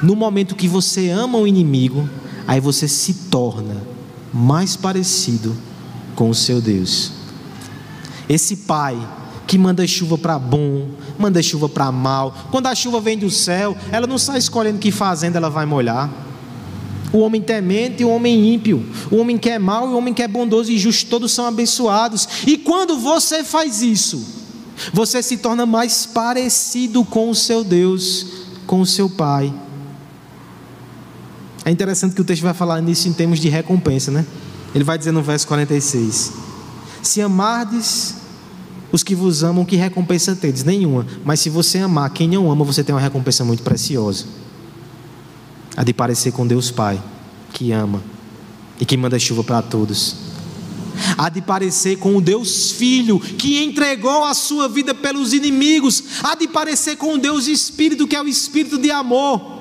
No 0.02 0.16
momento 0.16 0.56
que 0.56 0.68
você 0.68 1.10
ama 1.10 1.38
o 1.38 1.48
inimigo, 1.48 2.10
aí 2.48 2.62
você 2.62 2.88
se 2.88 3.14
torna 3.30 3.76
mais 4.34 4.76
parecido 4.76 5.56
com 6.16 6.30
o 6.30 6.36
seu 6.36 6.62
Deus. 6.62 7.19
Esse 8.30 8.56
pai 8.56 8.96
que 9.48 9.58
manda 9.58 9.86
chuva 9.88 10.16
para 10.16 10.38
bom, 10.38 10.90
manda 11.18 11.42
chuva 11.42 11.68
para 11.68 11.92
mal. 11.92 12.32
Quando 12.52 12.68
a 12.68 12.76
chuva 12.76 13.02
vem 13.02 13.18
do 13.18 13.32
céu, 13.32 13.76
ela 13.92 14.06
não 14.06 14.20
sai 14.20 14.38
escolhendo 14.38 14.78
que 14.78 14.92
fazenda 14.92 15.40
ela 15.40 15.50
vai 15.50 15.66
molhar. 15.66 16.08
O 17.12 17.18
homem 17.18 17.42
temente 17.42 18.04
e 18.04 18.06
o 18.06 18.10
homem 18.10 18.54
ímpio, 18.54 18.86
o 19.10 19.16
homem 19.16 19.36
que 19.36 19.50
é 19.50 19.58
mau 19.58 19.90
e 19.90 19.94
o 19.94 19.98
homem 19.98 20.14
que 20.14 20.22
é 20.22 20.28
bondoso 20.28 20.72
e 20.72 20.78
justo, 20.78 21.10
todos 21.10 21.32
são 21.32 21.48
abençoados. 21.48 22.30
E 22.46 22.56
quando 22.56 23.00
você 23.00 23.44
faz 23.44 23.82
isso, 23.82 24.24
você 24.94 25.24
se 25.24 25.38
torna 25.38 25.66
mais 25.66 26.06
parecido 26.06 27.04
com 27.04 27.32
o 27.32 27.36
seu 27.36 27.64
Deus, 27.64 28.28
com 28.68 28.82
o 28.82 28.86
seu 28.86 29.10
Pai. 29.10 29.52
É 31.66 31.72
interessante 31.72 32.14
que 32.14 32.22
o 32.22 32.24
texto 32.24 32.44
vai 32.44 32.54
falar 32.54 32.80
nisso 32.82 33.08
em 33.08 33.14
termos 33.14 33.40
de 33.40 33.50
recompensa, 33.50 34.12
né? 34.12 34.24
Ele 34.76 34.84
vai 34.84 34.98
dizer 35.00 35.12
no 35.12 35.24
verso 35.24 35.48
46: 35.48 36.49
Se 37.02 37.22
amardes 37.22 38.16
os 38.92 39.04
que 39.04 39.14
vos 39.14 39.44
amam, 39.44 39.66
que 39.66 39.76
recompensa 39.76 40.36
tedes? 40.36 40.64
Nenhuma. 40.64 41.06
Mas 41.24 41.40
se 41.40 41.50
você 41.50 41.78
amar 41.80 42.10
quem 42.10 42.28
não 42.28 42.52
ama, 42.52 42.66
você 42.66 42.84
tem 42.84 42.94
uma 42.94 43.02
recompensa 43.02 43.46
muito 43.46 43.64
preciosa. 43.64 44.26
A 45.78 45.84
de 45.84 45.94
parecer 45.94 46.32
com 46.32 46.46
Deus 46.46 46.72
Pai, 46.72 47.02
que 47.54 47.72
ama 47.72 48.02
e 48.80 48.86
que 48.86 48.98
manda 48.98 49.20
chuva 49.20 49.44
para 49.44 49.62
todos. 49.62 50.16
A 51.18 51.30
de 51.30 51.42
parecer 51.42 51.98
com 51.98 52.16
o 52.16 52.22
Deus 52.22 52.72
Filho, 52.72 53.20
que 53.20 53.64
entregou 53.64 54.24
a 54.26 54.34
sua 54.34 54.68
vida 54.68 54.94
pelos 54.94 55.34
inimigos. 55.34 56.04
A 56.24 56.36
de 56.36 56.48
parecer 56.48 56.98
com 56.98 57.14
o 57.14 57.18
Deus 57.18 57.48
Espírito, 57.48 58.08
que 58.08 58.16
é 58.16 58.22
o 58.22 58.28
Espírito 58.28 58.78
de 58.78 58.92
amor. 58.92 59.60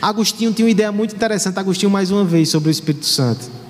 Agostinho 0.00 0.52
tinha 0.52 0.66
uma 0.66 0.70
ideia 0.70 0.92
muito 0.92 1.14
interessante, 1.14 1.58
Agostinho 1.58 1.90
mais 1.90 2.10
uma 2.10 2.24
vez, 2.24 2.48
sobre 2.48 2.68
o 2.68 2.72
Espírito 2.72 3.06
Santo. 3.06 3.61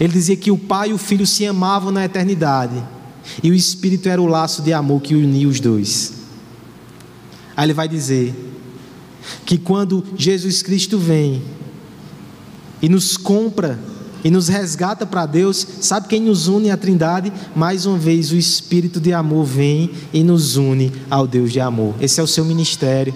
Ele 0.00 0.12
dizia 0.12 0.36
que 0.36 0.50
o 0.50 0.58
Pai 0.58 0.90
e 0.90 0.92
o 0.92 0.98
Filho 0.98 1.26
se 1.26 1.46
amavam 1.46 1.90
na 1.90 2.04
eternidade 2.04 2.82
e 3.42 3.50
o 3.50 3.54
Espírito 3.54 4.08
era 4.08 4.20
o 4.20 4.26
laço 4.26 4.62
de 4.62 4.72
amor 4.72 5.00
que 5.00 5.14
unia 5.14 5.48
os 5.48 5.60
dois. 5.60 6.12
Aí 7.56 7.66
ele 7.66 7.72
vai 7.72 7.88
dizer 7.88 8.34
que 9.46 9.56
quando 9.56 10.04
Jesus 10.16 10.62
Cristo 10.62 10.98
vem 10.98 11.42
e 12.82 12.88
nos 12.88 13.16
compra 13.16 13.78
e 14.22 14.30
nos 14.30 14.48
resgata 14.48 15.06
para 15.06 15.26
Deus, 15.26 15.66
sabe 15.80 16.08
quem 16.08 16.20
nos 16.20 16.48
une 16.48 16.70
à 16.70 16.76
Trindade? 16.76 17.32
Mais 17.54 17.86
uma 17.86 17.98
vez, 17.98 18.32
o 18.32 18.36
Espírito 18.36 19.00
de 19.00 19.12
amor 19.12 19.44
vem 19.44 19.90
e 20.12 20.24
nos 20.24 20.56
une 20.56 20.92
ao 21.10 21.26
Deus 21.26 21.52
de 21.52 21.60
amor. 21.60 21.94
Esse 22.00 22.20
é 22.20 22.22
o 22.22 22.26
seu 22.26 22.44
ministério. 22.44 23.14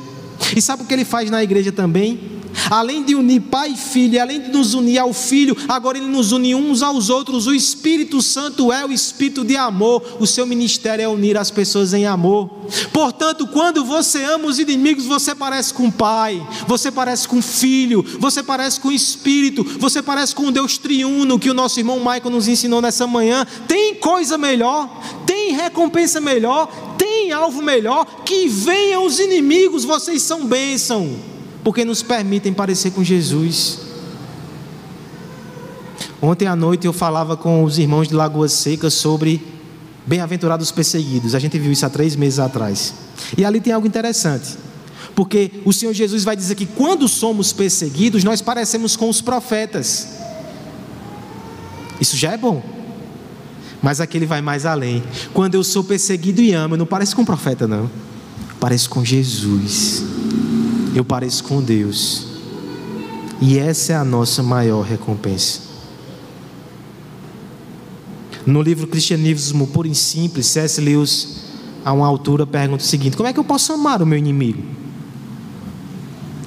E 0.55 0.63
sabe 0.63 0.83
o 0.83 0.87
que 0.87 0.95
ele 0.95 1.05
faz 1.05 1.31
na 1.31 1.43
igreja 1.43 1.73
também? 1.73 2.38
Além 2.71 3.03
de 3.03 3.15
unir 3.15 3.41
pai 3.43 3.71
e 3.73 3.77
filho, 3.77 4.21
além 4.21 4.41
de 4.41 4.49
nos 4.49 4.75
unir 4.75 4.99
ao 4.99 5.13
filho, 5.13 5.57
agora 5.69 5.99
ele 5.99 6.07
nos 6.07 6.33
une 6.33 6.55
uns 6.55 6.83
aos 6.83 7.09
outros. 7.11 7.47
O 7.47 7.55
Espírito 7.55 8.21
Santo 8.21 8.73
é 8.73 8.85
o 8.85 8.93
espírito 8.93 9.45
de 9.45 9.57
amor. 9.57 10.03
O 10.21 10.27
seu 10.27 10.47
ministério 10.47 11.03
é 11.03 11.09
unir 11.09 11.37
as 11.37 11.51
pessoas 11.51 11.95
em 11.95 12.07
amor. 12.07 12.51
Portanto, 12.93 13.47
quando 13.47 13.85
você 13.85 14.23
ama 14.25 14.47
os 14.47 14.59
inimigos, 14.59 15.07
você 15.07 15.35
parece 15.35 15.73
com 15.73 15.89
o 15.89 15.93
pai, 15.93 16.47
você 16.67 16.91
parece 16.91 17.27
com 17.27 17.39
o 17.39 17.43
filho, 17.43 18.05
você 18.19 18.43
parece 18.43 18.79
com 18.81 18.89
o 18.89 18.93
espírito, 18.93 19.65
você 19.79 20.03
parece 20.03 20.35
com 20.35 20.47
o 20.47 20.53
Deus 20.53 20.77
triuno 20.77 21.39
que 21.39 21.51
o 21.51 21.55
nosso 21.55 21.81
irmão 21.81 21.99
Michael 21.99 22.31
nos 22.31 22.49
ensinou 22.49 22.83
nessa 22.83 23.07
manhã. 23.07 23.47
Tem 23.67 23.95
coisa 23.95 24.37
melhor, 24.37 24.89
tem 25.27 25.53
recompensa 25.53 26.21
melhor, 26.21 26.67
tem 26.99 27.33
alvo 27.33 27.63
melhor. 27.63 28.05
Que 28.25 28.47
venham 28.49 29.07
os 29.07 29.19
inimigos, 29.19 29.85
vocês 29.85 30.23
são 30.23 30.45
bênção 30.45 31.38
porque 31.69 31.85
nos 31.85 32.03
permitem 32.03 32.51
parecer 32.51 32.93
com 32.93 33.05
Jesus. 33.05 33.81
Ontem 36.19 36.47
à 36.47 36.57
noite 36.57 36.87
eu 36.87 36.95
falava 36.95 37.37
com 37.37 37.63
os 37.63 37.79
irmãos 37.79 38.09
de 38.09 38.15
Lagoa 38.15 38.49
Seca 38.49 38.89
sobre 38.89 39.47
bem-aventurados 40.07 40.73
perseguidos. 40.73 41.35
A 41.35 41.39
gente 41.39 41.59
viu 41.59 41.71
isso 41.71 41.85
há 41.85 41.91
três 41.91 42.17
meses 42.17 42.39
atrás. 42.39 42.95
E 43.37 43.45
ali 43.45 43.61
tem 43.61 43.75
algo 43.75 43.87
interessante. 43.87 44.57
Porque 45.15 45.61
o 45.63 45.71
Senhor 45.71 45.93
Jesus 45.93 46.25
vai 46.25 46.35
dizer 46.35 46.55
que 46.55 46.65
quando 46.65 47.07
somos 47.07 47.53
perseguidos, 47.53 48.25
nós 48.25 48.41
parecemos 48.41 48.97
com 48.97 49.11
os 49.11 49.21
profetas. 49.21 50.09
Isso 52.01 52.17
já 52.17 52.33
é 52.33 52.39
bom. 52.39 52.63
Mas 53.83 54.01
aqui 54.01 54.17
ele 54.17 54.25
vai 54.25 54.41
mais 54.41 54.65
além. 54.65 55.05
Quando 55.35 55.55
eu 55.55 55.63
sou 55.63 55.85
perseguido 55.85 56.41
e 56.41 56.55
amo, 56.55 56.77
eu 56.77 56.79
não 56.79 56.87
pareço 56.87 57.15
com 57.15 57.21
um 57.21 57.27
profeta, 57.27 57.69
não. 57.69 57.91
Pareço 58.59 58.89
com 58.89 59.05
Jesus 59.05 60.18
eu 60.99 61.05
pareço 61.05 61.45
com 61.45 61.63
Deus. 61.63 62.27
E 63.41 63.59
essa 63.59 63.93
é 63.93 63.97
a 63.97 64.05
nossa 64.05 64.43
maior 64.43 64.83
recompensa. 64.83 65.61
No 68.45 68.61
livro 68.63 68.87
Cristianismo 68.87 69.67
Puro 69.69 69.87
e 69.87 69.95
Simples, 69.95 70.47
C.S. 70.47 70.81
Lewis, 70.81 71.45
a 71.85 71.93
uma 71.93 72.07
altura, 72.07 72.47
pergunta 72.47 72.83
o 72.83 72.87
seguinte: 72.87 73.17
Como 73.17 73.29
é 73.29 73.33
que 73.33 73.39
eu 73.39 73.45
posso 73.45 73.73
amar 73.73 74.03
o 74.03 74.07
meu 74.07 74.19
inimigo? 74.19 74.63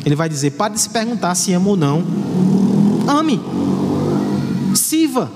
Ele 0.05 0.15
vai 0.15 0.27
dizer: 0.27 0.51
Pare 0.51 0.73
de 0.73 0.81
se 0.81 0.89
perguntar 0.89 1.35
se 1.35 1.53
ama 1.53 1.69
ou 1.69 1.77
não. 1.77 2.03
Ame, 3.07 3.39
sirva, 4.75 5.31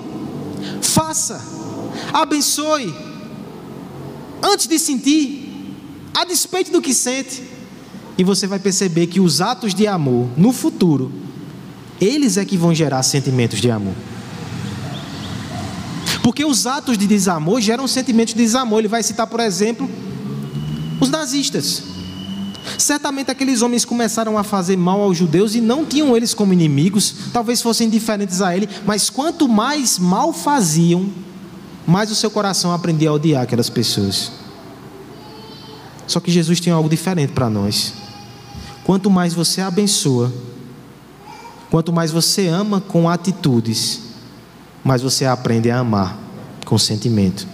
faça, 0.81 1.41
abençoe, 2.11 2.93
antes 4.43 4.67
de 4.67 4.77
sentir, 4.77 5.73
a 6.13 6.25
despeito 6.25 6.71
do 6.71 6.81
que 6.81 6.93
sente. 6.93 7.54
E 8.17 8.23
você 8.23 8.47
vai 8.47 8.59
perceber 8.59 9.07
que 9.07 9.19
os 9.19 9.41
atos 9.41 9.73
de 9.73 9.87
amor, 9.87 10.29
no 10.37 10.53
futuro, 10.53 11.11
eles 11.99 12.37
é 12.37 12.45
que 12.45 12.57
vão 12.57 12.73
gerar 12.73 13.03
sentimentos 13.03 13.59
de 13.59 13.69
amor. 13.69 13.93
Porque 16.23 16.43
os 16.43 16.65
atos 16.65 16.97
de 16.97 17.05
desamor 17.05 17.61
geram 17.61 17.87
sentimentos 17.87 18.33
de 18.33 18.41
desamor. 18.41 18.79
Ele 18.79 18.87
vai 18.87 19.03
citar, 19.03 19.27
por 19.27 19.39
exemplo, 19.39 19.89
os 20.99 21.09
nazistas. 21.09 21.83
Certamente 22.77 23.29
aqueles 23.29 23.61
homens 23.61 23.85
começaram 23.85 24.37
a 24.37 24.43
fazer 24.43 24.75
mal 24.75 25.01
aos 25.01 25.17
judeus 25.17 25.53
e 25.53 25.61
não 25.61 25.85
tinham 25.85 26.17
eles 26.17 26.33
como 26.33 26.51
inimigos, 26.51 27.13
talvez 27.31 27.61
fossem 27.61 27.89
diferentes 27.89 28.41
a 28.41 28.55
ele, 28.55 28.67
mas 28.85 29.09
quanto 29.09 29.47
mais 29.47 29.99
mal 29.99 30.33
faziam, 30.33 31.09
mais 31.85 32.09
o 32.09 32.15
seu 32.15 32.31
coração 32.31 32.71
aprendia 32.71 33.09
a 33.09 33.13
odiar 33.13 33.43
aquelas 33.43 33.69
pessoas. 33.69 34.31
Só 36.07 36.19
que 36.19 36.31
Jesus 36.31 36.59
tem 36.59 36.73
algo 36.73 36.89
diferente 36.89 37.33
para 37.33 37.49
nós. 37.49 37.93
Quanto 38.85 39.09
mais 39.09 39.33
você 39.33 39.61
abençoa, 39.61 40.31
quanto 41.71 41.91
mais 41.91 42.11
você 42.11 42.47
ama 42.47 42.79
com 42.79 43.09
atitudes, 43.09 43.99
mais 44.83 45.01
você 45.01 45.25
aprende 45.25 45.71
a 45.71 45.79
amar 45.79 46.15
com 46.63 46.77
sentimento. 46.77 47.47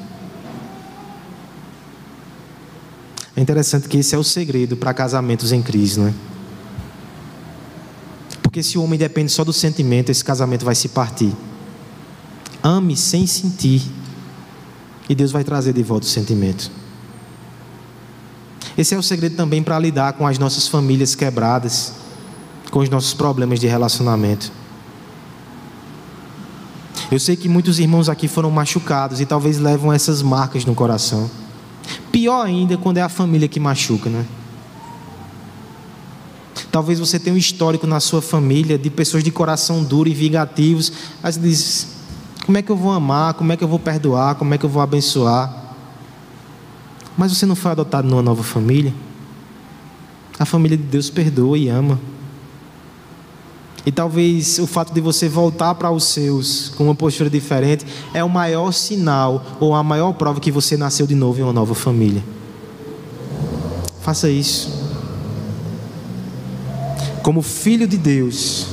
É 3.34 3.40
interessante 3.40 3.88
que 3.88 3.98
esse 3.98 4.14
é 4.14 4.18
o 4.18 4.24
segredo 4.26 4.76
para 4.76 4.94
casamentos 4.94 5.54
em 5.54 5.62
crise, 5.62 6.02
não 6.02 6.10
é? 6.10 6.14
Porque 8.44 8.62
se 8.62 8.78
o 8.78 8.84
homem 8.84 9.00
depende 9.00 9.32
só 9.32 9.46
do 9.46 9.54
sentimento, 9.54 10.10
esse 10.10 10.26
casamento 10.26 10.66
vai 10.66 10.76
se 10.76 10.90
partir. 10.90 11.34
Ame 12.62 12.98
sem 12.98 13.26
sentir, 13.26 13.82
e 15.08 15.16
Deus 15.16 15.32
vai 15.32 15.46
trazer 15.46 15.72
de 15.72 15.82
volta 15.82 16.06
o 16.06 16.10
sentimento. 16.10 16.81
Esse 18.82 18.96
é 18.96 18.98
o 18.98 19.04
segredo 19.04 19.36
também 19.36 19.62
para 19.62 19.78
lidar 19.78 20.14
com 20.14 20.26
as 20.26 20.40
nossas 20.40 20.68
famílias 20.68 21.14
quebradas, 21.14 21.94
com 22.72 22.80
os 22.80 22.90
nossos 22.90 23.14
problemas 23.14 23.60
de 23.60 23.68
relacionamento. 23.68 24.52
Eu 27.12 27.20
sei 27.20 27.36
que 27.36 27.48
muitos 27.48 27.78
irmãos 27.78 28.10
aqui 28.10 28.28
foram 28.28 28.50
machucados 28.50 29.22
e 29.22 29.26
talvez 29.28 29.60
levam 29.60 29.94
essas 29.94 30.24
marcas 30.24 30.66
no 30.66 30.74
coração. 30.74 31.30
Pior 32.12 32.44
ainda 32.44 32.76
quando 32.76 32.98
é 32.98 33.04
a 33.04 33.10
família 33.10 33.48
que 33.48 33.60
machuca, 33.60 34.10
né? 34.10 34.26
Talvez 36.72 36.98
você 36.98 37.20
tenha 37.20 37.36
um 37.36 37.38
histórico 37.38 37.86
na 37.86 38.00
sua 38.00 38.20
família 38.20 38.80
de 38.80 38.90
pessoas 38.90 39.24
de 39.24 39.30
coração 39.30 39.84
duro 39.84 40.10
e 40.10 40.14
vingativos. 40.16 40.92
Mas 41.22 41.38
diz: 41.38 41.88
como 42.48 42.58
é 42.58 42.64
que 42.64 42.72
eu 42.72 42.78
vou 42.78 42.92
amar? 42.92 43.36
Como 43.36 43.52
é 43.52 43.58
que 43.58 43.64
eu 43.64 43.68
vou 43.68 43.78
perdoar? 43.78 44.34
Como 44.34 44.52
é 44.56 44.58
que 44.58 44.66
eu 44.66 44.70
vou 44.72 44.82
abençoar? 44.82 45.61
Mas 47.22 47.38
você 47.38 47.46
não 47.46 47.56
foi 47.56 47.70
adotado 47.70 48.08
numa 48.08 48.24
nova 48.24 48.42
família? 48.42 48.92
A 50.40 50.44
família 50.44 50.76
de 50.76 50.82
Deus 50.82 51.08
perdoa 51.08 51.56
e 51.56 51.70
ama. 51.70 52.00
E 53.86 53.92
talvez 53.92 54.58
o 54.58 54.66
fato 54.66 54.92
de 54.92 55.00
você 55.00 55.30
voltar 55.30 55.76
para 55.76 55.92
os 55.92 56.06
seus 56.06 56.70
com 56.70 56.86
uma 56.86 56.96
postura 56.96 57.30
diferente 57.30 57.86
é 58.12 58.24
o 58.24 58.28
maior 58.28 58.72
sinal 58.72 59.46
ou 59.60 59.76
a 59.76 59.84
maior 59.84 60.14
prova 60.14 60.40
que 60.40 60.50
você 60.50 60.76
nasceu 60.76 61.06
de 61.06 61.14
novo 61.14 61.40
em 61.40 61.44
uma 61.44 61.54
nova 61.54 61.76
família. 61.76 62.24
Faça 64.00 64.28
isso. 64.28 64.72
Como 67.22 67.44
filho 67.44 67.88
de 67.88 68.00
Deus, 68.00 68.66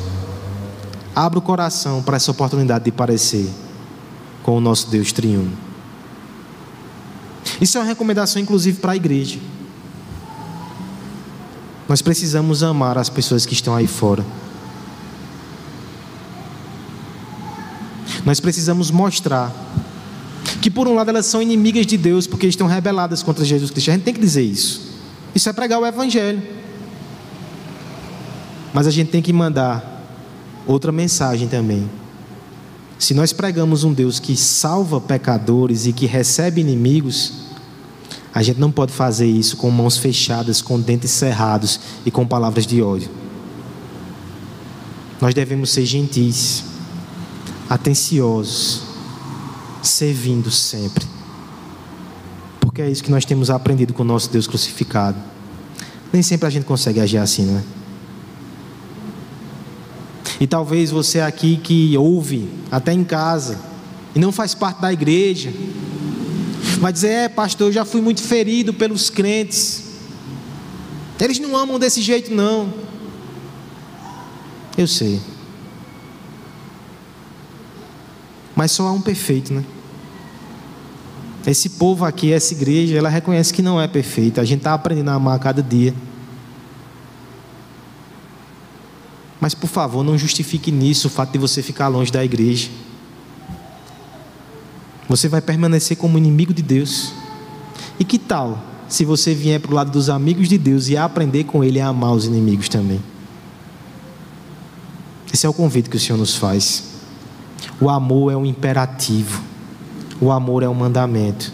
abra 1.15 1.39
o 1.39 1.43
coração 1.43 2.03
para 2.03 2.17
essa 2.17 2.31
oportunidade 2.31 2.87
de 2.87 2.93
parecer 2.93 3.47
com 4.43 4.57
o 4.57 4.61
nosso 4.61 4.89
Deus 4.89 5.13
triuno. 5.13 5.68
Isso 7.61 7.77
é 7.77 7.81
uma 7.81 7.87
recomendação, 7.87 8.41
inclusive, 8.41 8.79
para 8.79 8.93
a 8.93 8.97
igreja. 8.97 9.39
Nós 11.89 12.03
precisamos 12.03 12.63
amar 12.63 12.99
as 12.99 13.09
pessoas 13.09 13.47
que 13.47 13.55
estão 13.55 13.75
aí 13.75 13.87
fora. 13.87 14.25
Nós 18.25 18.41
precisamos 18.41 18.91
mostrar 18.91 19.55
que, 20.61 20.71
por 20.71 20.87
um 20.87 20.95
lado, 20.95 21.09
elas 21.09 21.27
são 21.27 21.41
inimigas 21.41 21.87
de 21.87 21.97
Deus 21.97 22.27
porque 22.27 22.47
estão 22.47 22.67
rebeladas 22.67 23.23
contra 23.23 23.45
Jesus 23.45 23.71
Cristo. 23.71 23.91
A 23.91 23.95
gente 23.95 24.03
tem 24.03 24.15
que 24.15 24.21
dizer 24.21 24.43
isso. 24.43 24.89
Isso 25.35 25.49
é 25.49 25.53
pregar 25.53 25.81
o 25.81 25.87
Evangelho. 25.87 26.43
Mas 28.75 28.87
a 28.87 28.91
gente 28.91 29.11
tem 29.11 29.23
que 29.23 29.33
mandar 29.33 30.05
outra 30.67 30.93
mensagem 30.93 31.49
também. 31.49 31.89
Se 32.99 33.15
nós 33.15 33.33
pregamos 33.33 33.83
um 33.83 33.93
Deus 33.93 34.19
que 34.19 34.37
salva 34.37 35.01
pecadores 35.01 35.87
e 35.87 35.93
que 35.93 36.05
recebe 36.05 36.61
inimigos, 36.61 37.48
a 38.39 38.43
gente 38.43 38.61
não 38.61 38.71
pode 38.71 38.93
fazer 38.93 39.27
isso 39.27 39.57
com 39.57 39.69
mãos 39.69 39.97
fechadas, 39.97 40.63
com 40.63 40.79
dentes 40.81 41.11
cerrados 41.11 41.81
e 42.07 42.11
com 42.13 42.25
palavras 42.25 42.65
de 42.65 42.81
ódio. 42.81 43.11
Nós 45.21 45.35
devemos 45.35 45.71
ser 45.71 45.85
gentis 45.85 46.63
atenciosos, 47.69 48.83
servindo 49.83 50.53
sempre. 50.53 51.05
Porque 52.61 52.81
é 52.81 52.89
isso 52.89 53.03
que 53.03 53.11
nós 53.11 53.25
temos 53.25 53.51
aprendido 53.51 53.93
com 53.93 54.05
o 54.05 54.07
nosso 54.07 54.31
Deus 54.31 54.47
crucificado. 54.47 55.19
Nem 56.13 56.23
sempre 56.23 56.47
a 56.47 56.51
gente 56.51 56.65
consegue 56.65 57.01
agir 57.01 57.19
assim, 57.19 57.45
não 57.45 57.59
é? 57.59 57.65
E 60.39 60.47
talvez 60.47 60.93
você 60.93 61.19
aqui 61.19 61.57
que 61.57 61.99
ouve, 61.99 62.49
até 62.71 62.93
em 62.93 63.03
casa, 63.03 63.59
e 64.15 64.21
não 64.21 64.31
faz 64.31 64.55
parte 64.55 64.81
da 64.81 64.93
igreja, 64.93 65.53
vai 66.79 66.93
dizer: 66.93 67.09
É, 67.09 67.29
pastor, 67.29 67.69
eu 67.69 67.73
já 67.73 67.85
fui 67.85 68.01
muito 68.01 68.23
ferido 68.23 68.73
pelos 68.73 69.11
crentes. 69.11 69.85
Eles 71.21 71.39
não 71.39 71.57
amam 71.57 71.79
desse 71.79 72.01
jeito, 72.01 72.33
não. 72.33 72.73
Eu 74.77 74.87
sei. 74.87 75.21
Mas 78.55 78.73
só 78.73 78.87
há 78.87 78.93
um 78.93 79.01
perfeito, 79.01 79.53
né? 79.53 79.65
Esse 81.47 81.71
povo 81.71 82.05
aqui, 82.05 82.33
essa 82.33 82.53
igreja, 82.53 82.97
ela 82.97 83.09
reconhece 83.09 83.53
que 83.53 83.63
não 83.63 83.81
é 83.81 83.89
perfeita. 83.89 84.41
A 84.41 84.45
gente 84.45 84.59
está 84.59 84.75
aprendendo 84.75 85.11
a 85.11 85.15
amar 85.15 85.37
a 85.37 85.39
cada 85.39 85.63
dia. 85.63 85.95
Mas 89.41 89.55
por 89.55 89.69
favor, 89.69 90.05
não 90.05 90.19
justifique 90.19 90.71
nisso 90.71 91.09
o 91.09 91.11
fato 91.11 91.33
de 91.33 91.39
você 91.39 91.63
ficar 91.63 91.89
longe 91.89 92.13
da 92.13 92.25
igreja. 92.25 92.69
Você 95.09 95.29
vai 95.29 95.41
permanecer 95.41 95.97
como 95.97 96.19
inimigo 96.19 96.53
de 96.53 96.63
Deus. 96.63 97.13
E 97.99 98.05
que 98.05 98.19
tal 98.19 98.63
se 98.89 99.05
você 99.05 99.35
vier 99.35 99.61
para 99.61 99.73
o 99.73 99.75
lado 99.75 99.91
dos 99.91 100.11
amigos 100.11 100.49
de 100.49 100.59
Deus 100.59 100.89
e 100.89 100.97
aprender 100.97 101.45
com 101.45 101.65
ele 101.65 101.81
a 101.81 101.89
amar 101.89 102.13
os 102.13 102.27
inimigos 102.27 102.69
também? 102.69 103.01
Esse 105.33 105.47
é 105.47 105.49
o 105.49 105.55
convite 105.55 105.89
que 105.89 105.97
o 105.97 106.01
Senhor 106.01 106.19
nos 106.19 106.37
faz. 106.37 106.85
O 107.81 107.89
amor 107.89 108.33
é 108.33 108.37
um 108.37 108.45
imperativo. 108.45 109.43
O 110.21 110.31
amor 110.31 110.63
é 110.63 110.69
um 110.69 110.75
mandamento. 110.75 111.53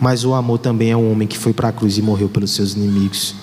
Mas 0.00 0.24
o 0.24 0.34
amor 0.34 0.58
também 0.58 0.90
é 0.90 0.96
um 0.96 1.12
homem 1.12 1.28
que 1.28 1.38
foi 1.38 1.52
para 1.52 1.68
a 1.68 1.72
cruz 1.72 1.98
e 1.98 2.02
morreu 2.02 2.28
pelos 2.28 2.52
seus 2.52 2.74
inimigos. 2.74 3.34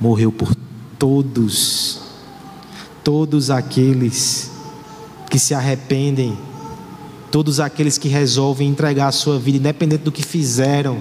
Morreu 0.00 0.32
por 0.32 0.54
todos. 0.98 2.00
Todos 3.02 3.50
aqueles 3.50 4.50
que 5.30 5.38
se 5.38 5.54
arrependem, 5.54 6.36
todos 7.30 7.60
aqueles 7.60 7.98
que 7.98 8.08
resolvem 8.08 8.68
entregar 8.68 9.08
a 9.08 9.12
sua 9.12 9.38
vida, 9.38 9.58
independente 9.58 10.02
do 10.02 10.12
que 10.12 10.22
fizeram. 10.22 11.00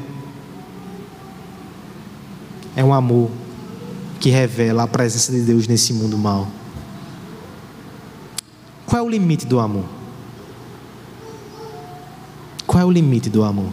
É 2.75 2.83
um 2.83 2.93
amor 2.93 3.31
que 4.19 4.29
revela 4.29 4.83
a 4.83 4.87
presença 4.87 5.31
de 5.31 5.41
Deus 5.41 5.67
nesse 5.67 5.93
mundo 5.93 6.17
mal. 6.17 6.47
Qual 8.85 9.01
é 9.01 9.05
o 9.05 9.09
limite 9.09 9.45
do 9.45 9.59
amor? 9.59 9.85
Qual 12.65 12.81
é 12.81 12.85
o 12.85 12.91
limite 12.91 13.29
do 13.29 13.43
amor? 13.43 13.71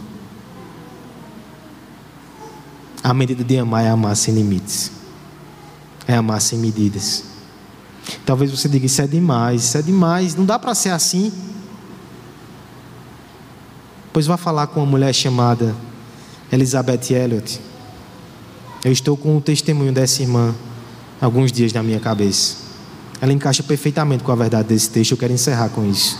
A 3.03 3.13
medida 3.13 3.43
de 3.43 3.57
amar 3.57 3.83
é 3.83 3.89
amar 3.89 4.15
sem 4.15 4.33
limites. 4.33 4.91
É 6.07 6.15
amar 6.15 6.41
sem 6.41 6.57
medidas. 6.57 7.23
Talvez 8.25 8.51
você 8.51 8.67
diga: 8.67 8.85
Isso 8.85 9.01
é 9.01 9.07
demais, 9.07 9.63
isso 9.63 9.77
é 9.77 9.81
demais, 9.81 10.35
não 10.35 10.45
dá 10.45 10.57
para 10.57 10.73
ser 10.73 10.89
assim. 10.89 11.31
Pois 14.15 14.27
vá 14.27 14.37
falar 14.37 14.67
com 14.67 14.79
uma 14.79 14.85
mulher 14.85 15.13
chamada 15.13 15.75
Elizabeth 16.49 17.11
Elliot. 17.11 17.59
Eu 18.81 18.93
estou 18.93 19.17
com 19.17 19.35
o 19.35 19.41
testemunho 19.41 19.91
dessa 19.91 20.21
irmã 20.21 20.55
alguns 21.19 21.51
dias 21.51 21.73
na 21.73 21.83
minha 21.83 21.99
cabeça. 21.99 22.55
Ela 23.19 23.33
encaixa 23.33 23.61
perfeitamente 23.61 24.23
com 24.23 24.31
a 24.31 24.35
verdade 24.35 24.69
desse 24.69 24.89
texto. 24.89 25.11
Eu 25.11 25.17
quero 25.17 25.33
encerrar 25.33 25.67
com 25.67 25.85
isso. 25.85 26.17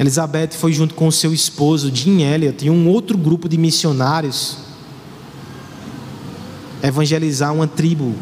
Elizabeth 0.00 0.52
foi 0.52 0.72
junto 0.72 0.94
com 0.94 1.10
seu 1.10 1.30
esposo, 1.30 1.94
Jim 1.94 2.22
Elliot, 2.22 2.64
e 2.64 2.70
um 2.70 2.88
outro 2.88 3.18
grupo 3.18 3.46
de 3.46 3.58
missionários 3.58 4.56
evangelizar 6.82 7.52
uma 7.52 7.66
tribo 7.66 8.14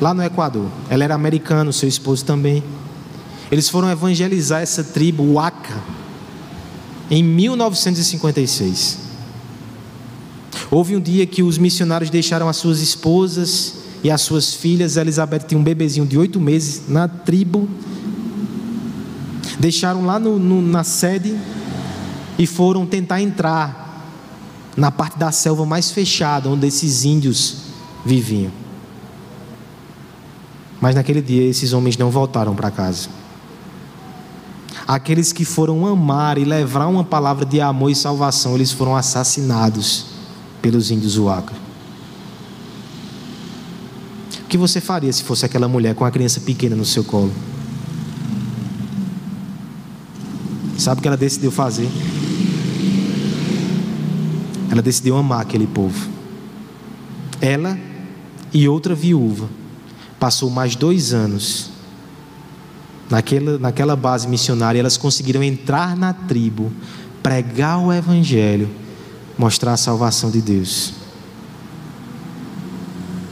lá 0.00 0.12
no 0.12 0.24
Equador. 0.24 0.68
Ela 0.90 1.04
era 1.04 1.14
americana, 1.14 1.70
seu 1.70 1.88
esposo 1.88 2.24
também. 2.24 2.64
Eles 3.48 3.68
foram 3.68 3.88
evangelizar 3.88 4.60
essa 4.60 4.82
tribo, 4.82 5.34
Waka, 5.34 5.93
em 7.10 7.22
1956. 7.22 8.98
Houve 10.70 10.96
um 10.96 11.00
dia 11.00 11.26
que 11.26 11.42
os 11.42 11.58
missionários 11.58 12.10
deixaram 12.10 12.48
as 12.48 12.56
suas 12.56 12.80
esposas 12.80 13.74
e 14.02 14.10
as 14.10 14.20
suas 14.22 14.54
filhas. 14.54 14.96
Elizabeth 14.96 15.40
tinha 15.40 15.58
um 15.58 15.64
bebezinho 15.64 16.06
de 16.06 16.18
oito 16.18 16.40
meses 16.40 16.82
na 16.88 17.06
tribo. 17.06 17.68
Deixaram 19.58 20.04
lá 20.04 20.18
no, 20.18 20.38
no, 20.38 20.60
na 20.60 20.82
sede 20.82 21.38
e 22.38 22.46
foram 22.46 22.86
tentar 22.86 23.20
entrar 23.20 23.84
na 24.76 24.90
parte 24.90 25.18
da 25.18 25.30
selva 25.30 25.64
mais 25.64 25.90
fechada, 25.90 26.48
onde 26.48 26.66
esses 26.66 27.04
índios 27.04 27.58
viviam. 28.04 28.50
Mas 30.80 30.94
naquele 30.94 31.22
dia 31.22 31.44
esses 31.44 31.72
homens 31.72 31.96
não 31.96 32.10
voltaram 32.10 32.54
para 32.54 32.70
casa. 32.70 33.08
Aqueles 34.86 35.32
que 35.32 35.44
foram 35.44 35.86
amar 35.86 36.38
e 36.38 36.44
levar 36.44 36.86
uma 36.86 37.04
palavra 37.04 37.44
de 37.44 37.60
amor 37.60 37.90
e 37.90 37.94
salvação, 37.94 38.54
eles 38.54 38.70
foram 38.72 38.94
assassinados 38.94 40.06
pelos 40.60 40.90
índios 40.90 41.16
Uaca 41.16 41.64
que 44.54 44.58
você 44.58 44.80
faria 44.80 45.12
se 45.12 45.24
fosse 45.24 45.44
aquela 45.44 45.66
mulher 45.66 45.96
com 45.96 46.04
a 46.04 46.12
criança 46.12 46.38
pequena 46.38 46.76
no 46.76 46.84
seu 46.84 47.02
colo? 47.02 47.32
Sabe 50.78 51.00
o 51.00 51.02
que 51.02 51.08
ela 51.08 51.16
decidiu 51.16 51.50
fazer? 51.50 51.88
Ela 54.70 54.80
decidiu 54.80 55.16
amar 55.16 55.40
aquele 55.40 55.66
povo. 55.66 56.08
Ela 57.40 57.76
e 58.52 58.68
outra 58.68 58.94
viúva 58.94 59.48
passou 60.20 60.48
mais 60.48 60.76
dois 60.76 61.12
anos 61.12 61.70
naquela, 63.14 63.58
naquela 63.58 63.94
base 63.94 64.26
missionária. 64.26 64.80
Elas 64.80 64.96
conseguiram 64.96 65.42
entrar 65.42 65.96
na 65.96 66.12
tribo, 66.12 66.72
pregar 67.22 67.78
o 67.78 67.92
evangelho, 67.92 68.68
mostrar 69.38 69.74
a 69.74 69.76
salvação 69.76 70.30
de 70.30 70.40
Deus. 70.40 70.94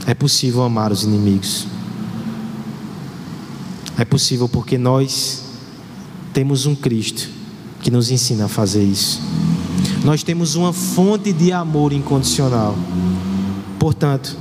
É 0.06 0.14
possível 0.14 0.62
amar 0.62 0.92
os 0.92 1.02
inimigos. 1.02 1.66
É 3.98 4.04
possível 4.04 4.48
porque 4.48 4.78
nós 4.78 5.42
temos 6.32 6.64
um 6.64 6.74
Cristo 6.74 7.28
que 7.80 7.90
nos 7.90 8.10
ensina 8.10 8.44
a 8.44 8.48
fazer 8.48 8.84
isso. 8.84 9.20
Nós 10.04 10.22
temos 10.22 10.54
uma 10.54 10.72
fonte 10.72 11.32
de 11.32 11.52
amor 11.52 11.92
incondicional. 11.92 12.76
Portanto, 13.78 14.36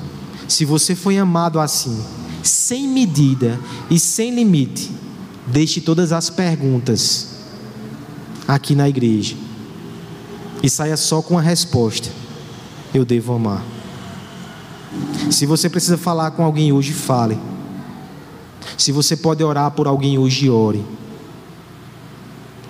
se 0.48 0.66
você 0.66 0.96
foi 0.96 1.18
amado 1.18 1.60
assim, 1.60 2.00
sem 2.44 2.88
medida 2.88 3.60
e 3.90 4.00
sem 4.00 4.34
limite, 4.34 5.02
deixe 5.48 5.82
todas 5.82 6.12
as 6.12 6.30
perguntas 6.30 7.30
aqui 8.48 8.76
na 8.76 8.88
igreja 8.88 9.36
e 10.62 10.70
saia 10.70 10.98
só 10.98 11.22
com 11.22 11.38
a 11.38 11.42
resposta: 11.42 12.10
Eu 12.94 13.04
devo 13.04 13.34
amar. 13.34 13.64
Se 15.30 15.46
você 15.46 15.70
precisa 15.70 15.98
falar 15.98 16.32
com 16.32 16.44
alguém 16.44 16.72
hoje, 16.72 16.94
fale. 16.94 17.40
Se 18.78 18.92
você 18.92 19.16
pode 19.16 19.44
orar 19.44 19.72
por 19.72 19.88
alguém 19.88 20.18
hoje, 20.18 20.50
ore. 20.50 20.84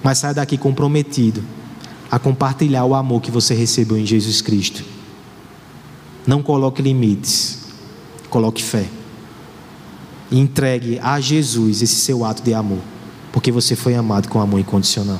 Mas 0.03 0.19
saia 0.19 0.33
daqui 0.33 0.57
comprometido 0.57 1.43
a 2.09 2.19
compartilhar 2.19 2.85
o 2.85 2.93
amor 2.93 3.21
que 3.21 3.31
você 3.31 3.53
recebeu 3.53 3.97
em 3.97 4.05
Jesus 4.05 4.41
Cristo. 4.41 4.83
Não 6.27 6.43
coloque 6.43 6.81
limites, 6.81 7.59
coloque 8.29 8.61
fé. 8.61 8.87
E 10.31 10.39
entregue 10.39 10.97
a 10.99 11.19
Jesus 11.19 11.81
esse 11.81 11.95
seu 11.95 12.23
ato 12.23 12.41
de 12.41 12.53
amor, 12.53 12.79
porque 13.33 13.51
você 13.51 13.75
foi 13.75 13.93
amado 13.95 14.29
com 14.29 14.39
amor 14.39 14.59
incondicional. 14.59 15.19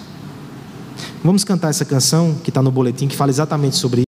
Vamos 1.24 1.43
cantar 1.43 1.70
essa 1.70 1.86
canção 1.86 2.36
que 2.43 2.49
está 2.49 2.62
no 2.62 2.72
boletim 2.72 3.07
que 3.07 3.16
fala 3.16 3.30
exatamente 3.30 3.76
sobre. 3.76 4.03